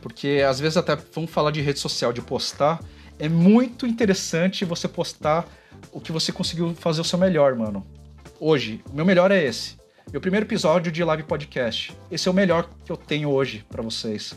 Porque 0.00 0.42
às 0.48 0.58
vezes 0.58 0.78
até 0.78 0.96
vamos 0.96 1.30
falar 1.30 1.50
de 1.50 1.60
rede 1.60 1.78
social, 1.78 2.14
de 2.14 2.22
postar. 2.22 2.82
É 3.18 3.28
muito 3.28 3.86
interessante 3.86 4.64
você 4.64 4.88
postar 4.88 5.46
o 5.92 6.00
que 6.00 6.10
você 6.10 6.32
conseguiu 6.32 6.74
fazer 6.74 7.02
o 7.02 7.04
seu 7.04 7.18
melhor, 7.18 7.54
mano. 7.54 7.86
Hoje, 8.40 8.82
o 8.90 8.96
meu 8.96 9.04
melhor 9.04 9.30
é 9.30 9.44
esse. 9.44 9.76
Meu 10.10 10.20
primeiro 10.20 10.46
episódio 10.46 10.90
de 10.90 11.04
live 11.04 11.24
podcast. 11.24 11.94
Esse 12.10 12.26
é 12.26 12.30
o 12.30 12.34
melhor 12.34 12.70
que 12.84 12.90
eu 12.90 12.96
tenho 12.96 13.28
hoje 13.28 13.64
para 13.68 13.82
vocês. 13.82 14.34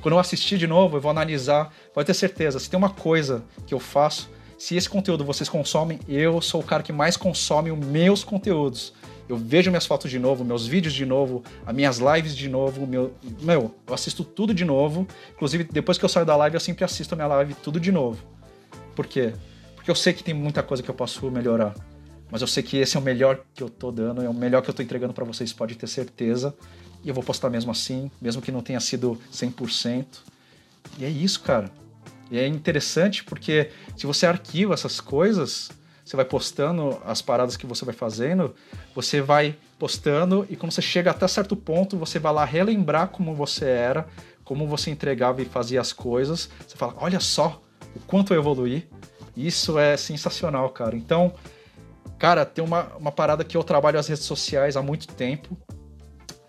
Quando 0.00 0.14
eu 0.14 0.18
assistir 0.18 0.58
de 0.58 0.66
novo, 0.66 0.96
eu 0.96 1.00
vou 1.00 1.10
analisar. 1.10 1.72
Pode 1.92 2.06
ter 2.06 2.14
certeza, 2.14 2.58
se 2.58 2.70
tem 2.70 2.78
uma 2.78 2.90
coisa 2.90 3.44
que 3.66 3.74
eu 3.74 3.80
faço, 3.80 4.30
se 4.58 4.74
esse 4.76 4.88
conteúdo 4.88 5.24
vocês 5.24 5.48
consomem, 5.48 5.98
eu 6.08 6.40
sou 6.40 6.60
o 6.60 6.64
cara 6.64 6.82
que 6.82 6.92
mais 6.92 7.16
consome 7.16 7.70
os 7.70 7.78
meus 7.78 8.24
conteúdos. 8.24 8.94
Eu 9.28 9.36
vejo 9.36 9.70
minhas 9.70 9.84
fotos 9.84 10.10
de 10.10 10.18
novo, 10.18 10.44
meus 10.44 10.66
vídeos 10.66 10.94
de 10.94 11.04
novo, 11.04 11.42
as 11.66 11.74
minhas 11.74 11.98
lives 11.98 12.34
de 12.34 12.48
novo, 12.48 12.86
meu, 12.86 13.12
meu, 13.42 13.74
eu 13.86 13.94
assisto 13.94 14.22
tudo 14.22 14.54
de 14.54 14.64
novo. 14.64 15.06
Inclusive, 15.34 15.64
depois 15.64 15.98
que 15.98 16.04
eu 16.04 16.08
saio 16.08 16.24
da 16.24 16.36
live, 16.36 16.54
eu 16.54 16.60
sempre 16.60 16.84
assisto 16.84 17.14
a 17.14 17.16
minha 17.16 17.26
live 17.26 17.54
tudo 17.54 17.80
de 17.80 17.90
novo. 17.90 18.22
Por 18.94 19.06
quê? 19.06 19.32
Porque 19.74 19.90
eu 19.90 19.94
sei 19.94 20.12
que 20.12 20.22
tem 20.22 20.32
muita 20.32 20.62
coisa 20.62 20.82
que 20.82 20.88
eu 20.88 20.94
posso 20.94 21.28
melhorar. 21.30 21.74
Mas 22.30 22.40
eu 22.40 22.46
sei 22.46 22.62
que 22.62 22.76
esse 22.76 22.96
é 22.96 23.00
o 23.00 23.02
melhor 23.02 23.40
que 23.54 23.62
eu 23.62 23.68
tô 23.68 23.92
dando, 23.92 24.22
é 24.22 24.28
o 24.28 24.34
melhor 24.34 24.62
que 24.62 24.70
eu 24.70 24.74
tô 24.74 24.82
entregando 24.82 25.12
para 25.12 25.24
vocês, 25.24 25.52
pode 25.52 25.74
ter 25.76 25.86
certeza. 25.86 26.54
E 27.04 27.08
eu 27.08 27.14
vou 27.14 27.22
postar 27.22 27.50
mesmo 27.50 27.70
assim, 27.70 28.10
mesmo 28.20 28.42
que 28.42 28.52
não 28.52 28.60
tenha 28.60 28.80
sido 28.80 29.20
100%. 29.32 30.06
E 30.98 31.04
é 31.04 31.08
isso, 31.08 31.40
cara. 31.40 31.70
E 32.30 32.38
é 32.38 32.46
interessante 32.46 33.22
porque 33.24 33.70
se 33.96 34.06
você 34.06 34.26
arquiva 34.26 34.74
essas 34.74 35.00
coisas, 35.00 35.70
você 36.04 36.16
vai 36.16 36.24
postando 36.24 37.00
as 37.04 37.22
paradas 37.22 37.56
que 37.56 37.66
você 37.66 37.84
vai 37.84 37.94
fazendo, 37.94 38.54
você 38.94 39.20
vai 39.20 39.56
postando 39.78 40.46
e 40.48 40.56
quando 40.56 40.72
você 40.72 40.82
chega 40.82 41.10
até 41.10 41.26
certo 41.28 41.54
ponto, 41.54 41.96
você 41.96 42.18
vai 42.18 42.32
lá 42.32 42.44
relembrar 42.44 43.08
como 43.08 43.34
você 43.34 43.66
era, 43.66 44.06
como 44.44 44.66
você 44.66 44.90
entregava 44.90 45.42
e 45.42 45.44
fazia 45.44 45.80
as 45.80 45.92
coisas. 45.92 46.48
Você 46.66 46.76
fala, 46.76 46.94
olha 46.98 47.20
só 47.20 47.60
o 47.94 48.00
quanto 48.00 48.32
eu 48.32 48.40
evoluí. 48.40 48.88
Isso 49.36 49.78
é 49.78 49.96
sensacional, 49.96 50.70
cara. 50.70 50.96
Então, 50.96 51.34
cara, 52.18 52.44
tem 52.46 52.64
uma, 52.64 52.84
uma 52.96 53.12
parada 53.12 53.44
que 53.44 53.56
eu 53.56 53.62
trabalho 53.62 53.96
nas 53.96 54.08
redes 54.08 54.24
sociais 54.24 54.76
há 54.76 54.82
muito 54.82 55.08
tempo 55.08 55.56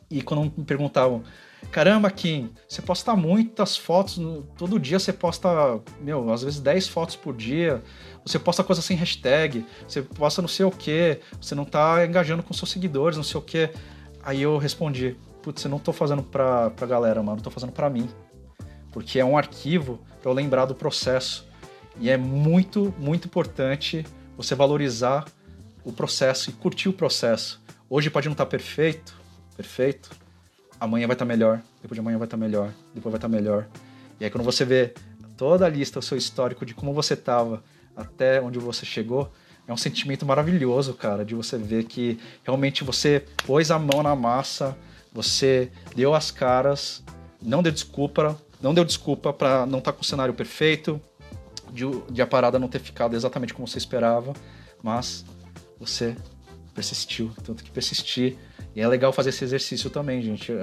e 0.09 0.21
quando 0.21 0.51
me 0.57 0.63
perguntavam, 0.63 1.23
caramba, 1.71 2.09
Kim, 2.09 2.49
você 2.67 2.81
posta 2.81 3.15
muitas 3.15 3.75
fotos, 3.75 4.19
todo 4.57 4.79
dia 4.79 4.99
você 4.99 5.11
posta, 5.11 5.79
meu, 6.01 6.31
às 6.31 6.43
vezes 6.43 6.59
10 6.59 6.87
fotos 6.87 7.15
por 7.15 7.35
dia, 7.35 7.83
você 8.25 8.39
posta 8.39 8.63
coisa 8.63 8.81
sem 8.81 8.95
hashtag, 8.95 9.65
você 9.87 10.01
posta 10.01 10.41
não 10.41 10.49
sei 10.49 10.65
o 10.65 10.71
que, 10.71 11.19
você 11.41 11.53
não 11.55 11.65
tá 11.65 12.05
engajando 12.05 12.41
com 12.41 12.53
seus 12.53 12.71
seguidores, 12.71 13.17
não 13.17 13.23
sei 13.23 13.39
o 13.39 13.43
que. 13.43 13.69
Aí 14.23 14.41
eu 14.41 14.57
respondi, 14.57 15.17
putz, 15.41 15.63
eu 15.63 15.71
não 15.71 15.79
tô 15.79 15.91
fazendo 15.91 16.23
pra, 16.23 16.69
pra 16.71 16.87
galera, 16.87 17.21
mano, 17.21 17.41
tô 17.41 17.49
fazendo 17.49 17.71
pra 17.71 17.89
mim. 17.89 18.09
Porque 18.91 19.19
é 19.19 19.25
um 19.25 19.37
arquivo 19.37 19.99
pra 20.21 20.31
eu 20.31 20.33
lembrar 20.33 20.65
do 20.65 20.75
processo. 20.75 21.45
E 21.99 22.09
é 22.09 22.17
muito, 22.17 22.93
muito 22.97 23.27
importante 23.27 24.05
você 24.35 24.55
valorizar 24.55 25.25
o 25.83 25.91
processo 25.91 26.49
e 26.49 26.53
curtir 26.53 26.89
o 26.89 26.93
processo. 26.93 27.61
Hoje 27.89 28.09
pode 28.09 28.27
não 28.27 28.33
estar 28.33 28.45
tá 28.45 28.49
perfeito, 28.49 29.17
perfeito. 29.57 30.11
Amanhã 30.79 31.07
vai 31.07 31.15
estar 31.15 31.25
tá 31.25 31.27
melhor, 31.27 31.61
depois 31.81 31.95
de 31.95 31.99
amanhã 31.99 32.19
vai 32.19 32.27
estar 32.27 32.37
tá 32.37 32.41
melhor, 32.41 32.71
depois 32.93 33.11
vai 33.11 33.17
estar 33.17 33.27
tá 33.27 33.35
melhor. 33.35 33.67
E 34.19 34.23
aí 34.23 34.29
quando 34.29 34.45
você 34.45 34.63
vê 34.63 34.93
toda 35.35 35.65
a 35.65 35.69
lista, 35.69 35.97
o 35.97 36.01
seu 36.01 36.17
histórico 36.17 36.65
de 36.65 36.75
como 36.75 36.93
você 36.93 37.15
estava 37.15 37.63
até 37.95 38.39
onde 38.39 38.59
você 38.59 38.85
chegou, 38.85 39.31
é 39.67 39.73
um 39.73 39.77
sentimento 39.77 40.25
maravilhoso, 40.25 40.93
cara, 40.93 41.25
de 41.25 41.35
você 41.35 41.57
ver 41.57 41.85
que 41.85 42.19
realmente 42.43 42.83
você 42.83 43.25
pôs 43.45 43.71
a 43.71 43.79
mão 43.79 44.01
na 44.01 44.15
massa, 44.15 44.77
você 45.11 45.71
deu 45.95 46.13
as 46.13 46.31
caras, 46.31 47.03
não 47.41 47.61
deu 47.63 47.71
desculpa, 47.71 48.39
não 48.61 48.73
deu 48.73 48.85
desculpa 48.85 49.33
para 49.33 49.65
não 49.65 49.79
estar 49.79 49.91
tá 49.91 49.97
com 49.97 50.03
o 50.03 50.05
cenário 50.05 50.33
perfeito, 50.33 51.01
de, 51.71 51.83
de 52.09 52.21
a 52.21 52.27
parada 52.27 52.57
não 52.57 52.69
ter 52.69 52.79
ficado 52.79 53.15
exatamente 53.15 53.53
como 53.53 53.67
você 53.67 53.77
esperava, 53.77 54.33
mas 54.81 55.25
você 55.79 56.15
persistiu, 56.73 57.31
tanto 57.43 57.63
que 57.63 57.71
persistir 57.71 58.37
e 58.77 58.81
é 58.81 58.87
legal 58.87 59.11
fazer 59.11 59.29
esse 59.29 59.43
exercício 59.43 59.89
também, 59.89 60.21
gente. 60.21 60.53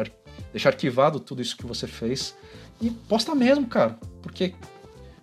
Deixar 0.52 0.68
arquivado 0.68 1.18
tudo 1.18 1.42
isso 1.42 1.56
que 1.56 1.66
você 1.66 1.88
fez 1.88 2.36
e 2.80 2.88
posta 2.88 3.34
mesmo, 3.34 3.66
cara. 3.66 3.98
Porque, 4.22 4.54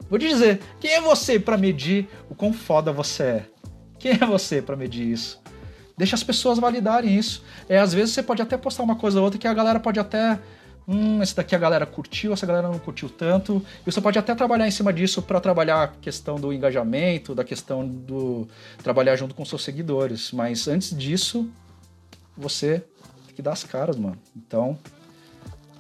vou 0.10 0.20
te 0.20 0.28
dizer, 0.28 0.60
quem 0.78 0.92
é 0.92 1.00
você 1.00 1.40
para 1.40 1.58
medir 1.58 2.10
o 2.30 2.36
quão 2.36 2.52
foda 2.52 2.92
você 2.92 3.24
é? 3.24 3.46
Quem 3.98 4.12
é 4.12 4.26
você 4.26 4.62
para 4.62 4.76
medir 4.76 5.10
isso? 5.10 5.42
Deixa 5.98 6.18
as 6.18 6.24
pessoas 6.24 6.60
validarem 6.60 7.18
isso. 7.18 7.42
É, 7.70 7.78
às 7.78 7.94
vezes 7.94 8.14
você 8.14 8.22
pode 8.22 8.42
até 8.42 8.58
postar 8.58 8.84
uma 8.84 8.98
coisa 8.98 9.20
ou 9.20 9.24
outra 9.24 9.40
que 9.40 9.48
a 9.48 9.54
galera 9.54 9.80
pode 9.80 9.98
até. 9.98 10.38
Hum, 10.86 11.24
esse 11.24 11.34
daqui 11.34 11.56
a 11.56 11.60
galera 11.60 11.86
curtiu, 11.86 12.34
essa 12.34 12.46
galera 12.46 12.68
não 12.68 12.80
curtiu 12.80 13.08
tanto. 13.08 13.66
E 13.88 13.90
você 13.90 14.02
pode 14.02 14.20
até 14.20 14.36
trabalhar 14.36 14.68
em 14.68 14.72
cima 14.72 14.92
disso 14.92 15.22
para 15.22 15.40
trabalhar 15.40 15.84
a 15.84 15.88
questão 15.88 16.36
do 16.36 16.52
engajamento, 16.52 17.34
da 17.34 17.46
questão 17.46 17.88
do 17.88 18.50
trabalhar 18.84 19.16
junto 19.16 19.34
com 19.34 19.46
seus 19.46 19.64
seguidores. 19.64 20.34
Mas 20.34 20.68
antes 20.68 20.94
disso, 20.98 21.50
você 22.38 22.84
tem 23.28 23.36
que 23.36 23.42
dar 23.42 23.54
as 23.54 23.64
caras, 23.64 23.96
mano. 23.96 24.18
Então, 24.36 24.78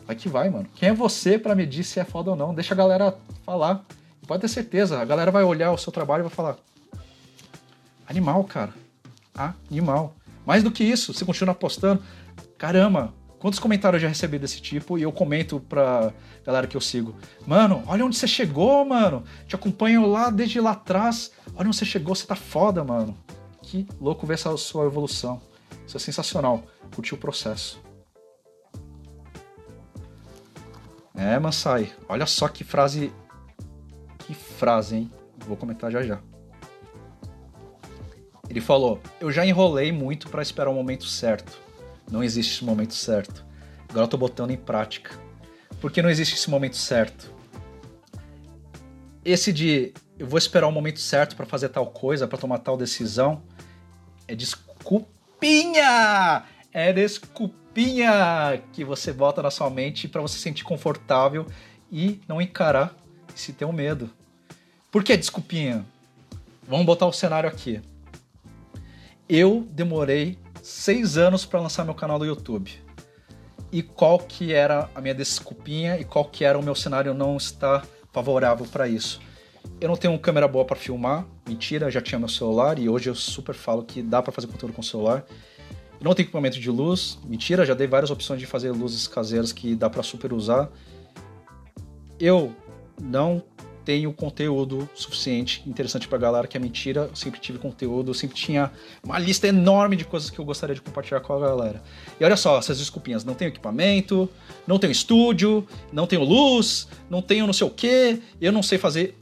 vai 0.05 0.15
que 0.15 0.29
vai, 0.29 0.49
mano. 0.49 0.67
Quem 0.75 0.89
é 0.89 0.93
você 0.93 1.37
para 1.37 1.55
medir 1.55 1.83
se 1.83 1.99
é 1.99 2.03
foda 2.03 2.31
ou 2.31 2.35
não? 2.35 2.53
Deixa 2.53 2.73
a 2.73 2.77
galera 2.77 3.17
falar. 3.45 3.85
Pode 4.27 4.41
ter 4.41 4.47
certeza, 4.47 4.99
a 4.99 5.05
galera 5.05 5.31
vai 5.31 5.43
olhar 5.43 5.71
o 5.71 5.77
seu 5.77 5.91
trabalho 5.91 6.21
e 6.21 6.23
vai 6.23 6.31
falar: 6.31 6.57
animal, 8.07 8.43
cara. 8.43 8.73
Animal. 9.69 10.15
Mais 10.45 10.63
do 10.63 10.71
que 10.71 10.83
isso, 10.83 11.13
você 11.13 11.25
continua 11.25 11.53
postando. 11.53 12.01
Caramba, 12.57 13.13
quantos 13.39 13.59
comentários 13.59 14.01
eu 14.01 14.07
já 14.07 14.09
recebi 14.09 14.37
desse 14.37 14.61
tipo 14.61 14.97
e 14.97 15.01
eu 15.01 15.11
comento 15.11 15.59
pra 15.59 16.13
galera 16.45 16.67
que 16.67 16.77
eu 16.77 16.81
sigo. 16.81 17.15
Mano, 17.45 17.83
olha 17.87 18.05
onde 18.05 18.15
você 18.15 18.27
chegou, 18.27 18.85
mano. 18.85 19.23
Te 19.47 19.55
acompanho 19.55 20.05
lá 20.05 20.29
desde 20.29 20.59
lá 20.59 20.71
atrás. 20.71 21.31
Olha 21.55 21.67
onde 21.67 21.77
você 21.77 21.85
chegou, 21.85 22.15
você 22.15 22.25
tá 22.25 22.35
foda, 22.35 22.83
mano. 22.83 23.17
Que 23.61 23.87
louco 23.99 24.25
ver 24.25 24.35
essa 24.35 24.55
sua 24.57 24.85
evolução. 24.85 25.41
Isso 25.91 25.97
é 25.97 25.99
sensacional. 25.99 26.63
Curtir 26.95 27.15
o 27.15 27.17
processo. 27.17 27.81
É, 31.13 31.37
Mansai. 31.37 31.91
Olha 32.07 32.25
só 32.25 32.47
que 32.47 32.63
frase. 32.63 33.11
Que 34.19 34.33
frase, 34.33 34.95
hein? 34.95 35.11
Vou 35.39 35.57
comentar 35.57 35.91
já 35.91 36.01
já. 36.01 36.21
Ele 38.49 38.61
falou: 38.61 39.01
Eu 39.19 39.33
já 39.33 39.45
enrolei 39.45 39.91
muito 39.91 40.29
para 40.29 40.41
esperar 40.41 40.71
o 40.71 40.73
momento 40.73 41.03
certo. 41.03 41.59
Não 42.09 42.23
existe 42.23 42.53
esse 42.53 42.63
momento 42.63 42.93
certo. 42.93 43.45
Agora 43.89 44.05
eu 44.05 44.09
tô 44.09 44.17
botando 44.17 44.51
em 44.51 44.57
prática. 44.57 45.19
Por 45.81 45.91
que 45.91 46.01
não 46.01 46.09
existe 46.09 46.35
esse 46.35 46.49
momento 46.49 46.77
certo? 46.77 47.33
Esse 49.25 49.51
de 49.51 49.93
eu 50.17 50.25
vou 50.25 50.37
esperar 50.37 50.67
o 50.67 50.71
momento 50.71 51.01
certo 51.01 51.35
para 51.35 51.45
fazer 51.45 51.67
tal 51.67 51.87
coisa, 51.87 52.29
para 52.29 52.37
tomar 52.37 52.59
tal 52.59 52.77
decisão, 52.77 53.43
é 54.25 54.33
desculpa 54.33 55.20
desculpinha! 55.41 56.43
É 56.71 56.93
desculpinha 56.93 58.61
que 58.71 58.85
você 58.85 59.11
bota 59.11 59.41
na 59.41 59.49
sua 59.49 59.69
mente 59.69 60.07
para 60.07 60.21
você 60.21 60.35
se 60.35 60.43
sentir 60.43 60.63
confortável 60.63 61.47
e 61.91 62.21
não 62.27 62.39
encarar 62.39 62.95
se 63.33 63.51
ter 63.51 63.65
um 63.65 63.73
medo. 63.73 64.09
Por 64.91 65.03
que 65.03 65.17
desculpinha? 65.17 65.83
Vamos 66.67 66.85
botar 66.85 67.07
o 67.07 67.11
cenário 67.11 67.49
aqui. 67.49 67.81
Eu 69.27 69.67
demorei 69.71 70.37
seis 70.61 71.17
anos 71.17 71.43
para 71.43 71.59
lançar 71.59 71.83
meu 71.83 71.95
canal 71.95 72.19
do 72.19 72.25
YouTube. 72.25 72.71
E 73.71 73.81
qual 73.81 74.19
que 74.19 74.53
era 74.53 74.89
a 74.93 75.01
minha 75.01 75.15
desculpinha 75.15 75.97
e 75.97 76.05
qual 76.05 76.25
que 76.25 76.45
era 76.45 76.59
o 76.59 76.63
meu 76.63 76.75
cenário 76.75 77.13
não 77.13 77.35
estar 77.35 77.85
favorável 78.13 78.67
para 78.67 78.87
isso? 78.87 79.19
Eu 79.79 79.87
não 79.87 79.95
tenho 79.95 80.17
câmera 80.19 80.47
boa 80.47 80.63
para 80.63 80.75
filmar, 80.75 81.25
mentira, 81.47 81.89
já 81.89 82.01
tinha 82.01 82.19
meu 82.19 82.29
celular 82.29 82.77
e 82.77 82.87
hoje 82.87 83.09
eu 83.09 83.15
super 83.15 83.55
falo 83.55 83.83
que 83.83 84.01
dá 84.01 84.21
para 84.21 84.31
fazer 84.31 84.47
conteúdo 84.47 84.73
com 84.73 84.83
celular. 84.83 85.25
Eu 85.99 86.05
não 86.05 86.13
tenho 86.13 86.25
equipamento 86.25 86.59
de 86.59 86.69
luz, 86.69 87.19
mentira, 87.25 87.65
já 87.65 87.73
dei 87.73 87.87
várias 87.87 88.11
opções 88.11 88.39
de 88.39 88.45
fazer 88.45 88.71
luzes 88.71 89.07
caseiras 89.07 89.51
que 89.51 89.75
dá 89.75 89.89
para 89.89 90.03
super 90.03 90.33
usar. 90.33 90.69
Eu 92.19 92.55
não 93.01 93.43
tenho 93.83 94.13
conteúdo 94.13 94.87
suficiente, 94.93 95.63
interessante 95.67 96.07
pra 96.07 96.17
galera, 96.17 96.47
que 96.47 96.55
é 96.55 96.59
mentira. 96.59 97.09
Eu 97.09 97.15
sempre 97.15 97.39
tive 97.39 97.59
conteúdo, 97.59 98.11
eu 98.11 98.13
sempre 98.13 98.35
tinha 98.35 98.71
uma 99.03 99.17
lista 99.17 99.47
enorme 99.47 99.95
de 99.95 100.05
coisas 100.05 100.29
que 100.29 100.39
eu 100.39 100.45
gostaria 100.45 100.75
de 100.75 100.81
compartilhar 100.81 101.19
com 101.21 101.33
a 101.33 101.39
galera. 101.39 101.81
E 102.19 102.23
olha 102.23 102.37
só, 102.37 102.57
essas 102.57 102.79
desculpinhas, 102.79 103.23
não 103.23 103.33
tenho 103.33 103.49
equipamento, 103.49 104.29
não 104.67 104.77
tenho 104.77 104.91
estúdio, 104.91 105.67
não 105.91 106.05
tenho 106.07 106.23
luz, 106.23 106.87
não 107.09 107.21
tenho 107.21 107.45
não 107.45 107.53
sei 107.53 107.67
o 107.67 107.69
que, 107.69 108.21
eu 108.39 108.51
não 108.51 108.63
sei 108.63 108.77
fazer. 108.77 109.17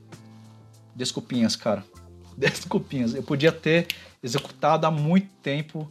Desculpinhas, 0.99 1.55
cara. 1.55 1.85
Desculpinhas. 2.37 3.15
Eu 3.15 3.23
podia 3.23 3.53
ter 3.53 3.87
executado 4.21 4.85
há 4.85 4.91
muito 4.91 5.29
tempo 5.41 5.89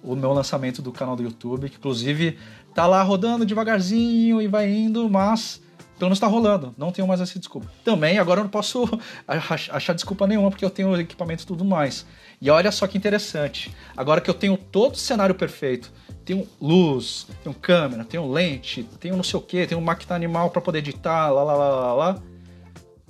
o 0.00 0.14
meu 0.14 0.32
lançamento 0.32 0.80
do 0.80 0.92
canal 0.92 1.16
do 1.16 1.24
YouTube, 1.24 1.68
que 1.68 1.76
inclusive 1.76 2.38
tá 2.72 2.86
lá 2.86 3.02
rodando 3.02 3.44
devagarzinho 3.44 4.40
e 4.40 4.46
vai 4.46 4.70
indo, 4.70 5.10
mas 5.10 5.60
pelo 5.98 6.10
menos 6.10 6.20
tá 6.20 6.28
rolando. 6.28 6.72
Não 6.78 6.92
tenho 6.92 7.08
mais 7.08 7.20
essa 7.20 7.36
desculpa. 7.36 7.66
Também 7.84 8.18
agora 8.18 8.40
eu 8.40 8.44
não 8.44 8.50
posso 8.50 8.84
achar 9.26 9.92
desculpa 9.92 10.26
nenhuma 10.26 10.50
porque 10.50 10.64
eu 10.64 10.70
tenho 10.70 10.94
equipamento 11.00 11.42
e 11.42 11.46
tudo 11.46 11.64
mais. 11.64 12.06
E 12.40 12.48
olha 12.48 12.70
só 12.70 12.86
que 12.86 12.96
interessante. 12.96 13.74
Agora 13.96 14.20
que 14.20 14.30
eu 14.30 14.34
tenho 14.34 14.56
todo 14.56 14.94
o 14.94 14.98
cenário 14.98 15.34
perfeito, 15.34 15.90
tenho 16.24 16.46
luz, 16.60 17.26
tenho 17.42 17.54
câmera, 17.56 18.04
tenho 18.04 18.30
lente, 18.30 18.84
tenho 19.00 19.16
não 19.16 19.24
sei 19.24 19.38
o 19.38 19.42
que, 19.42 19.66
tenho 19.66 19.80
máquina 19.80 20.14
animal 20.14 20.50
para 20.50 20.60
poder 20.60 20.78
editar, 20.78 21.30
lá, 21.30 21.42
lá, 21.42 21.54
lá, 21.54 21.68
lá, 21.68 21.94
lá. 21.94 22.22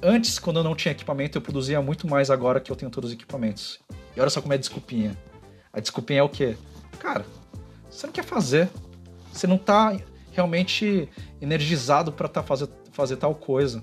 Antes, 0.03 0.39
quando 0.39 0.59
eu 0.59 0.65
não 0.65 0.75
tinha 0.75 0.93
equipamento, 0.93 1.39
eu 1.39 1.43
produzia 1.43 1.81
muito 1.81 2.07
mais 2.07 2.31
agora 2.31 2.61
que 2.61 2.71
eu 2.71 2.77
tenho 2.77 2.91
todos 2.91 3.11
os 3.11 3.15
equipamentos. 3.15 3.81
E 4.17 4.21
olha 4.21 4.31
só 4.31 4.41
como 4.41 4.53
é 4.53 4.59
desculpinha. 4.59 5.17
A 5.73 5.81
desculpinha 5.81 6.21
é 6.21 6.23
o 6.23 6.29
quê? 6.29 6.57
Cara, 6.99 7.25
você 7.89 8.07
não 8.07 8.13
quer 8.13 8.25
fazer. 8.25 8.69
Você 9.33 9.47
não 9.47 9.59
tá 9.59 9.97
realmente 10.33 11.09
energizado 11.41 12.13
para 12.13 12.29
tá 12.29 12.43
fazer, 12.43 12.69
fazer 12.93 13.17
tal 13.17 13.35
coisa. 13.35 13.83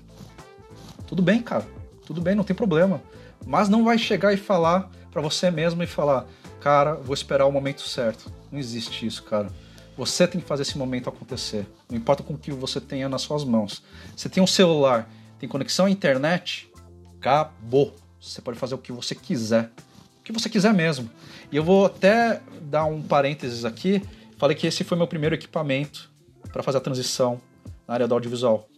Tudo 1.06 1.22
bem, 1.22 1.42
cara. 1.42 1.66
Tudo 2.06 2.20
bem, 2.20 2.34
não 2.34 2.44
tem 2.44 2.54
problema. 2.54 3.02
Mas 3.46 3.68
não 3.68 3.84
vai 3.84 3.98
chegar 3.98 4.32
e 4.32 4.36
falar 4.36 4.90
para 5.10 5.20
você 5.20 5.50
mesmo 5.50 5.82
e 5.82 5.86
falar, 5.86 6.26
cara, 6.60 6.94
vou 6.94 7.14
esperar 7.14 7.46
o 7.46 7.52
momento 7.52 7.82
certo. 7.82 8.32
Não 8.50 8.58
existe 8.58 9.06
isso, 9.06 9.22
cara. 9.22 9.48
Você 9.96 10.26
tem 10.26 10.40
que 10.40 10.46
fazer 10.46 10.62
esse 10.62 10.78
momento 10.78 11.08
acontecer. 11.08 11.66
Não 11.90 11.98
importa 11.98 12.22
com 12.22 12.34
o 12.34 12.38
que 12.38 12.50
você 12.50 12.80
tenha 12.80 13.08
nas 13.08 13.22
suas 13.22 13.44
mãos. 13.44 13.82
Você 14.16 14.28
tem 14.28 14.42
um 14.42 14.46
celular, 14.46 15.08
tem 15.42 15.48
conexão 15.48 15.86
à 15.86 15.90
internet, 15.90 16.70
acabou. 17.18 17.96
Você 18.20 18.40
pode 18.40 18.56
fazer 18.60 18.76
o 18.76 18.78
que 18.78 18.92
você 18.92 19.12
quiser. 19.12 19.72
O 20.20 20.22
que 20.22 20.30
você 20.30 20.48
quiser 20.48 20.72
mesmo. 20.72 21.10
E 21.50 21.56
eu 21.56 21.64
vou 21.64 21.86
até 21.86 22.40
dar 22.60 22.84
um 22.84 23.02
parênteses 23.02 23.64
aqui. 23.64 24.00
Falei 24.38 24.56
que 24.56 24.68
esse 24.68 24.84
foi 24.84 24.96
meu 24.96 25.08
primeiro 25.08 25.34
equipamento 25.34 26.08
para 26.52 26.62
fazer 26.62 26.78
a 26.78 26.80
transição 26.80 27.40
na 27.88 27.94
área 27.94 28.06
do 28.06 28.14
audiovisual. 28.14 28.68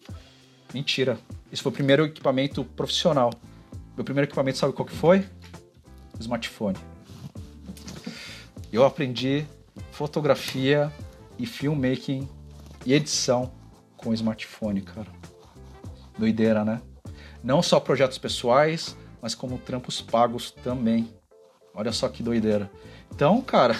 Mentira. 0.72 1.18
Esse 1.52 1.62
foi 1.62 1.70
o 1.70 1.74
primeiro 1.74 2.06
equipamento 2.06 2.64
profissional. 2.64 3.30
Meu 3.94 4.02
primeiro 4.02 4.26
equipamento, 4.26 4.56
sabe 4.56 4.72
qual 4.72 4.86
que 4.86 4.96
foi? 4.96 5.18
O 6.18 6.20
smartphone. 6.20 6.78
Eu 8.72 8.86
aprendi 8.86 9.44
fotografia 9.92 10.90
e 11.38 11.44
filmmaking 11.44 12.26
e 12.86 12.94
edição 12.94 13.52
com 13.98 14.14
smartphone, 14.14 14.80
cara. 14.80 15.23
Doideira, 16.18 16.64
né? 16.64 16.80
Não 17.42 17.62
só 17.62 17.78
projetos 17.78 18.18
pessoais, 18.18 18.96
mas 19.20 19.34
como 19.34 19.58
trampos 19.58 20.00
pagos 20.00 20.50
também. 20.50 21.08
Olha 21.74 21.92
só 21.92 22.08
que 22.08 22.22
doideira. 22.22 22.70
Então, 23.10 23.40
cara, 23.42 23.76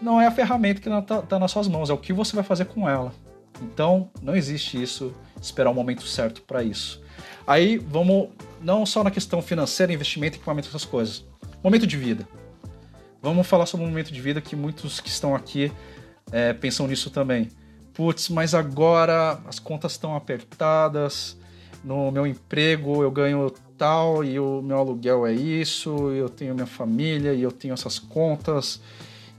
não 0.00 0.20
é 0.20 0.26
a 0.26 0.30
ferramenta 0.30 0.80
que 0.80 0.88
está 0.88 1.22
tá 1.22 1.38
nas 1.38 1.50
suas 1.50 1.68
mãos, 1.68 1.90
é 1.90 1.92
o 1.92 1.98
que 1.98 2.12
você 2.12 2.34
vai 2.34 2.44
fazer 2.44 2.64
com 2.64 2.88
ela. 2.88 3.12
Então, 3.60 4.10
não 4.20 4.34
existe 4.34 4.82
isso, 4.82 5.14
esperar 5.40 5.70
o 5.70 5.74
momento 5.74 6.02
certo 6.02 6.42
para 6.42 6.62
isso. 6.62 7.02
Aí, 7.46 7.78
vamos, 7.78 8.28
não 8.60 8.84
só 8.84 9.04
na 9.04 9.10
questão 9.10 9.40
financeira, 9.42 9.92
investimento, 9.92 10.36
equipamento, 10.36 10.68
essas 10.68 10.84
coisas. 10.84 11.24
Momento 11.62 11.86
de 11.86 11.96
vida. 11.96 12.26
Vamos 13.20 13.46
falar 13.46 13.66
sobre 13.66 13.86
o 13.86 13.88
momento 13.88 14.12
de 14.12 14.20
vida 14.20 14.40
que 14.40 14.56
muitos 14.56 14.98
que 14.98 15.08
estão 15.08 15.34
aqui 15.34 15.70
é, 16.32 16.52
pensam 16.52 16.88
nisso 16.88 17.10
também. 17.10 17.48
Putz, 17.94 18.28
mas 18.28 18.54
agora 18.54 19.40
as 19.46 19.58
contas 19.58 19.92
estão 19.92 20.16
apertadas, 20.16 21.36
no 21.84 22.10
meu 22.10 22.26
emprego 22.26 23.02
eu 23.02 23.10
ganho 23.10 23.52
tal 23.76 24.24
e 24.24 24.38
o 24.38 24.62
meu 24.62 24.78
aluguel 24.78 25.26
é 25.26 25.32
isso, 25.32 26.10
eu 26.10 26.28
tenho 26.28 26.54
minha 26.54 26.66
família 26.66 27.34
e 27.34 27.42
eu 27.42 27.50
tenho 27.50 27.74
essas 27.74 27.98
contas 27.98 28.80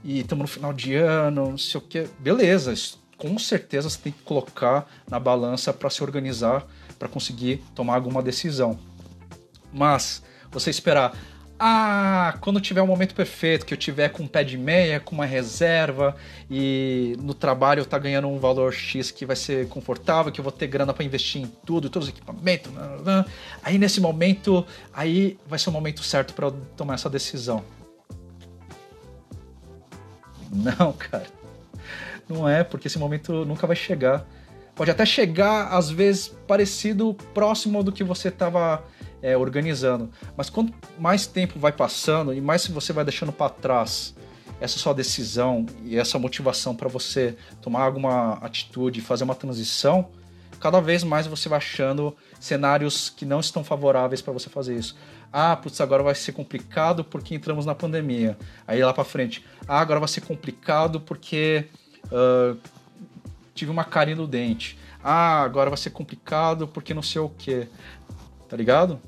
e 0.04 0.20
estamos 0.20 0.42
no 0.42 0.48
final 0.48 0.72
de 0.72 0.94
ano, 0.94 1.50
não 1.50 1.58
sei 1.58 1.78
o 1.78 1.82
que. 1.82 2.06
Beleza, 2.18 2.74
com 3.16 3.38
certeza 3.38 3.88
você 3.88 3.98
tem 3.98 4.12
que 4.12 4.22
colocar 4.22 4.86
na 5.08 5.18
balança 5.18 5.72
para 5.72 5.88
se 5.88 6.02
organizar, 6.02 6.66
para 6.98 7.08
conseguir 7.08 7.62
tomar 7.74 7.94
alguma 7.94 8.22
decisão. 8.22 8.78
Mas 9.72 10.22
você 10.50 10.70
esperar, 10.70 11.16
ah, 11.66 12.36
quando 12.42 12.60
tiver 12.60 12.82
o 12.82 12.84
um 12.84 12.86
momento 12.86 13.14
perfeito, 13.14 13.64
que 13.64 13.72
eu 13.72 13.78
tiver 13.78 14.10
com 14.10 14.24
um 14.24 14.26
pé 14.26 14.44
de 14.44 14.58
meia, 14.58 15.00
com 15.00 15.14
uma 15.14 15.24
reserva 15.24 16.14
e 16.50 17.16
no 17.22 17.32
trabalho 17.32 17.80
eu 17.80 17.86
tá 17.86 17.98
ganhando 17.98 18.28
um 18.28 18.38
valor 18.38 18.70
X 18.70 19.10
que 19.10 19.24
vai 19.24 19.34
ser 19.34 19.66
confortável, 19.68 20.30
que 20.30 20.38
eu 20.38 20.42
vou 20.42 20.52
ter 20.52 20.66
grana 20.66 20.92
para 20.92 21.02
investir 21.02 21.40
em 21.40 21.46
tudo, 21.64 21.88
todos 21.88 22.08
os 22.08 22.14
equipamentos, 22.14 22.70
aí 23.62 23.78
nesse 23.78 23.98
momento, 23.98 24.62
aí 24.92 25.38
vai 25.46 25.58
ser 25.58 25.70
o 25.70 25.72
momento 25.72 26.02
certo 26.02 26.34
para 26.34 26.48
eu 26.48 26.52
tomar 26.76 26.96
essa 26.96 27.08
decisão. 27.08 27.64
Não, 30.52 30.92
cara. 31.00 31.24
Não 32.28 32.46
é, 32.46 32.62
porque 32.62 32.88
esse 32.88 32.98
momento 32.98 33.46
nunca 33.46 33.66
vai 33.66 33.76
chegar. 33.76 34.26
Pode 34.74 34.90
até 34.90 35.06
chegar, 35.06 35.68
às 35.68 35.88
vezes, 35.88 36.28
parecido, 36.46 37.14
próximo 37.32 37.82
do 37.82 37.90
que 37.90 38.04
você 38.04 38.28
estava 38.28 38.84
é, 39.24 39.34
organizando. 39.34 40.10
Mas 40.36 40.50
quanto 40.50 40.74
mais 40.98 41.26
tempo 41.26 41.58
vai 41.58 41.72
passando 41.72 42.34
e 42.34 42.42
mais 42.42 42.66
você 42.66 42.92
vai 42.92 43.06
deixando 43.06 43.32
para 43.32 43.48
trás 43.48 44.14
essa 44.60 44.78
sua 44.78 44.92
decisão 44.92 45.64
e 45.82 45.98
essa 45.98 46.18
motivação 46.18 46.76
para 46.76 46.90
você 46.90 47.34
tomar 47.62 47.84
alguma 47.84 48.34
atitude, 48.34 49.00
fazer 49.00 49.24
uma 49.24 49.34
transição, 49.34 50.10
cada 50.60 50.78
vez 50.78 51.02
mais 51.02 51.26
você 51.26 51.48
vai 51.48 51.56
achando 51.56 52.14
cenários 52.38 53.08
que 53.08 53.24
não 53.24 53.40
estão 53.40 53.64
favoráveis 53.64 54.20
para 54.20 54.32
você 54.34 54.50
fazer 54.50 54.76
isso. 54.76 54.94
Ah, 55.32 55.56
putz, 55.56 55.80
agora 55.80 56.02
vai 56.02 56.14
ser 56.14 56.32
complicado 56.32 57.02
porque 57.02 57.34
entramos 57.34 57.64
na 57.64 57.74
pandemia. 57.74 58.36
Aí 58.66 58.84
lá 58.84 58.92
para 58.92 59.04
frente, 59.04 59.42
ah, 59.66 59.80
agora 59.80 60.00
vai 60.00 60.08
ser 60.08 60.20
complicado 60.20 61.00
porque 61.00 61.64
uh, 62.06 62.58
tive 63.54 63.70
uma 63.70 63.84
carinha 63.84 64.18
no 64.18 64.26
dente. 64.26 64.78
Ah, 65.02 65.40
agora 65.42 65.70
vai 65.70 65.78
ser 65.78 65.90
complicado 65.90 66.68
porque 66.68 66.92
não 66.92 67.02
sei 67.02 67.22
o 67.22 67.30
que. 67.30 67.66
Tá 68.48 68.56
ligado? 68.56 69.00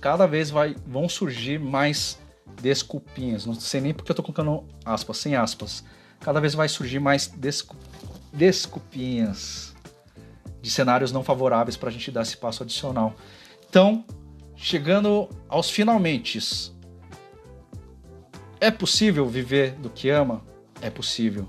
Cada 0.00 0.26
vez 0.26 0.50
vai, 0.50 0.76
vão 0.86 1.08
surgir 1.08 1.58
mais 1.58 2.18
desculpinhas. 2.60 3.46
Não 3.46 3.54
sei 3.54 3.80
nem 3.80 3.94
porque 3.94 4.10
eu 4.10 4.16
tô 4.16 4.22
colocando 4.22 4.64
aspas, 4.84 5.18
sem 5.18 5.34
aspas. 5.34 5.84
Cada 6.20 6.40
vez 6.40 6.54
vai 6.54 6.68
surgir 6.68 6.98
mais 6.98 7.26
desculp... 7.28 7.78
desculpinhas 8.32 9.74
de 10.60 10.70
cenários 10.70 11.12
não 11.12 11.22
favoráveis 11.22 11.76
para 11.76 11.88
a 11.88 11.92
gente 11.92 12.10
dar 12.10 12.22
esse 12.22 12.36
passo 12.36 12.62
adicional. 12.62 13.14
Então, 13.68 14.04
chegando 14.56 15.28
aos 15.48 15.70
finalmente. 15.70 16.38
É 18.60 18.70
possível 18.70 19.26
viver 19.26 19.72
do 19.72 19.88
que 19.88 20.10
ama? 20.10 20.42
É 20.80 20.90
possível. 20.90 21.48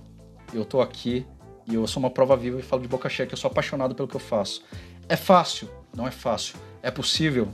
Eu 0.54 0.64
tô 0.64 0.82
aqui 0.82 1.26
e 1.68 1.76
eu 1.76 1.86
sou 1.88 2.02
uma 2.02 2.10
prova 2.10 2.38
viva 2.38 2.60
e 2.60 2.64
falo 2.64 2.82
de 2.82 2.88
boca 2.88 3.10
cheia 3.10 3.28
que 3.28 3.34
eu 3.34 3.38
sou 3.38 3.50
apaixonado 3.50 3.96
pelo 3.96 4.08
que 4.08 4.16
eu 4.16 4.20
faço. 4.20 4.64
É 5.08 5.16
fácil? 5.16 5.70
Não 5.96 6.08
é 6.08 6.12
fácil. 6.12 6.56
É 6.84 6.92
possível? 6.92 7.50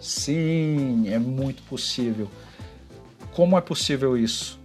Sim, 0.00 1.08
é 1.08 1.18
muito 1.18 1.62
possível. 1.64 2.30
Como 3.32 3.56
é 3.56 3.60
possível 3.60 4.16
isso? 4.16 4.58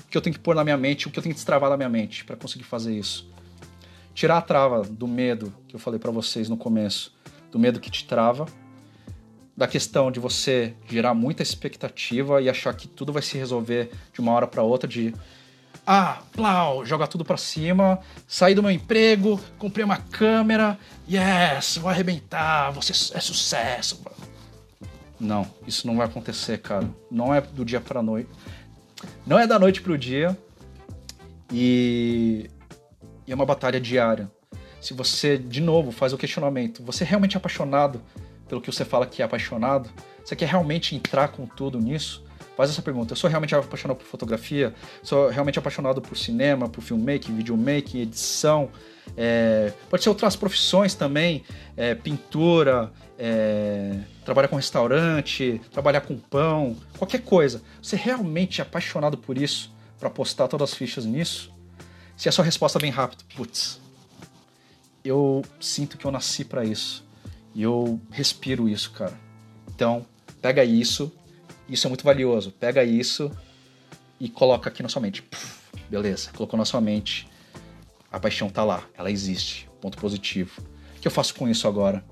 O 0.00 0.08
que 0.08 0.16
eu 0.16 0.22
tenho 0.22 0.34
que 0.34 0.40
pôr 0.40 0.54
na 0.54 0.62
minha 0.62 0.76
mente, 0.76 1.08
o 1.08 1.10
que 1.10 1.18
eu 1.18 1.22
tenho 1.22 1.34
que 1.34 1.38
destravar 1.38 1.70
na 1.70 1.76
minha 1.76 1.88
mente 1.88 2.24
para 2.24 2.36
conseguir 2.36 2.64
fazer 2.64 2.96
isso? 2.96 3.28
Tirar 4.14 4.38
a 4.38 4.42
trava 4.42 4.82
do 4.82 5.08
medo 5.08 5.52
que 5.66 5.74
eu 5.74 5.80
falei 5.80 5.98
para 5.98 6.10
vocês 6.10 6.48
no 6.48 6.56
começo, 6.56 7.12
do 7.50 7.58
medo 7.58 7.80
que 7.80 7.90
te 7.90 8.04
trava 8.04 8.46
da 9.56 9.66
questão 9.66 10.12
de 10.12 10.20
você 10.20 10.74
gerar 10.86 11.14
muita 11.14 11.42
expectativa 11.42 12.42
e 12.42 12.48
achar 12.48 12.74
que 12.74 12.86
tudo 12.86 13.12
vai 13.12 13.22
se 13.22 13.38
resolver 13.38 13.90
de 14.12 14.20
uma 14.20 14.32
hora 14.32 14.46
para 14.46 14.62
outra 14.62 14.86
de 14.86 15.14
ah, 15.86 16.20
plau, 16.32 16.84
joga 16.84 17.06
tudo 17.06 17.24
para 17.24 17.36
cima, 17.36 18.00
saí 18.26 18.54
do 18.54 18.62
meu 18.62 18.72
emprego, 18.72 19.40
comprei 19.56 19.84
uma 19.84 19.98
câmera, 19.98 20.76
yes, 21.08 21.76
vou 21.76 21.88
arrebentar, 21.88 22.72
você 22.72 22.92
é 23.16 23.20
sucesso. 23.20 24.02
Não, 25.18 25.46
isso 25.66 25.86
não 25.86 25.96
vai 25.96 26.06
acontecer, 26.06 26.58
cara. 26.58 26.90
Não 27.10 27.32
é 27.32 27.40
do 27.40 27.64
dia 27.64 27.80
para 27.80 28.02
noite. 28.02 28.28
Não 29.24 29.38
é 29.38 29.46
da 29.46 29.58
noite 29.58 29.80
pro 29.80 29.96
dia. 29.96 30.36
E... 31.52 32.50
e 33.26 33.32
é 33.32 33.34
uma 33.34 33.46
batalha 33.46 33.80
diária. 33.80 34.30
Se 34.80 34.92
você, 34.92 35.38
de 35.38 35.60
novo, 35.60 35.90
faz 35.90 36.12
o 36.12 36.18
questionamento, 36.18 36.82
você 36.82 37.04
é 37.04 37.06
realmente 37.06 37.36
apaixonado 37.36 38.02
pelo 38.48 38.60
que 38.60 38.70
você 38.70 38.84
fala 38.84 39.06
que 39.06 39.22
é 39.22 39.24
apaixonado? 39.24 39.88
Você 40.24 40.34
quer 40.34 40.48
realmente 40.48 40.94
entrar 40.94 41.28
com 41.28 41.46
tudo 41.46 41.78
nisso? 41.80 42.25
Faz 42.56 42.70
essa 42.70 42.80
pergunta. 42.80 43.12
Eu 43.12 43.16
sou 43.16 43.28
realmente 43.28 43.54
apaixonado 43.54 43.98
por 43.98 44.06
fotografia? 44.06 44.74
Sou 45.02 45.28
realmente 45.28 45.58
apaixonado 45.58 46.00
por 46.00 46.16
cinema, 46.16 46.68
por 46.68 46.80
filmmaking, 46.80 47.36
videomaking, 47.36 48.00
edição? 48.00 48.70
É, 49.14 49.72
pode 49.90 50.02
ser 50.02 50.08
outras 50.08 50.34
profissões 50.36 50.94
também, 50.94 51.44
é, 51.76 51.94
pintura, 51.94 52.90
é, 53.18 53.98
trabalhar 54.24 54.48
com 54.48 54.56
restaurante, 54.56 55.60
trabalhar 55.70 56.00
com 56.00 56.16
pão, 56.16 56.76
qualquer 56.98 57.20
coisa. 57.20 57.62
Você 57.82 57.94
realmente 57.94 58.60
é 58.60 58.62
apaixonado 58.62 59.18
por 59.18 59.36
isso 59.36 59.70
para 60.00 60.08
postar 60.08 60.48
todas 60.48 60.70
as 60.70 60.76
fichas 60.76 61.04
nisso? 61.04 61.52
Se 62.16 62.28
a 62.28 62.32
sua 62.32 62.44
resposta 62.44 62.78
vem 62.78 62.90
rápido, 62.90 63.22
putz, 63.36 63.78
eu 65.04 65.44
sinto 65.60 65.98
que 65.98 66.06
eu 66.06 66.10
nasci 66.10 66.42
para 66.42 66.64
isso 66.64 67.06
e 67.54 67.62
eu 67.62 68.00
respiro 68.10 68.66
isso, 68.66 68.90
cara. 68.92 69.14
Então, 69.68 70.06
pega 70.40 70.64
isso, 70.64 71.12
isso 71.68 71.86
é 71.86 71.88
muito 71.88 72.04
valioso. 72.04 72.52
Pega 72.52 72.84
isso 72.84 73.30
e 74.20 74.28
coloca 74.28 74.68
aqui 74.68 74.82
na 74.82 74.88
sua 74.88 75.02
mente. 75.02 75.22
Puf, 75.22 75.60
beleza, 75.88 76.30
colocou 76.32 76.58
na 76.58 76.64
sua 76.64 76.80
mente. 76.80 77.28
A 78.10 78.20
paixão 78.20 78.48
tá 78.48 78.64
lá, 78.64 78.84
ela 78.94 79.10
existe. 79.10 79.68
Ponto 79.80 79.98
positivo. 79.98 80.62
O 80.96 81.00
que 81.00 81.06
eu 81.08 81.12
faço 81.12 81.34
com 81.34 81.48
isso 81.48 81.68
agora? 81.68 82.04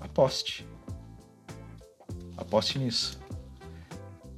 Aposte. 0.00 0.66
Aposte 2.36 2.78
nisso. 2.78 3.20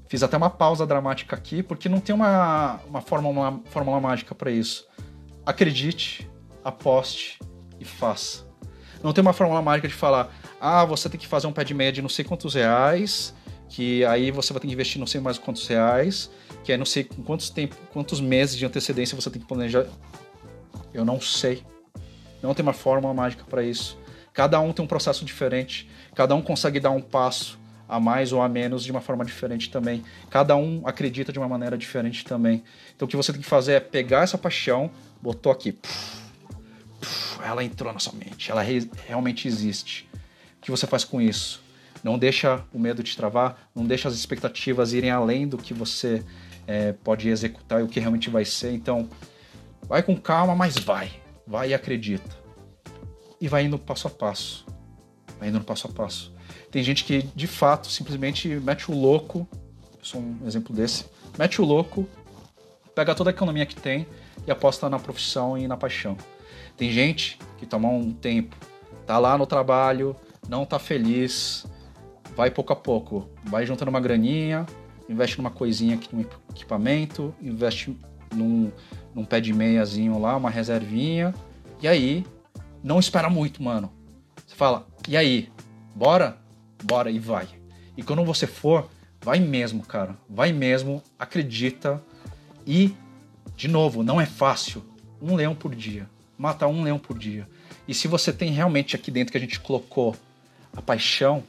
Fiz 0.09 0.23
até 0.23 0.37
uma 0.37 0.51
pausa 0.51 0.87
dramática 0.87 1.35
aqui, 1.35 1.63
porque 1.63 1.89
não 1.89 1.99
tem 2.01 2.15
uma, 2.15 2.81
uma, 2.87 3.01
fórmula, 3.01 3.49
uma 3.49 3.63
fórmula 3.67 3.99
mágica 3.99 4.35
para 4.35 4.51
isso. 4.51 4.87
Acredite, 5.47 6.31
aposte 6.63 7.39
e 7.81 7.85
faça. 7.85 8.52
Não 9.03 9.13
tem 9.13 9.23
uma 9.23 9.33
fórmula 9.33 9.61
mágica 9.61 9.89
de 9.89 9.95
falar, 9.95 10.35
ah, 10.61 10.85
você 10.85 11.09
tem 11.09 11.19
que 11.19 11.27
fazer 11.27 11.47
um 11.47 11.53
pé 11.53 11.65
de 11.65 11.75
meia 11.75 11.91
de 11.91 12.01
não 12.01 12.09
sei 12.09 12.25
quantos 12.25 12.55
reais, 12.55 13.35
que 13.69 14.05
aí 14.05 14.31
você 14.31 14.53
vai 14.53 14.61
ter 14.61 14.69
que 14.69 14.73
investir 14.73 14.99
não 14.99 15.07
sei 15.07 15.21
mais 15.21 15.39
quantos 15.39 15.67
reais, 15.67 16.31
que 16.63 16.73
é 16.73 16.77
não 16.77 16.85
sei 16.85 17.05
quantos, 17.05 17.51
tempo, 17.51 17.75
quantos 17.93 18.21
meses 18.21 18.57
de 18.57 18.65
antecedência 18.65 19.17
você 19.17 19.31
tem 19.31 19.41
que 19.41 19.49
planejar. 19.49 19.87
Eu 20.93 21.05
não 21.05 21.21
sei. 21.21 21.63
Não 22.43 22.55
tem 22.55 22.63
uma 22.63 22.73
fórmula 22.73 23.15
mágica 23.15 23.45
para 23.49 23.63
isso. 23.63 23.99
Cada 24.33 24.61
um 24.61 24.73
tem 24.73 24.85
um 24.85 24.89
processo 24.89 25.25
diferente, 25.25 25.91
cada 26.15 26.35
um 26.35 26.43
consegue 26.43 26.81
dar 26.81 26.91
um 26.91 27.01
passo 27.01 27.59
a 27.89 28.01
mais 28.01 28.33
ou 28.33 28.41
a 28.41 28.49
menos 28.49 28.85
de 28.85 28.91
uma 28.91 29.01
forma 29.01 29.25
diferente 29.25 29.71
também. 29.71 30.03
Cada 30.31 30.57
um 30.57 30.83
acredita 30.87 31.33
de 31.33 31.39
uma 31.39 31.49
maneira 31.49 31.77
diferente 31.77 32.25
também. 32.25 32.63
Então 32.97 33.07
o 33.07 33.09
que 33.09 33.17
você 33.17 33.33
tem 33.33 33.43
que 33.43 33.49
fazer 33.49 33.73
é 33.73 33.81
pegar 33.81 34.23
essa 34.23 34.39
paixão, 34.39 34.91
botou 35.21 35.53
aqui, 35.53 35.79
ela 37.45 37.65
entrou 37.65 37.93
na 37.93 37.99
sua 37.99 38.13
mente, 38.13 38.51
ela 38.51 38.63
re 38.63 38.89
realmente 39.07 39.49
existe. 39.49 40.09
O 40.59 40.63
que 40.63 40.71
você 40.71 40.87
faz 40.87 41.05
com 41.05 41.21
isso? 41.21 41.63
Não 42.03 42.19
deixa 42.19 42.65
o 42.73 42.79
medo 42.79 43.03
te 43.03 43.17
travar, 43.17 43.69
não 43.75 43.87
deixa 43.87 44.09
as 44.09 44.15
expectativas 44.15 44.93
irem 44.93 45.11
além 45.11 45.47
do 45.47 45.57
que 45.57 45.73
você 45.73 46.25
é, 46.67 46.93
pode 46.93 47.29
executar 47.29 47.81
e 47.81 47.85
o 47.85 47.89
que 47.89 48.01
realmente 48.01 48.29
vai 48.29 48.45
ser. 48.45 48.73
Então, 48.73 49.09
vai 49.83 50.03
com 50.03 50.17
calma, 50.17 50.55
mas 50.55 50.77
vai. 50.77 51.13
Vai 51.47 51.71
e 51.71 51.75
acredita. 51.75 52.37
E 53.41 53.49
vai 53.49 53.65
indo 53.65 53.79
passo 53.79 54.09
a 54.09 54.11
passo. 54.11 54.67
Vai 55.39 55.49
indo 55.49 55.61
passo 55.61 55.87
a 55.87 55.91
passo. 55.91 56.33
Tem 56.71 56.83
gente 56.83 57.05
que, 57.05 57.23
de 57.35 57.47
fato, 57.47 57.89
simplesmente 57.89 58.49
mete 58.49 58.91
o 58.91 58.95
louco. 58.95 59.47
Eu 59.99 60.05
sou 60.05 60.21
um 60.21 60.47
exemplo 60.47 60.75
desse. 60.75 61.05
Mete 61.39 61.61
o 61.61 61.65
louco, 61.65 62.09
pega 62.95 63.15
toda 63.15 63.31
a 63.31 63.33
economia 63.33 63.67
que 63.67 63.77
tem 63.77 64.07
e 64.47 64.51
aposta 64.51 64.89
na 64.89 64.99
profissão 64.99 65.57
e 65.57 65.69
na 65.69 65.77
paixão. 65.77 66.17
Tem 66.83 66.91
gente 66.91 67.39
que 67.59 67.65
toma 67.65 67.89
um 67.89 68.13
tempo, 68.13 68.57
tá 69.07 69.17
lá 69.17 69.39
no 69.39 69.47
trabalho, 69.47 70.17
não 70.49 70.67
tá 70.67 70.81
feliz, 70.81 71.65
vai 72.35 72.51
pouco 72.51 72.73
a 72.73 72.77
pouco, 72.77 73.31
vai 73.45 73.65
juntando 73.65 73.89
uma 73.89 74.01
graninha, 74.01 74.67
investe 75.09 75.39
numa 75.39 75.49
coisinha 75.49 75.95
aqui 75.95 76.13
no 76.13 76.23
equipamento, 76.51 77.33
investe 77.41 77.97
num, 78.35 78.73
num 79.15 79.25
pé 79.25 79.41
de 79.41 79.53
meiazinho 79.53 80.19
lá, 80.19 80.37
uma 80.37 80.51
reservinha, 80.51 81.33
e 81.81 81.87
aí 81.87 82.27
não 82.83 82.99
espera 82.99 83.31
muito, 83.31 83.63
mano. 83.63 83.89
Você 84.45 84.57
fala, 84.57 84.85
e 85.07 85.17
aí, 85.17 85.53
bora? 85.95 86.37
bora 86.83 87.13
e 87.13 87.21
vai. 87.21 87.47
E 87.97 88.03
quando 88.03 88.25
você 88.25 88.45
for, 88.45 88.91
vai 89.21 89.39
mesmo, 89.39 89.87
cara. 89.87 90.17
Vai 90.29 90.51
mesmo, 90.51 91.01
acredita. 91.17 92.03
E, 92.67 92.93
de 93.55 93.69
novo, 93.69 94.03
não 94.03 94.21
é 94.21 94.27
fácil. 94.27 94.83
Um 95.21 95.37
leão 95.37 95.55
por 95.55 95.77
dia. 95.77 96.11
Matar 96.43 96.67
um 96.67 96.83
leão 96.83 96.99
por 96.99 97.17
dia. 97.17 97.49
E 97.87 97.95
se 97.95 98.09
você 98.09 98.33
tem 98.33 98.51
realmente 98.51 98.97
aqui 98.97 99.13
dentro 99.13 99.31
que 99.31 99.39
a 99.39 99.41
gente 99.41 99.61
colocou 99.61 100.17
a 100.77 100.83
paixão, 100.83 101.45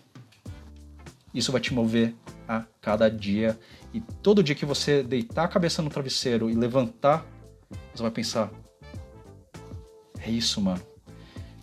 isso 1.33 1.51
vai 1.51 1.59
te 1.59 1.73
mover 1.73 2.13
a 2.47 2.63
cada 2.79 3.09
dia. 3.09 3.59
E 3.91 3.99
todo 3.99 4.43
dia 4.43 4.53
que 4.53 4.67
você 4.67 5.01
deitar 5.01 5.45
a 5.45 5.47
cabeça 5.47 5.81
no 5.81 5.89
travesseiro 5.89 6.47
e 6.47 6.53
levantar, 6.53 7.25
você 7.91 8.03
vai 8.03 8.11
pensar: 8.11 8.51
é 10.19 10.29
isso, 10.29 10.61
mano. 10.61 10.85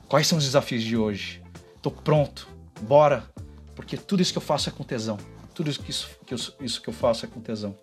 Quais 0.09 0.27
são 0.27 0.37
os 0.37 0.43
desafios 0.43 0.83
de 0.83 0.97
hoje? 0.97 1.41
Tô 1.81 1.89
pronto. 1.89 2.49
Bora. 2.81 3.31
Porque 3.77 3.97
tudo 3.97 4.23
isso 4.23 4.33
que 4.33 4.39
eu 4.39 4.43
faço 4.43 4.69
é 4.69 4.73
com 4.73 4.83
tesão. 4.83 5.17
Tudo 5.55 5.71
isso 5.71 5.81
que, 5.81 5.93
isso, 5.93 6.11
que, 6.27 6.35
eu, 6.35 6.39
isso 6.61 6.83
que 6.83 6.89
eu 6.89 6.93
faço 6.93 7.25
é 7.27 7.29
com 7.29 7.41
tesão. 7.41 7.77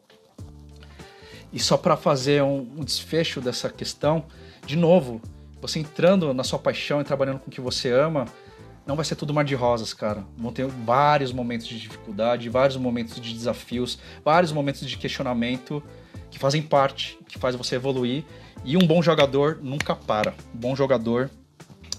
E 1.54 1.58
só 1.58 1.78
para 1.78 1.96
fazer 1.96 2.44
um, 2.44 2.60
um, 2.78 2.84
desfecho 2.84 3.40
dessa 3.40 3.70
questão, 3.70 4.26
de 4.66 4.76
novo, 4.76 5.22
você 5.62 5.80
entrando 5.80 6.34
na 6.34 6.44
sua 6.44 6.60
paixão 6.60 7.02
e 7.02 7.04
trabalhando 7.04 7.40
com 7.40 7.48
o 7.48 7.52
que 7.52 7.62
você 7.62 7.92
ama, 7.92 8.26
não 8.86 8.96
vai 8.96 9.04
ser 9.04 9.16
tudo 9.16 9.34
mar 9.34 9.44
de 9.44 9.54
rosas, 9.54 9.94
cara. 9.94 10.26
Vão 10.38 10.52
ter 10.52 10.66
vários 10.66 11.34
momentos 11.34 11.68
de 11.68 11.78
dificuldade, 11.80 12.48
vários 12.48 12.78
momentos 12.78 13.20
de 13.20 13.34
desafios, 13.34 14.00
vários 14.24 14.52
momentos 14.52 14.88
de 14.88 14.98
questionamento 14.98 15.84
que 16.32 16.40
fazem 16.40 16.62
parte, 16.62 17.20
que 17.28 17.38
faz 17.38 17.56
você 17.56 17.76
evoluir. 17.76 18.24
E 18.64 18.78
um 18.78 18.88
bom 18.88 19.02
jogador 19.02 19.60
nunca 19.62 19.96
para. 19.96 20.34
Um 20.56 20.58
bom 20.58 20.76
jogador 20.76 21.30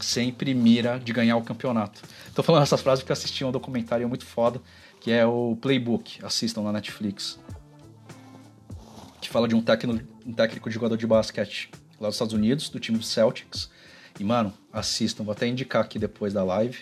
sempre 0.01 0.55
mira 0.55 0.99
de 0.99 1.13
ganhar 1.13 1.37
o 1.37 1.43
campeonato. 1.43 2.01
Tô 2.35 2.43
falando 2.43 2.63
essas 2.63 2.81
frases 2.81 3.03
porque 3.03 3.13
assisti 3.13 3.45
um 3.45 3.51
documentário 3.51 4.09
muito 4.09 4.25
foda, 4.25 4.61
que 5.01 5.11
é 5.11 5.27
o 5.27 5.57
Playbook, 5.61 6.25
assistam 6.25 6.63
na 6.63 6.73
Netflix. 6.73 7.39
Que 9.21 9.29
fala 9.29 9.47
de 9.47 9.55
um 9.55 9.61
técnico, 9.61 10.09
um 10.25 10.33
técnico 10.33 10.69
de 10.69 10.75
jogador 10.75 10.97
de 10.97 11.07
basquete 11.07 11.71
lá 12.01 12.09
dos 12.09 12.15
Estados 12.15 12.35
Unidos, 12.35 12.69
do 12.69 12.81
time 12.81 12.99
do 12.99 13.05
Celtics. 13.05 13.71
E, 14.19 14.25
mano, 14.25 14.53
assistam, 14.73 15.25
vou 15.25 15.33
até 15.33 15.47
indicar 15.47 15.83
aqui 15.83 15.99
depois 15.99 16.33
da 16.33 16.43
live. 16.45 16.79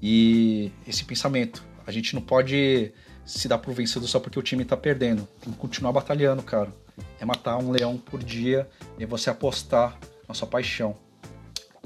E 0.00 0.72
esse 0.86 1.04
pensamento, 1.04 1.64
a 1.86 1.92
gente 1.92 2.14
não 2.14 2.22
pode 2.22 2.92
se 3.24 3.46
dar 3.46 3.58
por 3.58 3.72
vencido 3.72 4.06
só 4.06 4.18
porque 4.18 4.38
o 4.38 4.42
time 4.42 4.64
tá 4.64 4.76
perdendo. 4.76 5.28
Tem 5.40 5.52
que 5.52 5.58
continuar 5.58 5.92
batalhando, 5.92 6.42
cara. 6.42 6.72
É 7.20 7.24
matar 7.24 7.56
um 7.58 7.70
leão 7.70 7.96
por 7.96 8.22
dia 8.22 8.68
e 8.98 9.06
você 9.06 9.30
apostar 9.30 9.98
na 10.28 10.34
sua 10.34 10.48
paixão. 10.48 10.96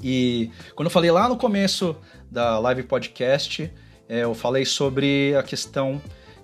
E 0.01 0.51
quando 0.75 0.87
eu 0.87 0.91
falei 0.91 1.11
lá 1.11 1.27
no 1.27 1.37
começo 1.37 1.95
da 2.29 2.59
live 2.59 2.83
podcast, 2.83 3.71
é, 4.07 4.23
eu 4.23 4.33
falei 4.33 4.65
sobre 4.65 5.35
a 5.35 5.43
questão 5.43 6.01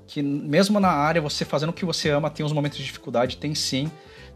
que 0.07 0.21
mesmo 0.21 0.79
na 0.79 0.89
área, 0.89 1.21
você 1.21 1.45
fazendo 1.45 1.69
o 1.69 1.73
que 1.73 1.85
você 1.85 2.09
ama, 2.09 2.29
tem 2.29 2.45
uns 2.45 2.51
momentos 2.51 2.77
de 2.77 2.83
dificuldade, 2.83 3.37
tem 3.37 3.55
sim. 3.55 3.91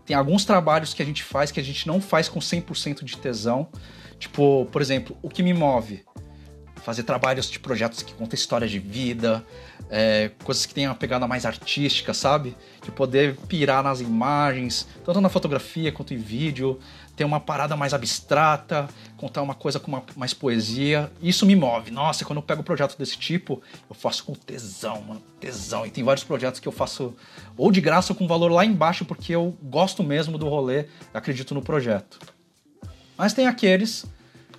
Tem 0.08 0.16
alguns 0.16 0.46
trabalhos 0.46 0.94
que 0.94 1.04
a 1.04 1.06
gente 1.06 1.22
faz 1.22 1.52
que 1.52 1.60
a 1.60 1.64
gente 1.64 1.86
não 1.86 2.00
faz 2.00 2.30
com 2.30 2.40
100% 2.40 3.04
de 3.04 3.18
tesão. 3.18 3.68
Tipo, 4.18 4.66
por 4.72 4.82
exemplo, 4.82 5.18
o 5.22 5.30
que 5.30 5.44
me 5.44 5.54
move? 5.54 6.06
Fazer 6.78 7.04
trabalhos 7.04 7.52
de 7.52 7.60
projetos 7.60 8.02
que 8.02 8.14
contam 8.14 8.34
histórias 8.34 8.72
de 8.72 8.80
vida, 8.80 9.46
é, 9.90 10.32
coisas 10.46 10.66
que 10.66 10.74
tenham 10.74 10.94
uma 10.94 10.98
pegada 10.98 11.28
mais 11.28 11.46
artística, 11.46 12.14
sabe? 12.14 12.56
De 12.82 12.90
poder 12.90 13.36
pirar 13.50 13.84
nas 13.84 14.00
imagens, 14.00 14.88
tanto 15.04 15.20
na 15.20 15.28
fotografia 15.28 15.92
quanto 15.92 16.14
em 16.14 16.18
vídeo, 16.18 16.80
ter 17.18 17.26
uma 17.26 17.40
parada 17.40 17.76
mais 17.76 17.96
abstrata, 17.96 18.88
contar 19.18 19.42
uma 19.42 19.56
coisa 19.56 19.80
com 19.80 19.88
uma, 19.92 20.04
mais 20.16 20.36
poesia. 20.36 21.12
Isso 21.20 21.48
me 21.48 21.56
move. 21.56 21.90
Nossa, 21.90 22.24
quando 22.24 22.38
eu 22.38 22.44
pego 22.44 22.62
um 22.62 22.64
projeto 22.64 22.96
desse 22.96 23.18
tipo, 23.18 23.60
eu 23.90 23.96
faço 23.96 24.24
com 24.24 24.34
tesão, 24.34 25.02
mano. 25.02 25.24
Tesão. 25.40 25.84
E 25.84 25.90
tem 25.90 26.04
vários 26.04 26.24
projetos 26.24 26.60
que 26.60 26.68
eu 26.68 26.72
faço 26.72 27.16
ou 27.58 27.72
de 27.72 27.82
graça 27.82 28.14
ou 28.14 28.18
com 28.18 28.28
valor 28.28 28.52
lá 28.52 28.64
embaixo, 28.64 29.04
porque 29.04 29.34
eu 29.34 29.58
gosto 29.64 30.04
mesmo 30.04 30.38
do 30.38 30.48
rolê, 30.48 30.86
acredito 31.12 31.56
no 31.56 31.62
projeto. 31.62 32.20
Mas 33.18 33.34
tem 33.34 33.48
aqueles 33.48 34.06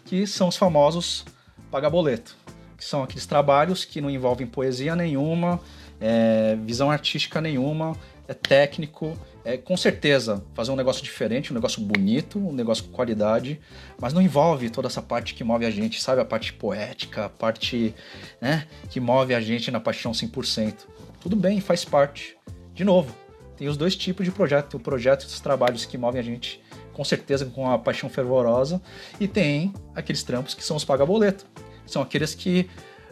que 0.04 0.26
são 0.26 0.48
os 0.48 0.56
famosos 0.56 1.24
paga 1.70 1.88
boleto, 1.88 2.36
que 2.76 2.84
são 2.84 3.04
aqueles 3.04 3.26
trabalhos 3.26 3.84
que 3.84 4.00
não 4.00 4.10
envolvem 4.10 4.46
poesia 4.46 4.96
nenhuma, 4.96 5.60
é, 6.00 6.56
visão 6.64 6.90
artística 6.90 7.40
nenhuma, 7.40 7.94
é 8.28 8.34
técnico, 8.34 9.18
é 9.42 9.56
com 9.56 9.74
certeza 9.76 10.44
fazer 10.54 10.70
um 10.70 10.76
negócio 10.76 11.02
diferente, 11.02 11.50
um 11.50 11.54
negócio 11.54 11.80
bonito, 11.80 12.38
um 12.38 12.52
negócio 12.52 12.84
com 12.84 12.90
qualidade, 12.90 13.58
mas 13.98 14.12
não 14.12 14.20
envolve 14.20 14.68
toda 14.68 14.86
essa 14.86 15.00
parte 15.00 15.34
que 15.34 15.42
move 15.42 15.64
a 15.64 15.70
gente, 15.70 16.00
sabe? 16.00 16.20
A 16.20 16.24
parte 16.24 16.52
poética, 16.52 17.24
a 17.24 17.28
parte 17.30 17.94
né, 18.40 18.66
que 18.90 19.00
move 19.00 19.34
a 19.34 19.40
gente 19.40 19.70
na 19.70 19.80
paixão 19.80 20.12
100%. 20.12 20.74
Tudo 21.20 21.34
bem, 21.34 21.60
faz 21.60 21.84
parte. 21.84 22.36
De 22.74 22.84
novo, 22.84 23.14
tem 23.56 23.66
os 23.66 23.78
dois 23.78 23.96
tipos 23.96 24.26
de 24.26 24.30
projeto. 24.30 24.76
O 24.76 24.80
projeto 24.80 25.24
dos 25.24 25.40
trabalhos 25.40 25.86
que 25.86 25.96
movem 25.96 26.20
a 26.20 26.24
gente 26.24 26.62
com 26.92 27.04
certeza 27.04 27.46
com 27.46 27.70
a 27.70 27.78
paixão 27.78 28.10
fervorosa 28.10 28.82
e 29.20 29.26
tem 29.26 29.72
aqueles 29.94 30.22
trampos 30.22 30.52
que 30.52 30.64
são 30.64 30.76
os 30.76 30.84
paga-boleto. 30.84 31.46
São 31.86 32.02
aqueles 32.02 32.34
que 32.34 32.68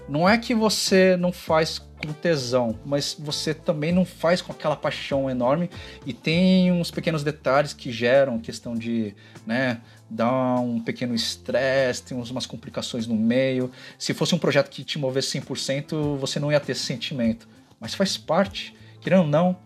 não 0.09 0.29
é 0.29 0.39
que 0.39 0.55
você 0.55 1.17
não 1.17 1.33
faz 1.33 1.79
com 1.79 2.13
tesão, 2.13 2.79
mas 2.85 3.17
você 3.19 3.53
também 3.53 3.93
não 3.93 4.05
faz 4.05 4.41
com 4.41 4.53
aquela 4.53 4.77
paixão 4.77 5.29
enorme 5.29 5.69
e 6.05 6.13
tem 6.13 6.71
uns 6.71 6.91
pequenos 6.91 7.25
detalhes 7.25 7.73
que 7.73 7.91
geram 7.91 8.39
questão 8.39 8.75
de, 8.75 9.15
né, 9.47 9.81
dar 10.09 10.61
um 10.61 10.81
pequeno 10.81 11.15
estresse, 11.15 12.03
tem 12.03 12.17
umas 12.17 12.47
complicações 12.47 13.07
no 13.07 13.17
meio. 13.17 13.71
Se 13.99 14.15
fosse 14.15 14.35
um 14.35 14.39
projeto 14.39 14.71
que 14.71 14.85
te 14.85 14.99
movesse 14.99 15.41
100%, 15.41 16.17
você 16.19 16.39
não 16.39 16.53
ia 16.53 16.61
ter 16.61 16.73
esse 16.73 16.83
sentimento. 16.83 17.49
Mas 17.81 17.95
faz 17.95 18.17
parte, 18.17 18.75
querendo 19.01 19.23
ou 19.23 19.29
não, 19.29 19.57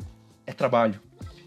é 0.47 0.53
trabalho. 0.53 1.01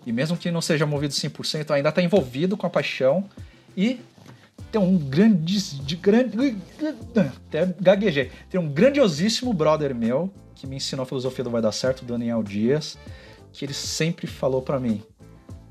E 0.06 0.12
mesmo 0.12 0.38
que 0.38 0.52
não 0.52 0.62
seja 0.62 0.86
movido 0.86 1.14
100%, 1.14 1.72
ainda 1.72 1.89
está 1.89 2.02
envolvido 2.02 2.56
com 2.56 2.68
a 2.68 2.70
paixão 2.70 3.28
e 3.76 4.00
tem 4.74 4.82
um 4.82 4.98
grande, 4.98 5.60
de 5.82 5.96
grande, 5.96 6.58
até 7.48 7.76
gaguejei. 7.80 8.32
Tem 8.50 8.60
um 8.60 8.68
grandiosíssimo 8.68 9.54
brother 9.54 9.94
meu 9.94 10.34
que 10.56 10.66
me 10.66 10.78
ensinou 10.78 11.04
a 11.04 11.06
filosofia 11.06 11.44
do 11.44 11.52
vai 11.52 11.62
dar 11.62 11.72
certo, 11.72 12.04
Daniel 12.04 12.42
Dias, 12.42 12.98
que 13.52 13.64
ele 13.64 13.74
sempre 13.74 14.26
falou 14.26 14.64
para 14.64 14.80
mim: 14.80 15.04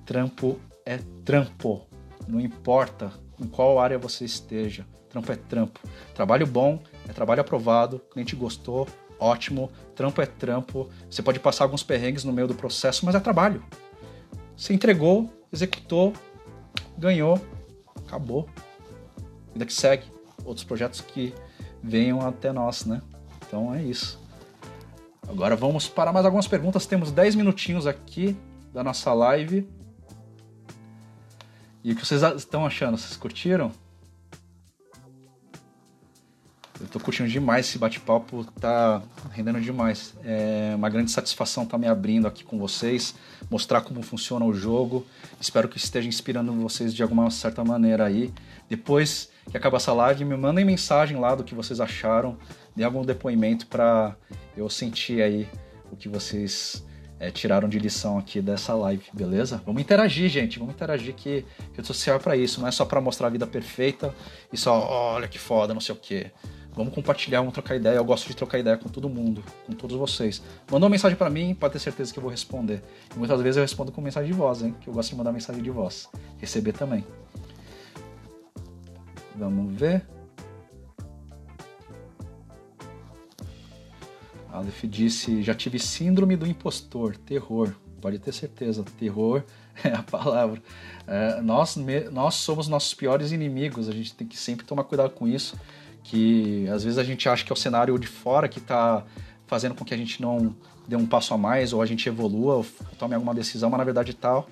trampo 0.07 0.57
é 0.87 1.01
trampo, 1.25 1.85
não 2.29 2.39
importa 2.39 3.13
em 3.41 3.47
qual 3.49 3.81
área 3.81 3.99
você 3.99 4.25
esteja, 4.25 4.87
trampo 5.11 5.33
é 5.33 5.37
trampo. 5.37 5.81
Trabalho 6.15 6.47
bom 6.47 6.81
é 7.09 7.13
trabalho 7.13 7.41
aprovado, 7.41 7.99
cliente 8.09 8.37
gostou, 8.37 8.87
ótimo. 9.19 9.69
Trampo 9.97 10.23
é 10.23 10.27
trampo. 10.27 10.89
Você 11.11 11.23
pode 11.23 11.41
passar 11.41 11.65
alguns 11.65 11.83
perrengues 11.83 12.23
no 12.23 12.33
meio 12.33 12.47
do 12.47 12.55
processo, 12.55 13.05
mas 13.05 13.17
é 13.17 13.21
trabalho. 13.21 13.65
Você 14.57 14.73
entregou, 14.73 15.29
executou, 15.53 16.13
ganhou, 16.97 17.41
acabou 17.97 18.49
vida 19.53 19.67
que 19.67 19.73
segue, 19.73 20.05
outros 20.45 20.65
projetos 20.65 21.01
que 21.01 21.35
venham 21.83 22.27
até 22.27 22.53
nós, 22.53 22.85
né? 22.85 23.03
Então 23.47 23.75
é 23.75 23.83
isso. 23.83 24.21
Agora 25.29 25.57
vamos 25.57 25.89
para 25.89 26.13
mais 26.13 26.25
algumas 26.25 26.47
perguntas. 26.47 26.87
Temos 26.87 27.11
10 27.11 27.35
minutinhos 27.35 27.87
aqui 27.87 28.37
da 28.73 28.83
nossa 28.83 29.13
live. 29.13 29.69
E 31.85 31.93
o 31.93 31.97
que 31.97 32.07
vocês 32.07 32.23
estão 32.37 32.65
achando? 32.65 32.97
Vocês 32.97 33.17
curtiram? 33.17 33.73
Eu 36.81 36.89
tô 36.89 36.99
curtindo 36.99 37.29
demais 37.29 37.69
esse 37.69 37.79
bate-papo, 37.79 38.45
tá 38.61 39.01
rendendo 39.31 39.61
demais. 39.61 40.15
É 40.25 40.73
uma 40.75 40.89
grande 40.89 41.13
satisfação 41.13 41.63
estar 41.63 41.77
tá 41.77 41.79
me 41.79 41.87
abrindo 41.87 42.27
aqui 42.27 42.43
com 42.43 42.59
vocês, 42.59 43.15
mostrar 43.49 43.83
como 43.83 44.03
funciona 44.03 44.45
o 44.45 44.53
jogo. 44.53 45.07
Espero 45.41 45.69
que 45.69 45.77
esteja 45.77 46.09
inspirando 46.09 46.53
vocês 46.55 46.93
de 46.93 47.03
alguma 47.03 47.31
certa 47.31 47.65
maneira 47.65 48.05
aí. 48.05 48.33
Depois 48.69 49.32
que 49.51 49.57
acaba 49.57 49.76
essa 49.76 49.93
live, 49.93 50.24
me 50.24 50.36
mandem 50.36 50.64
mensagem 50.64 51.18
lá 51.18 51.34
do 51.34 51.45
que 51.45 51.55
vocês 51.55 51.80
acharam, 51.80 52.36
dê 52.74 52.84
algum 52.84 53.05
depoimento 53.05 53.66
para 53.66 54.16
eu 54.57 54.68
sentir 54.68 55.22
aí 55.22 55.49
o 55.90 55.97
que 55.97 56.09
vocês 56.09 56.84
é, 57.18 57.30
tiraram 57.30 57.68
de 57.68 57.78
lição 57.78 58.18
aqui 58.18 58.40
dessa 58.40 58.74
live, 58.74 59.05
beleza? 59.12 59.62
Vamos 59.64 59.80
interagir, 59.80 60.28
gente, 60.28 60.59
vamos 60.59 60.74
interagir 60.74 61.14
que 61.14 61.45
rede 61.72 61.86
social 61.86 62.16
é 62.16 62.18
para 62.18 62.36
isso, 62.36 62.61
não 62.61 62.68
é 62.68 62.70
só 62.70 62.84
para 62.84 63.01
mostrar 63.01 63.28
a 63.28 63.30
vida 63.30 63.47
perfeita 63.47 64.14
e 64.53 64.57
só, 64.57 64.72
olha 65.14 65.28
que 65.28 65.38
foda, 65.38 65.72
não 65.72 65.80
sei 65.80 65.95
o 65.95 65.99
que. 65.99 66.30
Vamos 66.74 66.95
compartilhar, 66.95 67.40
vamos 67.40 67.53
trocar 67.53 67.76
ideia. 67.76 67.97
Eu 67.97 68.05
gosto 68.05 68.26
de 68.26 68.34
trocar 68.34 68.59
ideia 68.59 68.78
com 68.78 68.88
todo 68.88 69.09
mundo, 69.09 69.45
com 69.66 69.74
todos 69.74 69.97
vocês. 69.97 70.43
Mandou 70.70 70.86
uma 70.86 70.90
mensagem 70.90 71.16
para 71.16 71.28
mim, 71.28 71.55
pode 71.55 71.74
ter 71.74 71.78
certeza 71.78 72.12
que 72.12 72.18
eu 72.18 72.22
vou 72.22 72.30
responder. 72.30 72.82
E 73.14 73.18
muitas 73.18 73.40
vezes 73.43 73.59
eu 73.59 73.62
respondo 73.62 73.93
com 73.93 74.01
mensagem 74.01 74.30
de 74.30 74.36
voz, 74.36 74.62
hein? 74.62 74.74
Que 74.80 74.88
eu 74.88 74.95
gosto 74.95 75.11
de 75.11 75.16
mandar 75.16 75.32
mensagem 75.32 75.62
de 75.62 75.70
voz. 75.70 76.09
Receber 76.38 76.72
também. 76.72 77.05
Vamos 79.37 79.74
ver. 79.74 80.07
Aleph 84.53 84.85
disse: 84.85 85.43
já 85.43 85.55
tive 85.55 85.78
síndrome 85.78 86.37
do 86.37 86.47
impostor, 86.47 87.16
terror. 87.16 87.74
Pode 88.01 88.18
ter 88.18 88.33
certeza, 88.33 88.85
terror 88.99 89.45
é 89.83 89.93
a 89.93 90.03
palavra. 90.03 90.61
É, 91.07 91.41
nós, 91.41 91.76
nós 92.11 92.35
somos 92.35 92.68
nossos 92.68 92.93
piores 92.95 93.33
inimigos, 93.33 93.89
a 93.89 93.93
gente 93.93 94.14
tem 94.14 94.26
que 94.26 94.37
sempre 94.37 94.66
tomar 94.66 94.85
cuidado 94.85 95.11
com 95.11 95.26
isso. 95.26 95.57
Que 96.05 96.68
às 96.68 96.83
vezes 96.83 96.99
a 96.99 97.05
gente 97.05 97.28
acha 97.28 97.45
que 97.45 97.53
é 97.53 97.55
o 97.55 97.57
cenário 97.57 97.97
de 97.99 98.09
fora 98.09 98.49
que 98.49 98.59
está 98.59 99.05
fazendo 99.47 99.74
com 99.74 99.85
que 99.85 99.95
a 99.95 99.97
gente 99.97 100.20
não 100.20 100.55
dê 100.87 100.97
um 100.97 101.07
passo 101.07 101.33
a 101.33 101.39
mais, 101.39 101.72
ou 101.72 101.80
a 101.80 101.87
gente 101.87 102.09
evolua, 102.09 102.57
ou 102.57 102.66
tome 102.99 103.14
alguma 103.14 103.33
decisão, 103.33 103.70
mas 103.70 103.78
na 103.78 103.85
verdade 103.85 104.12
tal. 104.12 104.49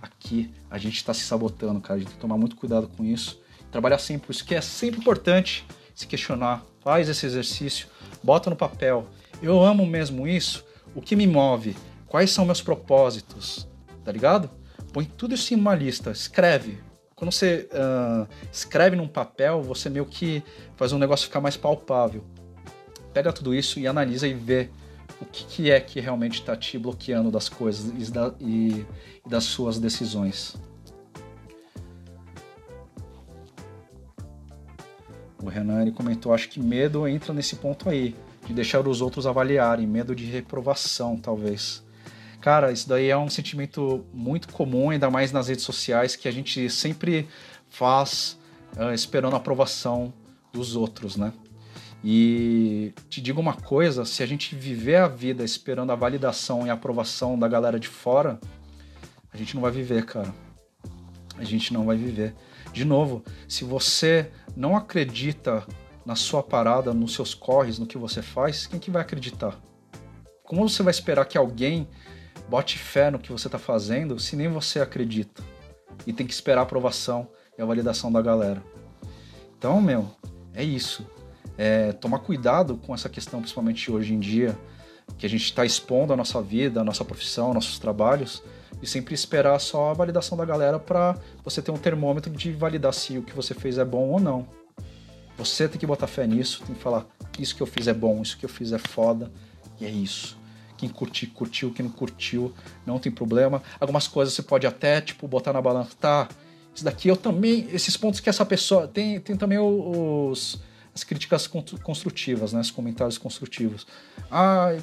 Aqui 0.00 0.50
a 0.70 0.78
gente 0.78 0.96
está 0.96 1.12
se 1.14 1.20
sabotando, 1.20 1.80
cara. 1.80 1.96
A 1.96 1.98
gente 1.98 2.08
tem 2.08 2.16
que 2.16 2.20
tomar 2.20 2.38
muito 2.38 2.56
cuidado 2.56 2.88
com 2.96 3.04
isso 3.04 3.43
trabalhar 3.74 3.98
sempre, 3.98 4.30
isso 4.30 4.44
que 4.44 4.54
é 4.54 4.60
sempre 4.60 5.00
importante 5.00 5.66
se 5.96 6.06
questionar, 6.06 6.64
faz 6.80 7.08
esse 7.08 7.26
exercício, 7.26 7.88
bota 8.22 8.48
no 8.48 8.54
papel. 8.54 9.08
Eu 9.42 9.60
amo 9.60 9.84
mesmo 9.84 10.28
isso? 10.28 10.64
O 10.94 11.02
que 11.02 11.16
me 11.16 11.26
move? 11.26 11.76
Quais 12.06 12.30
são 12.30 12.44
meus 12.44 12.62
propósitos? 12.62 13.66
Tá 14.04 14.12
ligado? 14.12 14.48
Põe 14.92 15.04
tudo 15.04 15.34
isso 15.34 15.52
em 15.52 15.56
uma 15.56 15.74
lista, 15.74 16.12
escreve. 16.12 16.78
Quando 17.16 17.32
você 17.32 17.68
uh, 17.72 18.28
escreve 18.52 18.94
num 18.94 19.08
papel, 19.08 19.60
você 19.60 19.90
meio 19.90 20.06
que 20.06 20.40
faz 20.76 20.92
um 20.92 20.98
negócio 20.98 21.26
ficar 21.26 21.40
mais 21.40 21.56
palpável. 21.56 22.24
Pega 23.12 23.32
tudo 23.32 23.52
isso 23.52 23.80
e 23.80 23.88
analisa 23.88 24.28
e 24.28 24.34
vê 24.34 24.70
o 25.20 25.24
que, 25.24 25.44
que 25.46 25.70
é 25.72 25.80
que 25.80 25.98
realmente 25.98 26.34
está 26.34 26.56
te 26.56 26.78
bloqueando 26.78 27.28
das 27.28 27.48
coisas 27.48 27.86
e, 27.86 28.12
da, 28.12 28.32
e, 28.38 28.86
e 29.26 29.28
das 29.28 29.42
suas 29.42 29.80
decisões. 29.80 30.54
O 35.44 35.48
Renan 35.50 35.90
comentou, 35.90 36.32
acho 36.32 36.48
que 36.48 36.58
medo 36.58 37.06
entra 37.06 37.34
nesse 37.34 37.56
ponto 37.56 37.90
aí, 37.90 38.16
de 38.46 38.54
deixar 38.54 38.80
os 38.88 39.02
outros 39.02 39.26
avaliarem, 39.26 39.86
medo 39.86 40.14
de 40.14 40.24
reprovação, 40.24 41.18
talvez. 41.18 41.84
Cara, 42.40 42.72
isso 42.72 42.88
daí 42.88 43.10
é 43.10 43.16
um 43.16 43.28
sentimento 43.28 44.06
muito 44.12 44.48
comum, 44.48 44.88
ainda 44.88 45.10
mais 45.10 45.32
nas 45.32 45.48
redes 45.48 45.62
sociais, 45.62 46.16
que 46.16 46.26
a 46.26 46.30
gente 46.30 46.70
sempre 46.70 47.28
faz 47.68 48.38
uh, 48.78 48.94
esperando 48.94 49.34
a 49.34 49.36
aprovação 49.36 50.14
dos 50.50 50.76
outros, 50.76 51.14
né? 51.16 51.30
E 52.02 52.94
te 53.10 53.20
digo 53.20 53.38
uma 53.38 53.54
coisa, 53.54 54.06
se 54.06 54.22
a 54.22 54.26
gente 54.26 54.54
viver 54.54 54.96
a 54.96 55.08
vida 55.08 55.44
esperando 55.44 55.92
a 55.92 55.94
validação 55.94 56.66
e 56.66 56.70
a 56.70 56.72
aprovação 56.72 57.38
da 57.38 57.48
galera 57.48 57.78
de 57.78 57.88
fora, 57.88 58.40
a 59.30 59.36
gente 59.36 59.54
não 59.54 59.60
vai 59.60 59.72
viver, 59.72 60.06
cara. 60.06 60.34
A 61.36 61.44
gente 61.44 61.72
não 61.72 61.84
vai 61.84 61.96
viver. 61.98 62.34
De 62.72 62.84
novo, 62.84 63.22
se 63.46 63.62
você 63.62 64.30
não 64.56 64.76
acredita 64.76 65.66
na 66.04 66.14
sua 66.14 66.42
parada, 66.42 66.92
nos 66.92 67.14
seus 67.14 67.34
corres, 67.34 67.78
no 67.78 67.86
que 67.86 67.98
você 67.98 68.22
faz, 68.22 68.66
quem 68.66 68.78
que 68.78 68.90
vai 68.90 69.02
acreditar? 69.02 69.58
Como 70.42 70.68
você 70.68 70.82
vai 70.82 70.90
esperar 70.90 71.24
que 71.24 71.38
alguém 71.38 71.88
bote 72.48 72.78
fé 72.78 73.10
no 73.10 73.18
que 73.18 73.32
você 73.32 73.48
está 73.48 73.58
fazendo 73.58 74.18
se 74.20 74.36
nem 74.36 74.48
você 74.48 74.80
acredita? 74.80 75.42
E 76.06 76.12
tem 76.12 76.26
que 76.26 76.34
esperar 76.34 76.60
a 76.60 76.64
aprovação 76.64 77.28
e 77.56 77.62
a 77.62 77.64
validação 77.64 78.12
da 78.12 78.20
galera. 78.20 78.62
Então, 79.56 79.80
meu, 79.80 80.10
é 80.52 80.62
isso. 80.62 81.06
É, 81.56 81.92
tomar 81.92 82.18
cuidado 82.18 82.76
com 82.76 82.94
essa 82.94 83.08
questão, 83.08 83.40
principalmente 83.40 83.90
hoje 83.90 84.12
em 84.12 84.20
dia, 84.20 84.58
que 85.16 85.24
a 85.24 85.28
gente 85.28 85.44
está 85.44 85.64
expondo 85.64 86.12
a 86.12 86.16
nossa 86.16 86.42
vida, 86.42 86.80
a 86.80 86.84
nossa 86.84 87.04
profissão, 87.04 87.54
nossos 87.54 87.78
trabalhos, 87.78 88.42
e 88.82 88.86
sempre 88.86 89.14
esperar 89.14 89.58
só 89.58 89.90
a 89.90 89.94
validação 89.94 90.36
da 90.36 90.44
galera 90.44 90.78
para 90.78 91.16
você 91.42 91.62
ter 91.62 91.70
um 91.70 91.76
termômetro 91.76 92.30
de 92.30 92.52
validar 92.52 92.92
se 92.92 93.18
o 93.18 93.22
que 93.22 93.34
você 93.34 93.54
fez 93.54 93.78
é 93.78 93.84
bom 93.84 94.08
ou 94.10 94.20
não. 94.20 94.46
Você 95.36 95.68
tem 95.68 95.78
que 95.78 95.86
botar 95.86 96.06
fé 96.06 96.26
nisso, 96.26 96.62
tem 96.64 96.74
que 96.74 96.80
falar: 96.80 97.06
isso 97.38 97.56
que 97.56 97.62
eu 97.62 97.66
fiz 97.66 97.88
é 97.88 97.94
bom, 97.94 98.22
isso 98.22 98.38
que 98.38 98.44
eu 98.44 98.48
fiz 98.48 98.72
é 98.72 98.78
foda, 98.78 99.32
e 99.80 99.84
é 99.84 99.90
isso. 99.90 100.38
Quem 100.76 100.88
curtiu, 100.88 101.30
curtiu, 101.32 101.72
quem 101.72 101.86
não 101.86 101.92
curtiu, 101.92 102.52
não 102.84 102.98
tem 102.98 103.10
problema. 103.10 103.62
Algumas 103.80 104.06
coisas 104.06 104.34
você 104.34 104.42
pode 104.42 104.66
até, 104.66 105.00
tipo, 105.00 105.26
botar 105.26 105.52
na 105.52 105.62
balança, 105.62 105.90
tá? 106.00 106.28
Isso 106.74 106.84
daqui 106.84 107.08
eu 107.08 107.16
também. 107.16 107.68
Esses 107.72 107.96
pontos 107.96 108.20
que 108.20 108.28
essa 108.28 108.44
pessoa. 108.44 108.88
Tem, 108.88 109.20
tem 109.20 109.36
também 109.36 109.58
os, 109.58 110.60
as 110.94 111.04
críticas 111.04 111.46
construtivas, 111.82 112.52
né? 112.52 112.60
Os 112.60 112.70
comentários 112.70 113.16
construtivos. 113.16 113.86
Ah, 114.30 114.76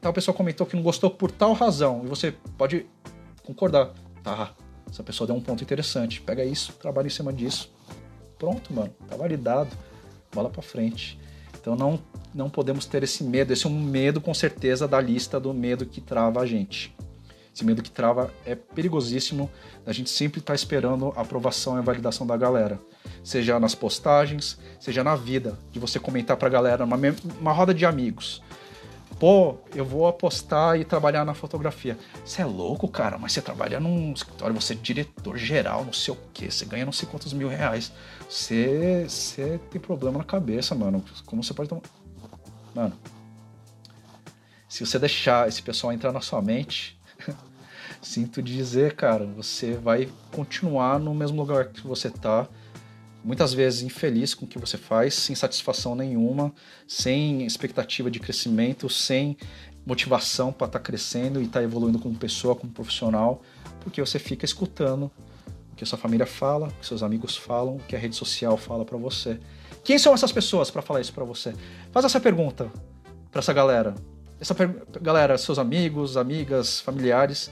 tal 0.00 0.12
pessoa 0.12 0.34
comentou 0.34 0.66
que 0.66 0.76
não 0.76 0.82
gostou 0.82 1.10
por 1.10 1.30
tal 1.30 1.52
razão. 1.52 2.02
E 2.04 2.08
você 2.08 2.32
pode 2.56 2.86
concordar. 3.48 3.94
Tá, 4.22 4.52
essa 4.90 5.02
pessoa 5.02 5.26
deu 5.26 5.34
um 5.34 5.40
ponto 5.40 5.62
interessante. 5.62 6.20
Pega 6.20 6.44
isso, 6.44 6.74
trabalha 6.74 7.06
em 7.06 7.10
cima 7.10 7.32
disso. 7.32 7.72
Pronto, 8.38 8.72
mano. 8.72 8.94
Tá 9.08 9.16
validado. 9.16 9.70
Bola 10.32 10.50
pra 10.50 10.60
frente. 10.60 11.18
Então 11.58 11.74
não, 11.74 11.98
não 12.34 12.50
podemos 12.50 12.84
ter 12.84 13.02
esse 13.02 13.24
medo. 13.24 13.52
Esse 13.52 13.66
é 13.66 13.70
um 13.70 13.80
medo, 13.80 14.20
com 14.20 14.34
certeza, 14.34 14.86
da 14.86 15.00
lista 15.00 15.40
do 15.40 15.54
medo 15.54 15.86
que 15.86 16.00
trava 16.00 16.40
a 16.40 16.46
gente. 16.46 16.94
Esse 17.54 17.64
medo 17.64 17.82
que 17.82 17.90
trava 17.90 18.30
é 18.44 18.54
perigosíssimo. 18.54 19.50
A 19.86 19.92
gente 19.92 20.10
sempre 20.10 20.42
tá 20.42 20.54
esperando 20.54 21.12
a 21.16 21.22
aprovação 21.22 21.76
e 21.76 21.78
a 21.78 21.82
validação 21.82 22.26
da 22.26 22.36
galera. 22.36 22.78
Seja 23.24 23.58
nas 23.58 23.74
postagens, 23.74 24.58
seja 24.78 25.02
na 25.02 25.16
vida. 25.16 25.58
De 25.72 25.78
você 25.78 25.98
comentar 25.98 26.36
pra 26.36 26.50
galera, 26.50 26.84
numa 26.84 26.98
uma 27.40 27.52
roda 27.52 27.72
de 27.72 27.86
amigos 27.86 28.42
pô, 29.18 29.56
eu 29.74 29.84
vou 29.84 30.06
apostar 30.06 30.78
e 30.78 30.84
trabalhar 30.84 31.24
na 31.24 31.34
fotografia. 31.34 31.98
Você 32.24 32.42
é 32.42 32.44
louco, 32.44 32.86
cara, 32.88 33.18
mas 33.18 33.32
você 33.32 33.42
trabalha 33.42 33.80
num 33.80 34.12
escritório, 34.12 34.54
você 34.54 34.74
é 34.74 34.76
diretor 34.76 35.36
geral, 35.36 35.84
não 35.84 35.92
sei 35.92 36.14
o 36.14 36.18
quê, 36.32 36.50
você 36.50 36.64
ganha 36.64 36.84
não 36.84 36.92
sei 36.92 37.08
quantos 37.08 37.32
mil 37.32 37.48
reais. 37.48 37.92
Você, 38.28 39.06
você 39.08 39.60
tem 39.70 39.80
problema 39.80 40.18
na 40.18 40.24
cabeça, 40.24 40.74
mano. 40.74 41.04
Como 41.26 41.42
você 41.42 41.52
pode 41.52 41.68
tomar. 41.68 41.82
mano, 42.74 42.94
se 44.68 44.84
você 44.84 44.98
deixar 44.98 45.48
esse 45.48 45.62
pessoal 45.62 45.92
entrar 45.92 46.12
na 46.12 46.20
sua 46.20 46.42
mente, 46.42 47.00
sinto 48.02 48.42
dizer, 48.42 48.94
cara, 48.94 49.26
você 49.26 49.72
vai 49.72 50.08
continuar 50.30 51.00
no 51.00 51.14
mesmo 51.14 51.38
lugar 51.38 51.68
que 51.68 51.86
você 51.86 52.10
tá, 52.10 52.46
muitas 53.28 53.52
vezes 53.52 53.82
infeliz 53.82 54.32
com 54.32 54.46
o 54.46 54.48
que 54.48 54.58
você 54.58 54.78
faz, 54.78 55.12
sem 55.12 55.36
satisfação 55.36 55.94
nenhuma, 55.94 56.50
sem 56.86 57.44
expectativa 57.44 58.10
de 58.10 58.18
crescimento, 58.18 58.88
sem 58.88 59.36
motivação 59.84 60.50
para 60.50 60.66
estar 60.66 60.78
tá 60.78 60.82
crescendo 60.82 61.38
e 61.38 61.44
estar 61.44 61.60
tá 61.60 61.64
evoluindo 61.64 61.98
como 61.98 62.14
pessoa, 62.14 62.56
como 62.56 62.72
profissional, 62.72 63.42
porque 63.80 64.00
você 64.00 64.18
fica 64.18 64.46
escutando 64.46 65.10
o 65.70 65.76
que 65.76 65.84
a 65.84 65.86
sua 65.86 65.98
família 65.98 66.24
fala, 66.24 66.68
o 66.68 66.72
que 66.80 66.86
seus 66.86 67.02
amigos 67.02 67.36
falam, 67.36 67.76
o 67.76 67.80
que 67.80 67.94
a 67.94 67.98
rede 67.98 68.16
social 68.16 68.56
fala 68.56 68.82
para 68.82 68.96
você. 68.96 69.38
Quem 69.84 69.98
são 69.98 70.14
essas 70.14 70.32
pessoas 70.32 70.70
para 70.70 70.80
falar 70.80 71.02
isso 71.02 71.12
para 71.12 71.24
você? 71.24 71.54
Faz 71.92 72.06
essa 72.06 72.18
pergunta 72.18 72.72
para 73.30 73.40
essa 73.40 73.52
galera. 73.52 73.94
Essa 74.40 74.54
galera, 75.02 75.36
seus 75.36 75.58
amigos, 75.58 76.16
amigas, 76.16 76.80
familiares, 76.80 77.50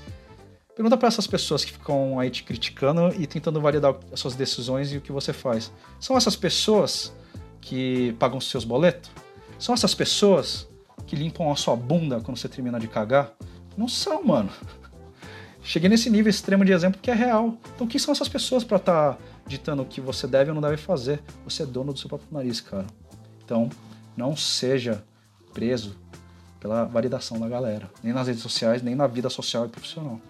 Pergunta 0.76 0.94
para 0.98 1.08
essas 1.08 1.26
pessoas 1.26 1.64
que 1.64 1.72
ficam 1.72 2.20
aí 2.20 2.28
te 2.28 2.42
criticando 2.42 3.08
e 3.18 3.26
tentando 3.26 3.58
validar 3.62 3.96
as 4.12 4.20
suas 4.20 4.34
decisões 4.34 4.92
e 4.92 4.98
o 4.98 5.00
que 5.00 5.10
você 5.10 5.32
faz. 5.32 5.72
São 5.98 6.18
essas 6.18 6.36
pessoas 6.36 7.14
que 7.62 8.14
pagam 8.18 8.38
seus 8.42 8.62
boletos? 8.62 9.10
São 9.58 9.74
essas 9.74 9.94
pessoas 9.94 10.68
que 11.06 11.16
limpam 11.16 11.50
a 11.50 11.56
sua 11.56 11.74
bunda 11.74 12.20
quando 12.20 12.36
você 12.36 12.46
termina 12.46 12.78
de 12.78 12.86
cagar? 12.88 13.32
Não 13.74 13.88
são, 13.88 14.22
mano. 14.22 14.50
Cheguei 15.64 15.88
nesse 15.88 16.10
nível 16.10 16.28
extremo 16.28 16.62
de 16.62 16.72
exemplo 16.72 17.00
que 17.00 17.10
é 17.10 17.14
real. 17.14 17.56
Então, 17.74 17.86
quem 17.86 17.98
são 17.98 18.12
essas 18.12 18.28
pessoas 18.28 18.62
para 18.62 18.76
estar 18.76 19.14
tá 19.14 19.18
ditando 19.46 19.80
o 19.80 19.86
que 19.86 20.02
você 20.02 20.26
deve 20.26 20.50
ou 20.50 20.54
não 20.54 20.60
deve 20.60 20.76
fazer? 20.76 21.22
Você 21.44 21.62
é 21.62 21.66
dono 21.66 21.94
do 21.94 21.98
seu 21.98 22.10
próprio 22.10 22.28
nariz, 22.30 22.60
cara. 22.60 22.86
Então, 23.42 23.70
não 24.14 24.36
seja 24.36 25.02
preso 25.54 25.96
pela 26.60 26.84
validação 26.84 27.40
da 27.40 27.48
galera, 27.48 27.90
nem 28.02 28.12
nas 28.12 28.26
redes 28.26 28.42
sociais, 28.42 28.82
nem 28.82 28.94
na 28.94 29.06
vida 29.06 29.30
social 29.30 29.64
e 29.64 29.70
profissional 29.70 30.20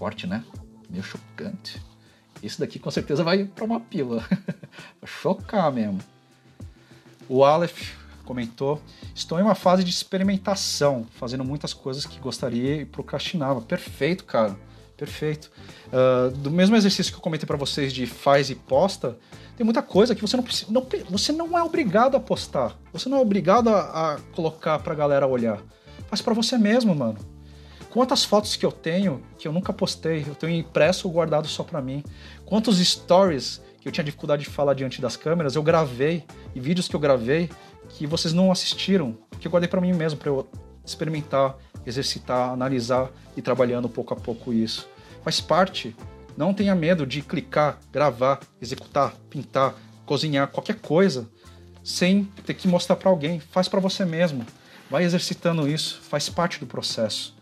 forte, 0.00 0.26
né? 0.26 0.42
Meio 0.88 1.04
chocante. 1.04 1.80
Esse 2.42 2.58
daqui 2.58 2.78
com 2.78 2.90
certeza 2.90 3.22
vai 3.22 3.44
para 3.44 3.66
uma 3.66 3.78
pila. 3.78 4.24
chocar 5.04 5.70
mesmo. 5.70 6.00
O 7.28 7.44
Aleph 7.44 7.92
comentou: 8.24 8.80
Estou 9.14 9.38
em 9.38 9.42
uma 9.42 9.54
fase 9.54 9.84
de 9.84 9.90
experimentação, 9.90 11.06
fazendo 11.16 11.44
muitas 11.44 11.74
coisas 11.74 12.06
que 12.06 12.18
gostaria 12.18 12.80
e 12.80 12.86
procrastinava. 12.86 13.60
Perfeito, 13.60 14.24
cara. 14.24 14.56
Perfeito. 14.96 15.50
Uh, 15.88 16.30
do 16.38 16.50
mesmo 16.50 16.76
exercício 16.76 17.12
que 17.12 17.18
eu 17.18 17.22
comentei 17.22 17.46
para 17.46 17.58
vocês 17.58 17.92
de 17.92 18.06
faz 18.06 18.48
e 18.48 18.54
posta, 18.54 19.18
tem 19.54 19.64
muita 19.64 19.82
coisa 19.82 20.14
que 20.14 20.22
você 20.22 20.34
não. 20.34 20.44
Não, 20.70 20.86
você 21.10 21.30
não 21.30 21.58
é 21.58 21.62
obrigado 21.62 22.16
a 22.16 22.20
postar. 22.20 22.74
Você 22.90 23.06
não 23.06 23.18
é 23.18 23.20
obrigado 23.20 23.68
a, 23.68 24.14
a 24.14 24.18
colocar 24.34 24.78
pra 24.78 24.94
galera 24.94 25.26
olhar. 25.26 25.60
Faz 26.08 26.22
para 26.22 26.32
você 26.32 26.56
mesmo, 26.56 26.94
mano. 26.94 27.18
Quantas 27.90 28.24
fotos 28.24 28.54
que 28.54 28.64
eu 28.64 28.70
tenho 28.70 29.22
que 29.36 29.48
eu 29.48 29.52
nunca 29.52 29.72
postei, 29.72 30.24
eu 30.26 30.34
tenho 30.34 30.54
impresso 30.54 31.08
ou 31.08 31.12
guardado 31.12 31.48
só 31.48 31.64
para 31.64 31.82
mim. 31.82 32.04
Quantos 32.46 32.78
stories 32.78 33.60
que 33.80 33.88
eu 33.88 33.92
tinha 33.92 34.04
dificuldade 34.04 34.44
de 34.44 34.50
falar 34.50 34.74
diante 34.74 35.00
das 35.00 35.16
câmeras, 35.16 35.56
eu 35.56 35.62
gravei 35.62 36.24
e 36.54 36.60
vídeos 36.60 36.86
que 36.86 36.94
eu 36.94 37.00
gravei 37.00 37.50
que 37.88 38.06
vocês 38.06 38.32
não 38.32 38.52
assistiram, 38.52 39.18
que 39.40 39.46
eu 39.48 39.50
guardei 39.50 39.68
para 39.68 39.80
mim 39.80 39.92
mesmo 39.92 40.18
para 40.18 40.28
eu 40.28 40.48
experimentar, 40.84 41.56
exercitar, 41.84 42.50
analisar 42.50 43.10
e 43.36 43.42
trabalhando 43.42 43.88
pouco 43.88 44.14
a 44.14 44.16
pouco 44.16 44.52
isso. 44.52 44.88
Faz 45.24 45.40
parte. 45.40 45.96
Não 46.36 46.54
tenha 46.54 46.74
medo 46.74 47.04
de 47.04 47.22
clicar, 47.22 47.78
gravar, 47.92 48.40
executar, 48.62 49.14
pintar, 49.28 49.74
cozinhar, 50.06 50.48
qualquer 50.48 50.76
coisa, 50.76 51.28
sem 51.82 52.24
ter 52.46 52.54
que 52.54 52.68
mostrar 52.68 52.96
para 52.96 53.10
alguém. 53.10 53.40
Faz 53.40 53.68
para 53.68 53.80
você 53.80 54.04
mesmo. 54.04 54.46
Vai 54.88 55.02
exercitando 55.02 55.68
isso, 55.68 56.00
faz 56.02 56.28
parte 56.28 56.60
do 56.60 56.66
processo. 56.66 57.39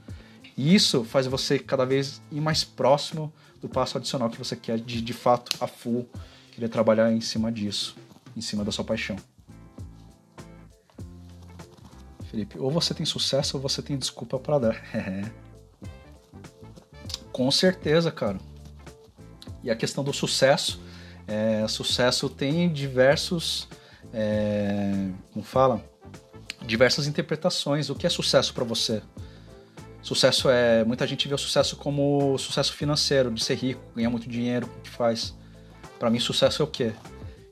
E 0.59 0.75
isso 0.75 1.05
faz 1.05 1.29
você 1.29 1.57
cada 1.57 1.87
vez 1.87 2.21
ir 2.33 2.41
mais 2.41 2.65
próximo 2.65 3.33
do 3.63 3.69
passo 3.69 3.97
adicional 3.97 4.29
que 4.29 4.37
você 4.37 4.57
quer 4.57 4.77
de, 4.77 5.01
de 5.01 5.13
fato, 5.13 5.57
a 5.61 5.69
full, 5.69 6.11
querer 6.51 6.69
trabalhar 6.69 7.13
em 7.13 7.21
cima 7.21 7.53
disso, 7.53 7.97
em 8.37 8.41
cima 8.41 8.65
da 8.65 8.73
sua 8.73 8.85
paixão. 8.85 9.15
Felipe, 12.29 12.59
ou 12.59 12.73
você 12.73 12.93
tem 12.93 13.07
sucesso 13.07 13.57
ou 13.57 13.63
você 13.63 13.81
tem 13.81 13.97
desculpa 13.97 14.37
para 14.37 14.59
dar. 14.59 14.83
Com 17.31 17.49
certeza, 17.53 18.11
cara. 18.11 18.39
E 19.63 19.71
a 19.71 19.77
questão 19.77 20.03
do 20.03 20.13
sucesso, 20.13 20.83
é, 21.29 21.69
sucesso 21.69 22.29
tem 22.29 22.69
diversos, 22.73 23.69
é, 24.13 25.09
como 25.33 25.45
fala, 25.45 25.85
diversas 26.67 27.07
interpretações. 27.07 27.91
O 27.91 27.95
que 27.95 28.09
é 28.09 28.11
sucesso 28.11 28.53
para 28.53 28.65
você? 28.65 29.01
Sucesso 30.09 30.49
é. 30.49 30.83
Muita 30.85 31.07
gente 31.07 31.29
vê 31.29 31.35
o 31.35 31.39
sucesso 31.39 31.77
como 31.77 32.39
sucesso 32.39 32.73
financeiro, 32.73 33.31
de 33.31 33.45
ser 33.45 33.57
rico, 33.57 33.83
ganhar 33.95 34.09
muito 34.09 34.27
dinheiro, 34.27 34.67
o 34.79 34.81
que 34.81 34.89
faz. 34.89 35.37
Para 35.99 36.09
mim, 36.09 36.19
sucesso 36.19 36.63
é 36.63 36.65
o 36.65 36.67
quê? 36.67 36.95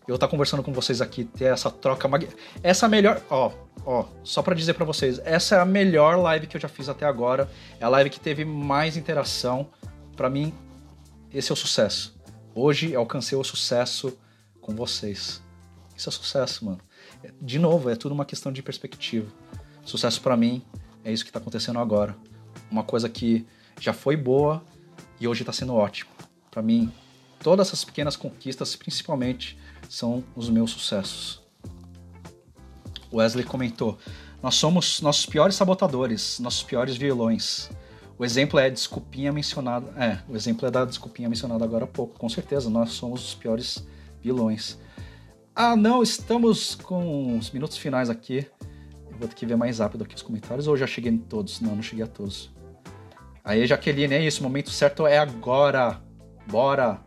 Eu 0.09 0.15
estar 0.15 0.27
tá 0.27 0.31
conversando 0.31 0.63
com 0.63 0.73
vocês 0.73 1.03
aqui, 1.03 1.27
ter 1.27 1.53
essa 1.53 1.71
troca. 1.71 2.09
Mag... 2.09 2.27
Essa 2.63 2.89
melhor. 2.89 3.21
Ó, 3.29 3.53
ó, 3.85 4.07
só 4.25 4.41
para 4.41 4.55
dizer 4.55 4.73
para 4.73 4.87
vocês, 4.87 5.21
essa 5.23 5.57
é 5.57 5.61
a 5.61 5.67
melhor 5.67 6.17
live 6.17 6.47
que 6.47 6.57
eu 6.57 6.61
já 6.61 6.67
fiz 6.67 6.89
até 6.89 7.05
agora. 7.05 7.47
É 7.79 7.85
a 7.85 7.91
live 7.91 8.09
que 8.09 8.19
teve 8.19 8.43
mais 8.43 8.97
interação. 8.97 9.69
Para 10.17 10.31
mim, 10.31 10.55
esse 11.31 11.53
é 11.53 11.53
o 11.53 11.57
sucesso. 11.57 12.19
Hoje 12.55 12.95
alcancei 12.95 13.37
o 13.37 13.45
sucesso 13.45 14.17
com 14.63 14.75
vocês. 14.75 15.43
Isso 15.95 16.09
é 16.09 16.13
sucesso, 16.13 16.65
mano. 16.65 16.81
De 17.39 17.59
novo, 17.59 17.91
é 17.91 17.97
tudo 17.97 18.13
uma 18.13 18.25
questão 18.25 18.51
de 18.51 18.63
perspectiva. 18.63 19.31
Sucesso 19.85 20.23
para 20.23 20.39
mim 20.39 20.65
é 21.05 21.13
isso 21.13 21.23
que 21.23 21.31
tá 21.31 21.39
acontecendo 21.39 21.79
agora 21.79 22.17
uma 22.71 22.83
coisa 22.83 23.09
que 23.09 23.47
já 23.81 23.93
foi 23.93 24.17
boa 24.17 24.65
e 25.21 25.29
hoje 25.29 25.43
está 25.43 25.53
sendo 25.53 25.75
ótimo. 25.75 26.11
Para 26.51 26.63
mim, 26.63 26.93
todas 27.41 27.69
essas 27.69 27.85
pequenas 27.85 28.17
conquistas, 28.17 28.75
principalmente, 28.77 29.59
são 29.89 30.25
os 30.35 30.49
meus 30.49 30.71
sucessos. 30.71 31.43
Wesley 33.13 33.45
comentou: 33.45 33.99
Nós 34.43 34.55
somos 34.55 35.01
nossos 35.01 35.27
piores 35.27 35.55
sabotadores, 35.55 36.39
nossos 36.39 36.63
piores 36.63 36.97
vilões. 36.97 37.71
O 38.19 38.25
exemplo 38.25 38.59
é 38.59 38.67
a 38.67 38.71
desculpinha 38.71 39.33
mencionada. 39.33 39.93
É, 39.97 40.19
o 40.29 40.35
exemplo 40.35 40.67
é 40.67 40.71
da 40.71 40.85
desculpinha 40.85 41.29
mencionada 41.29 41.65
agora 41.65 41.85
há 41.85 41.89
pouco. 41.89 42.19
Com 42.19 42.29
certeza, 42.29 42.71
nós 42.71 42.93
somos 42.93 43.23
os 43.23 43.35
piores 43.35 43.87
vilões. 44.23 44.79
Ah, 45.55 45.77
não, 45.77 46.03
estamos 46.03 46.75
com 46.75 47.39
os 47.39 47.51
minutos 47.51 47.77
finais 47.77 48.11
aqui. 48.11 48.47
Vou 49.19 49.29
ter 49.29 49.35
que 49.35 49.47
ver 49.47 49.57
mais 49.57 49.79
rápido 49.79 50.05
aqui 50.05 50.15
os 50.15 50.23
comentários 50.23 50.67
ou 50.67 50.77
já 50.77 50.87
cheguei 50.87 51.13
em 51.13 51.19
todos? 51.19 51.61
Não, 51.61 51.75
não 51.75 51.83
cheguei 51.83 52.05
a 52.05 52.09
todos. 52.09 52.51
Aí, 53.45 53.67
Jaqueline, 53.67 54.15
é 54.15 54.25
isso, 54.25 54.41
o 54.41 54.43
momento 54.43 54.71
certo 54.71 55.07
é 55.07 55.19
agora. 55.19 56.01
Bora. 56.47 57.01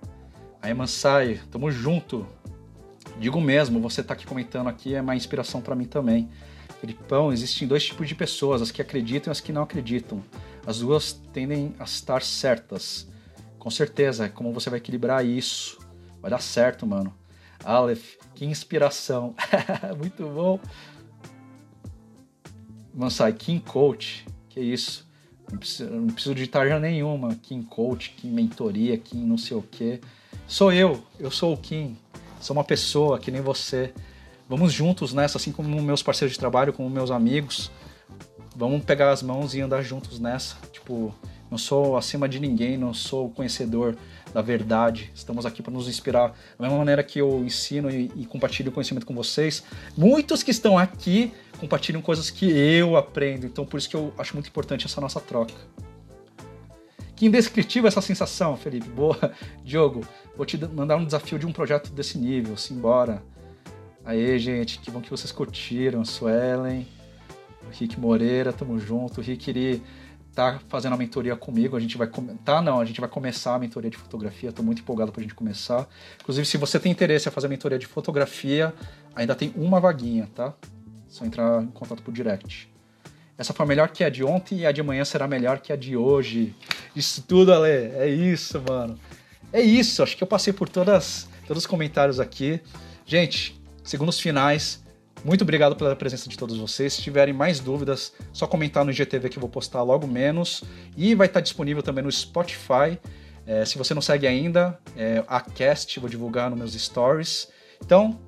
Aí, 0.61 0.73
Mansai, 0.73 1.39
tamo 1.51 1.71
junto. 1.71 2.25
Digo 3.19 3.41
mesmo, 3.41 3.81
você 3.81 4.01
tá 4.01 4.13
aqui 4.13 4.25
comentando 4.25 4.67
aqui 4.67 4.95
é 4.95 5.01
uma 5.01 5.15
inspiração 5.15 5.61
para 5.61 5.75
mim 5.75 5.85
também. 5.85 6.29
Felipão, 6.79 7.33
existem 7.33 7.67
dois 7.67 7.83
tipos 7.83 8.07
de 8.07 8.15
pessoas, 8.15 8.61
as 8.61 8.71
que 8.71 8.81
acreditam 8.81 9.29
e 9.29 9.33
as 9.33 9.41
que 9.41 9.51
não 9.51 9.63
acreditam. 9.63 10.23
As 10.65 10.79
duas 10.79 11.13
tendem 11.33 11.75
a 11.77 11.83
estar 11.83 12.21
certas. 12.21 13.07
Com 13.57 13.69
certeza, 13.69 14.29
como 14.29 14.53
você 14.53 14.69
vai 14.69 14.79
equilibrar 14.79 15.25
isso. 15.25 15.77
Vai 16.21 16.31
dar 16.31 16.41
certo, 16.41 16.87
mano. 16.87 17.13
Aleph, 17.63 18.15
que 18.33 18.45
inspiração. 18.45 19.35
Muito 19.97 20.25
bom. 20.27 20.59
Mansai, 22.93 23.33
King 23.33 23.63
Coach, 23.63 24.25
que 24.49 24.59
isso. 24.59 25.07
Não 25.51 25.57
preciso, 25.57 25.89
não 25.89 26.07
preciso 26.07 26.35
de 26.35 26.47
tarja 26.47 26.79
nenhuma, 26.79 27.35
Kim 27.35 27.63
Coach, 27.63 28.11
Kim 28.11 28.29
Mentoria, 28.29 28.97
Kim 28.97 29.25
não 29.25 29.37
sei 29.37 29.57
o 29.57 29.61
quê. 29.61 29.99
Sou 30.47 30.71
eu, 30.71 31.03
eu 31.19 31.31
sou 31.31 31.53
o 31.53 31.57
Kim. 31.57 31.97
Sou 32.39 32.55
uma 32.55 32.63
pessoa 32.63 33.19
que 33.19 33.31
nem 33.31 33.41
você. 33.41 33.93
Vamos 34.47 34.71
juntos 34.71 35.13
nessa, 35.13 35.37
assim 35.37 35.51
como 35.51 35.81
meus 35.81 36.01
parceiros 36.01 36.33
de 36.33 36.39
trabalho, 36.39 36.73
como 36.73 36.89
meus 36.89 37.11
amigos. 37.11 37.71
Vamos 38.55 38.83
pegar 38.83 39.11
as 39.11 39.23
mãos 39.23 39.53
e 39.53 39.61
andar 39.61 39.81
juntos 39.81 40.19
nessa. 40.19 40.55
Tipo, 40.71 41.13
não 41.49 41.57
sou 41.57 41.97
acima 41.97 42.27
de 42.27 42.39
ninguém, 42.39 42.77
não 42.77 42.93
sou 42.93 43.29
conhecedor 43.29 43.97
da 44.33 44.41
verdade. 44.41 45.11
Estamos 45.13 45.45
aqui 45.45 45.61
para 45.61 45.73
nos 45.73 45.87
inspirar. 45.87 46.29
Da 46.57 46.63
mesma 46.65 46.77
maneira 46.77 47.03
que 47.03 47.19
eu 47.19 47.43
ensino 47.43 47.89
e, 47.89 48.11
e 48.15 48.25
compartilho 48.25 48.71
conhecimento 48.71 49.05
com 49.05 49.13
vocês, 49.13 49.63
muitos 49.97 50.43
que 50.43 50.51
estão 50.51 50.77
aqui 50.77 51.33
compartilham 51.59 52.01
coisas 52.01 52.29
que 52.29 52.49
eu 52.49 52.95
aprendo. 52.95 53.45
Então, 53.45 53.65
por 53.65 53.77
isso 53.77 53.89
que 53.89 53.95
eu 53.95 54.13
acho 54.17 54.33
muito 54.33 54.47
importante 54.47 54.85
essa 54.85 55.01
nossa 55.01 55.19
troca. 55.19 55.53
Que 57.15 57.25
indescritível 57.25 57.87
essa 57.87 58.01
sensação, 58.01 58.55
Felipe. 58.55 58.87
Boa. 58.87 59.33
Diogo, 59.63 60.05
vou 60.37 60.45
te 60.45 60.57
mandar 60.57 60.95
um 60.95 61.03
desafio 61.03 61.37
de 61.37 61.45
um 61.45 61.51
projeto 61.51 61.91
desse 61.91 62.17
nível. 62.17 62.55
Simbora. 62.55 63.21
Aê, 64.05 64.39
gente, 64.39 64.79
que 64.79 64.89
bom 64.89 65.01
que 65.01 65.09
vocês 65.09 65.31
curtiram. 65.31 66.05
Suelen, 66.05 66.87
Rick 67.71 67.99
Moreira, 67.99 68.53
tamo 68.53 68.79
junto. 68.79 69.19
Rick, 69.19 69.49
ele 69.49 69.83
tá 70.39 70.59
fazendo 70.69 70.93
a 70.93 70.97
mentoria 70.97 71.35
comigo. 71.35 71.75
A 71.75 71.79
gente 71.79 71.97
vai 71.97 72.09
tá 72.45 72.61
não, 72.61 72.79
a 72.79 72.85
gente 72.85 73.01
vai 73.01 73.09
começar 73.09 73.55
a 73.55 73.59
mentoria 73.59 73.89
de 73.89 73.97
fotografia. 73.97 74.53
Tô 74.53 74.63
muito 74.63 74.81
empolgado 74.81 75.11
pra 75.11 75.21
gente 75.21 75.35
começar. 75.35 75.87
Inclusive, 76.21 76.47
se 76.47 76.57
você 76.57 76.79
tem 76.79 76.91
interesse 76.91 77.27
em 77.27 77.31
fazer 77.31 77.47
a 77.47 77.49
mentoria 77.49 77.77
de 77.77 77.85
fotografia, 77.85 78.73
ainda 79.13 79.35
tem 79.35 79.53
uma 79.55 79.81
vaguinha, 79.81 80.29
tá? 80.33 80.53
Se 81.09 81.21
eu 81.21 81.27
entrar 81.27 81.61
em 81.61 81.67
contato 81.67 82.01
por 82.01 82.13
direct. 82.13 82.71
Essa 83.37 83.53
foi 83.53 83.65
melhor 83.65 83.89
que 83.89 84.03
a 84.03 84.09
de 84.09 84.23
ontem 84.23 84.59
e 84.59 84.65
a 84.65 84.71
de 84.71 84.79
amanhã 84.79 85.03
será 85.03 85.27
melhor 85.27 85.59
que 85.59 85.73
a 85.73 85.75
de 85.75 85.97
hoje. 85.97 86.55
Isso 86.95 87.21
tudo, 87.27 87.53
Ale. 87.53 87.69
É 87.69 88.07
isso, 88.07 88.61
mano. 88.61 88.97
É 89.51 89.61
isso. 89.61 90.01
Acho 90.01 90.15
que 90.15 90.23
eu 90.23 90.27
passei 90.27 90.53
por 90.53 90.69
todas, 90.69 91.27
todos 91.47 91.63
os 91.63 91.67
comentários 91.67 92.19
aqui. 92.19 92.61
Gente, 93.05 93.59
segundos 93.83 94.19
finais. 94.19 94.81
Muito 95.23 95.41
obrigado 95.41 95.75
pela 95.75 95.95
presença 95.95 96.29
de 96.29 96.37
todos 96.37 96.57
vocês. 96.57 96.93
Se 96.93 97.01
tiverem 97.01 97.33
mais 97.33 97.59
dúvidas, 97.59 98.13
só 98.31 98.47
comentar 98.47 98.85
no 98.85 98.91
IGTV 98.91 99.29
que 99.29 99.37
eu 99.37 99.41
vou 99.41 99.49
postar 99.49 99.83
logo 99.83 100.07
menos. 100.07 100.63
E 100.95 101.13
vai 101.13 101.27
estar 101.27 101.41
disponível 101.41 101.83
também 101.83 102.03
no 102.03 102.11
Spotify. 102.11 102.97
É, 103.45 103.65
se 103.65 103.77
você 103.77 103.93
não 103.93 104.01
segue 104.01 104.27
ainda, 104.27 104.79
é, 104.95 105.23
a 105.27 105.41
Cast, 105.41 105.99
vou 105.99 106.09
divulgar 106.09 106.49
nos 106.49 106.57
meus 106.57 106.73
stories. 106.73 107.49
Então, 107.83 108.19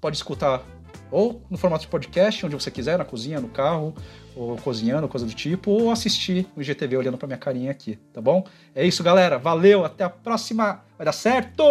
pode 0.00 0.16
escutar 0.16 0.64
ou 1.10 1.42
no 1.50 1.58
formato 1.58 1.82
de 1.82 1.88
podcast, 1.88 2.46
onde 2.46 2.54
você 2.54 2.70
quiser, 2.70 2.96
na 2.96 3.04
cozinha, 3.04 3.40
no 3.40 3.48
carro, 3.48 3.92
ou 4.36 4.56
cozinhando, 4.56 5.08
coisa 5.08 5.26
do 5.26 5.34
tipo, 5.34 5.70
ou 5.70 5.90
assistir 5.90 6.46
no 6.54 6.62
IGTV 6.62 6.96
olhando 6.96 7.18
pra 7.18 7.26
minha 7.26 7.38
carinha 7.38 7.70
aqui, 7.70 7.96
tá 8.12 8.20
bom? 8.20 8.46
É 8.74 8.86
isso, 8.86 9.02
galera. 9.02 9.38
Valeu, 9.38 9.84
até 9.84 10.04
a 10.04 10.10
próxima. 10.10 10.84
Vai 10.96 11.04
dar 11.04 11.12
certo! 11.12 11.64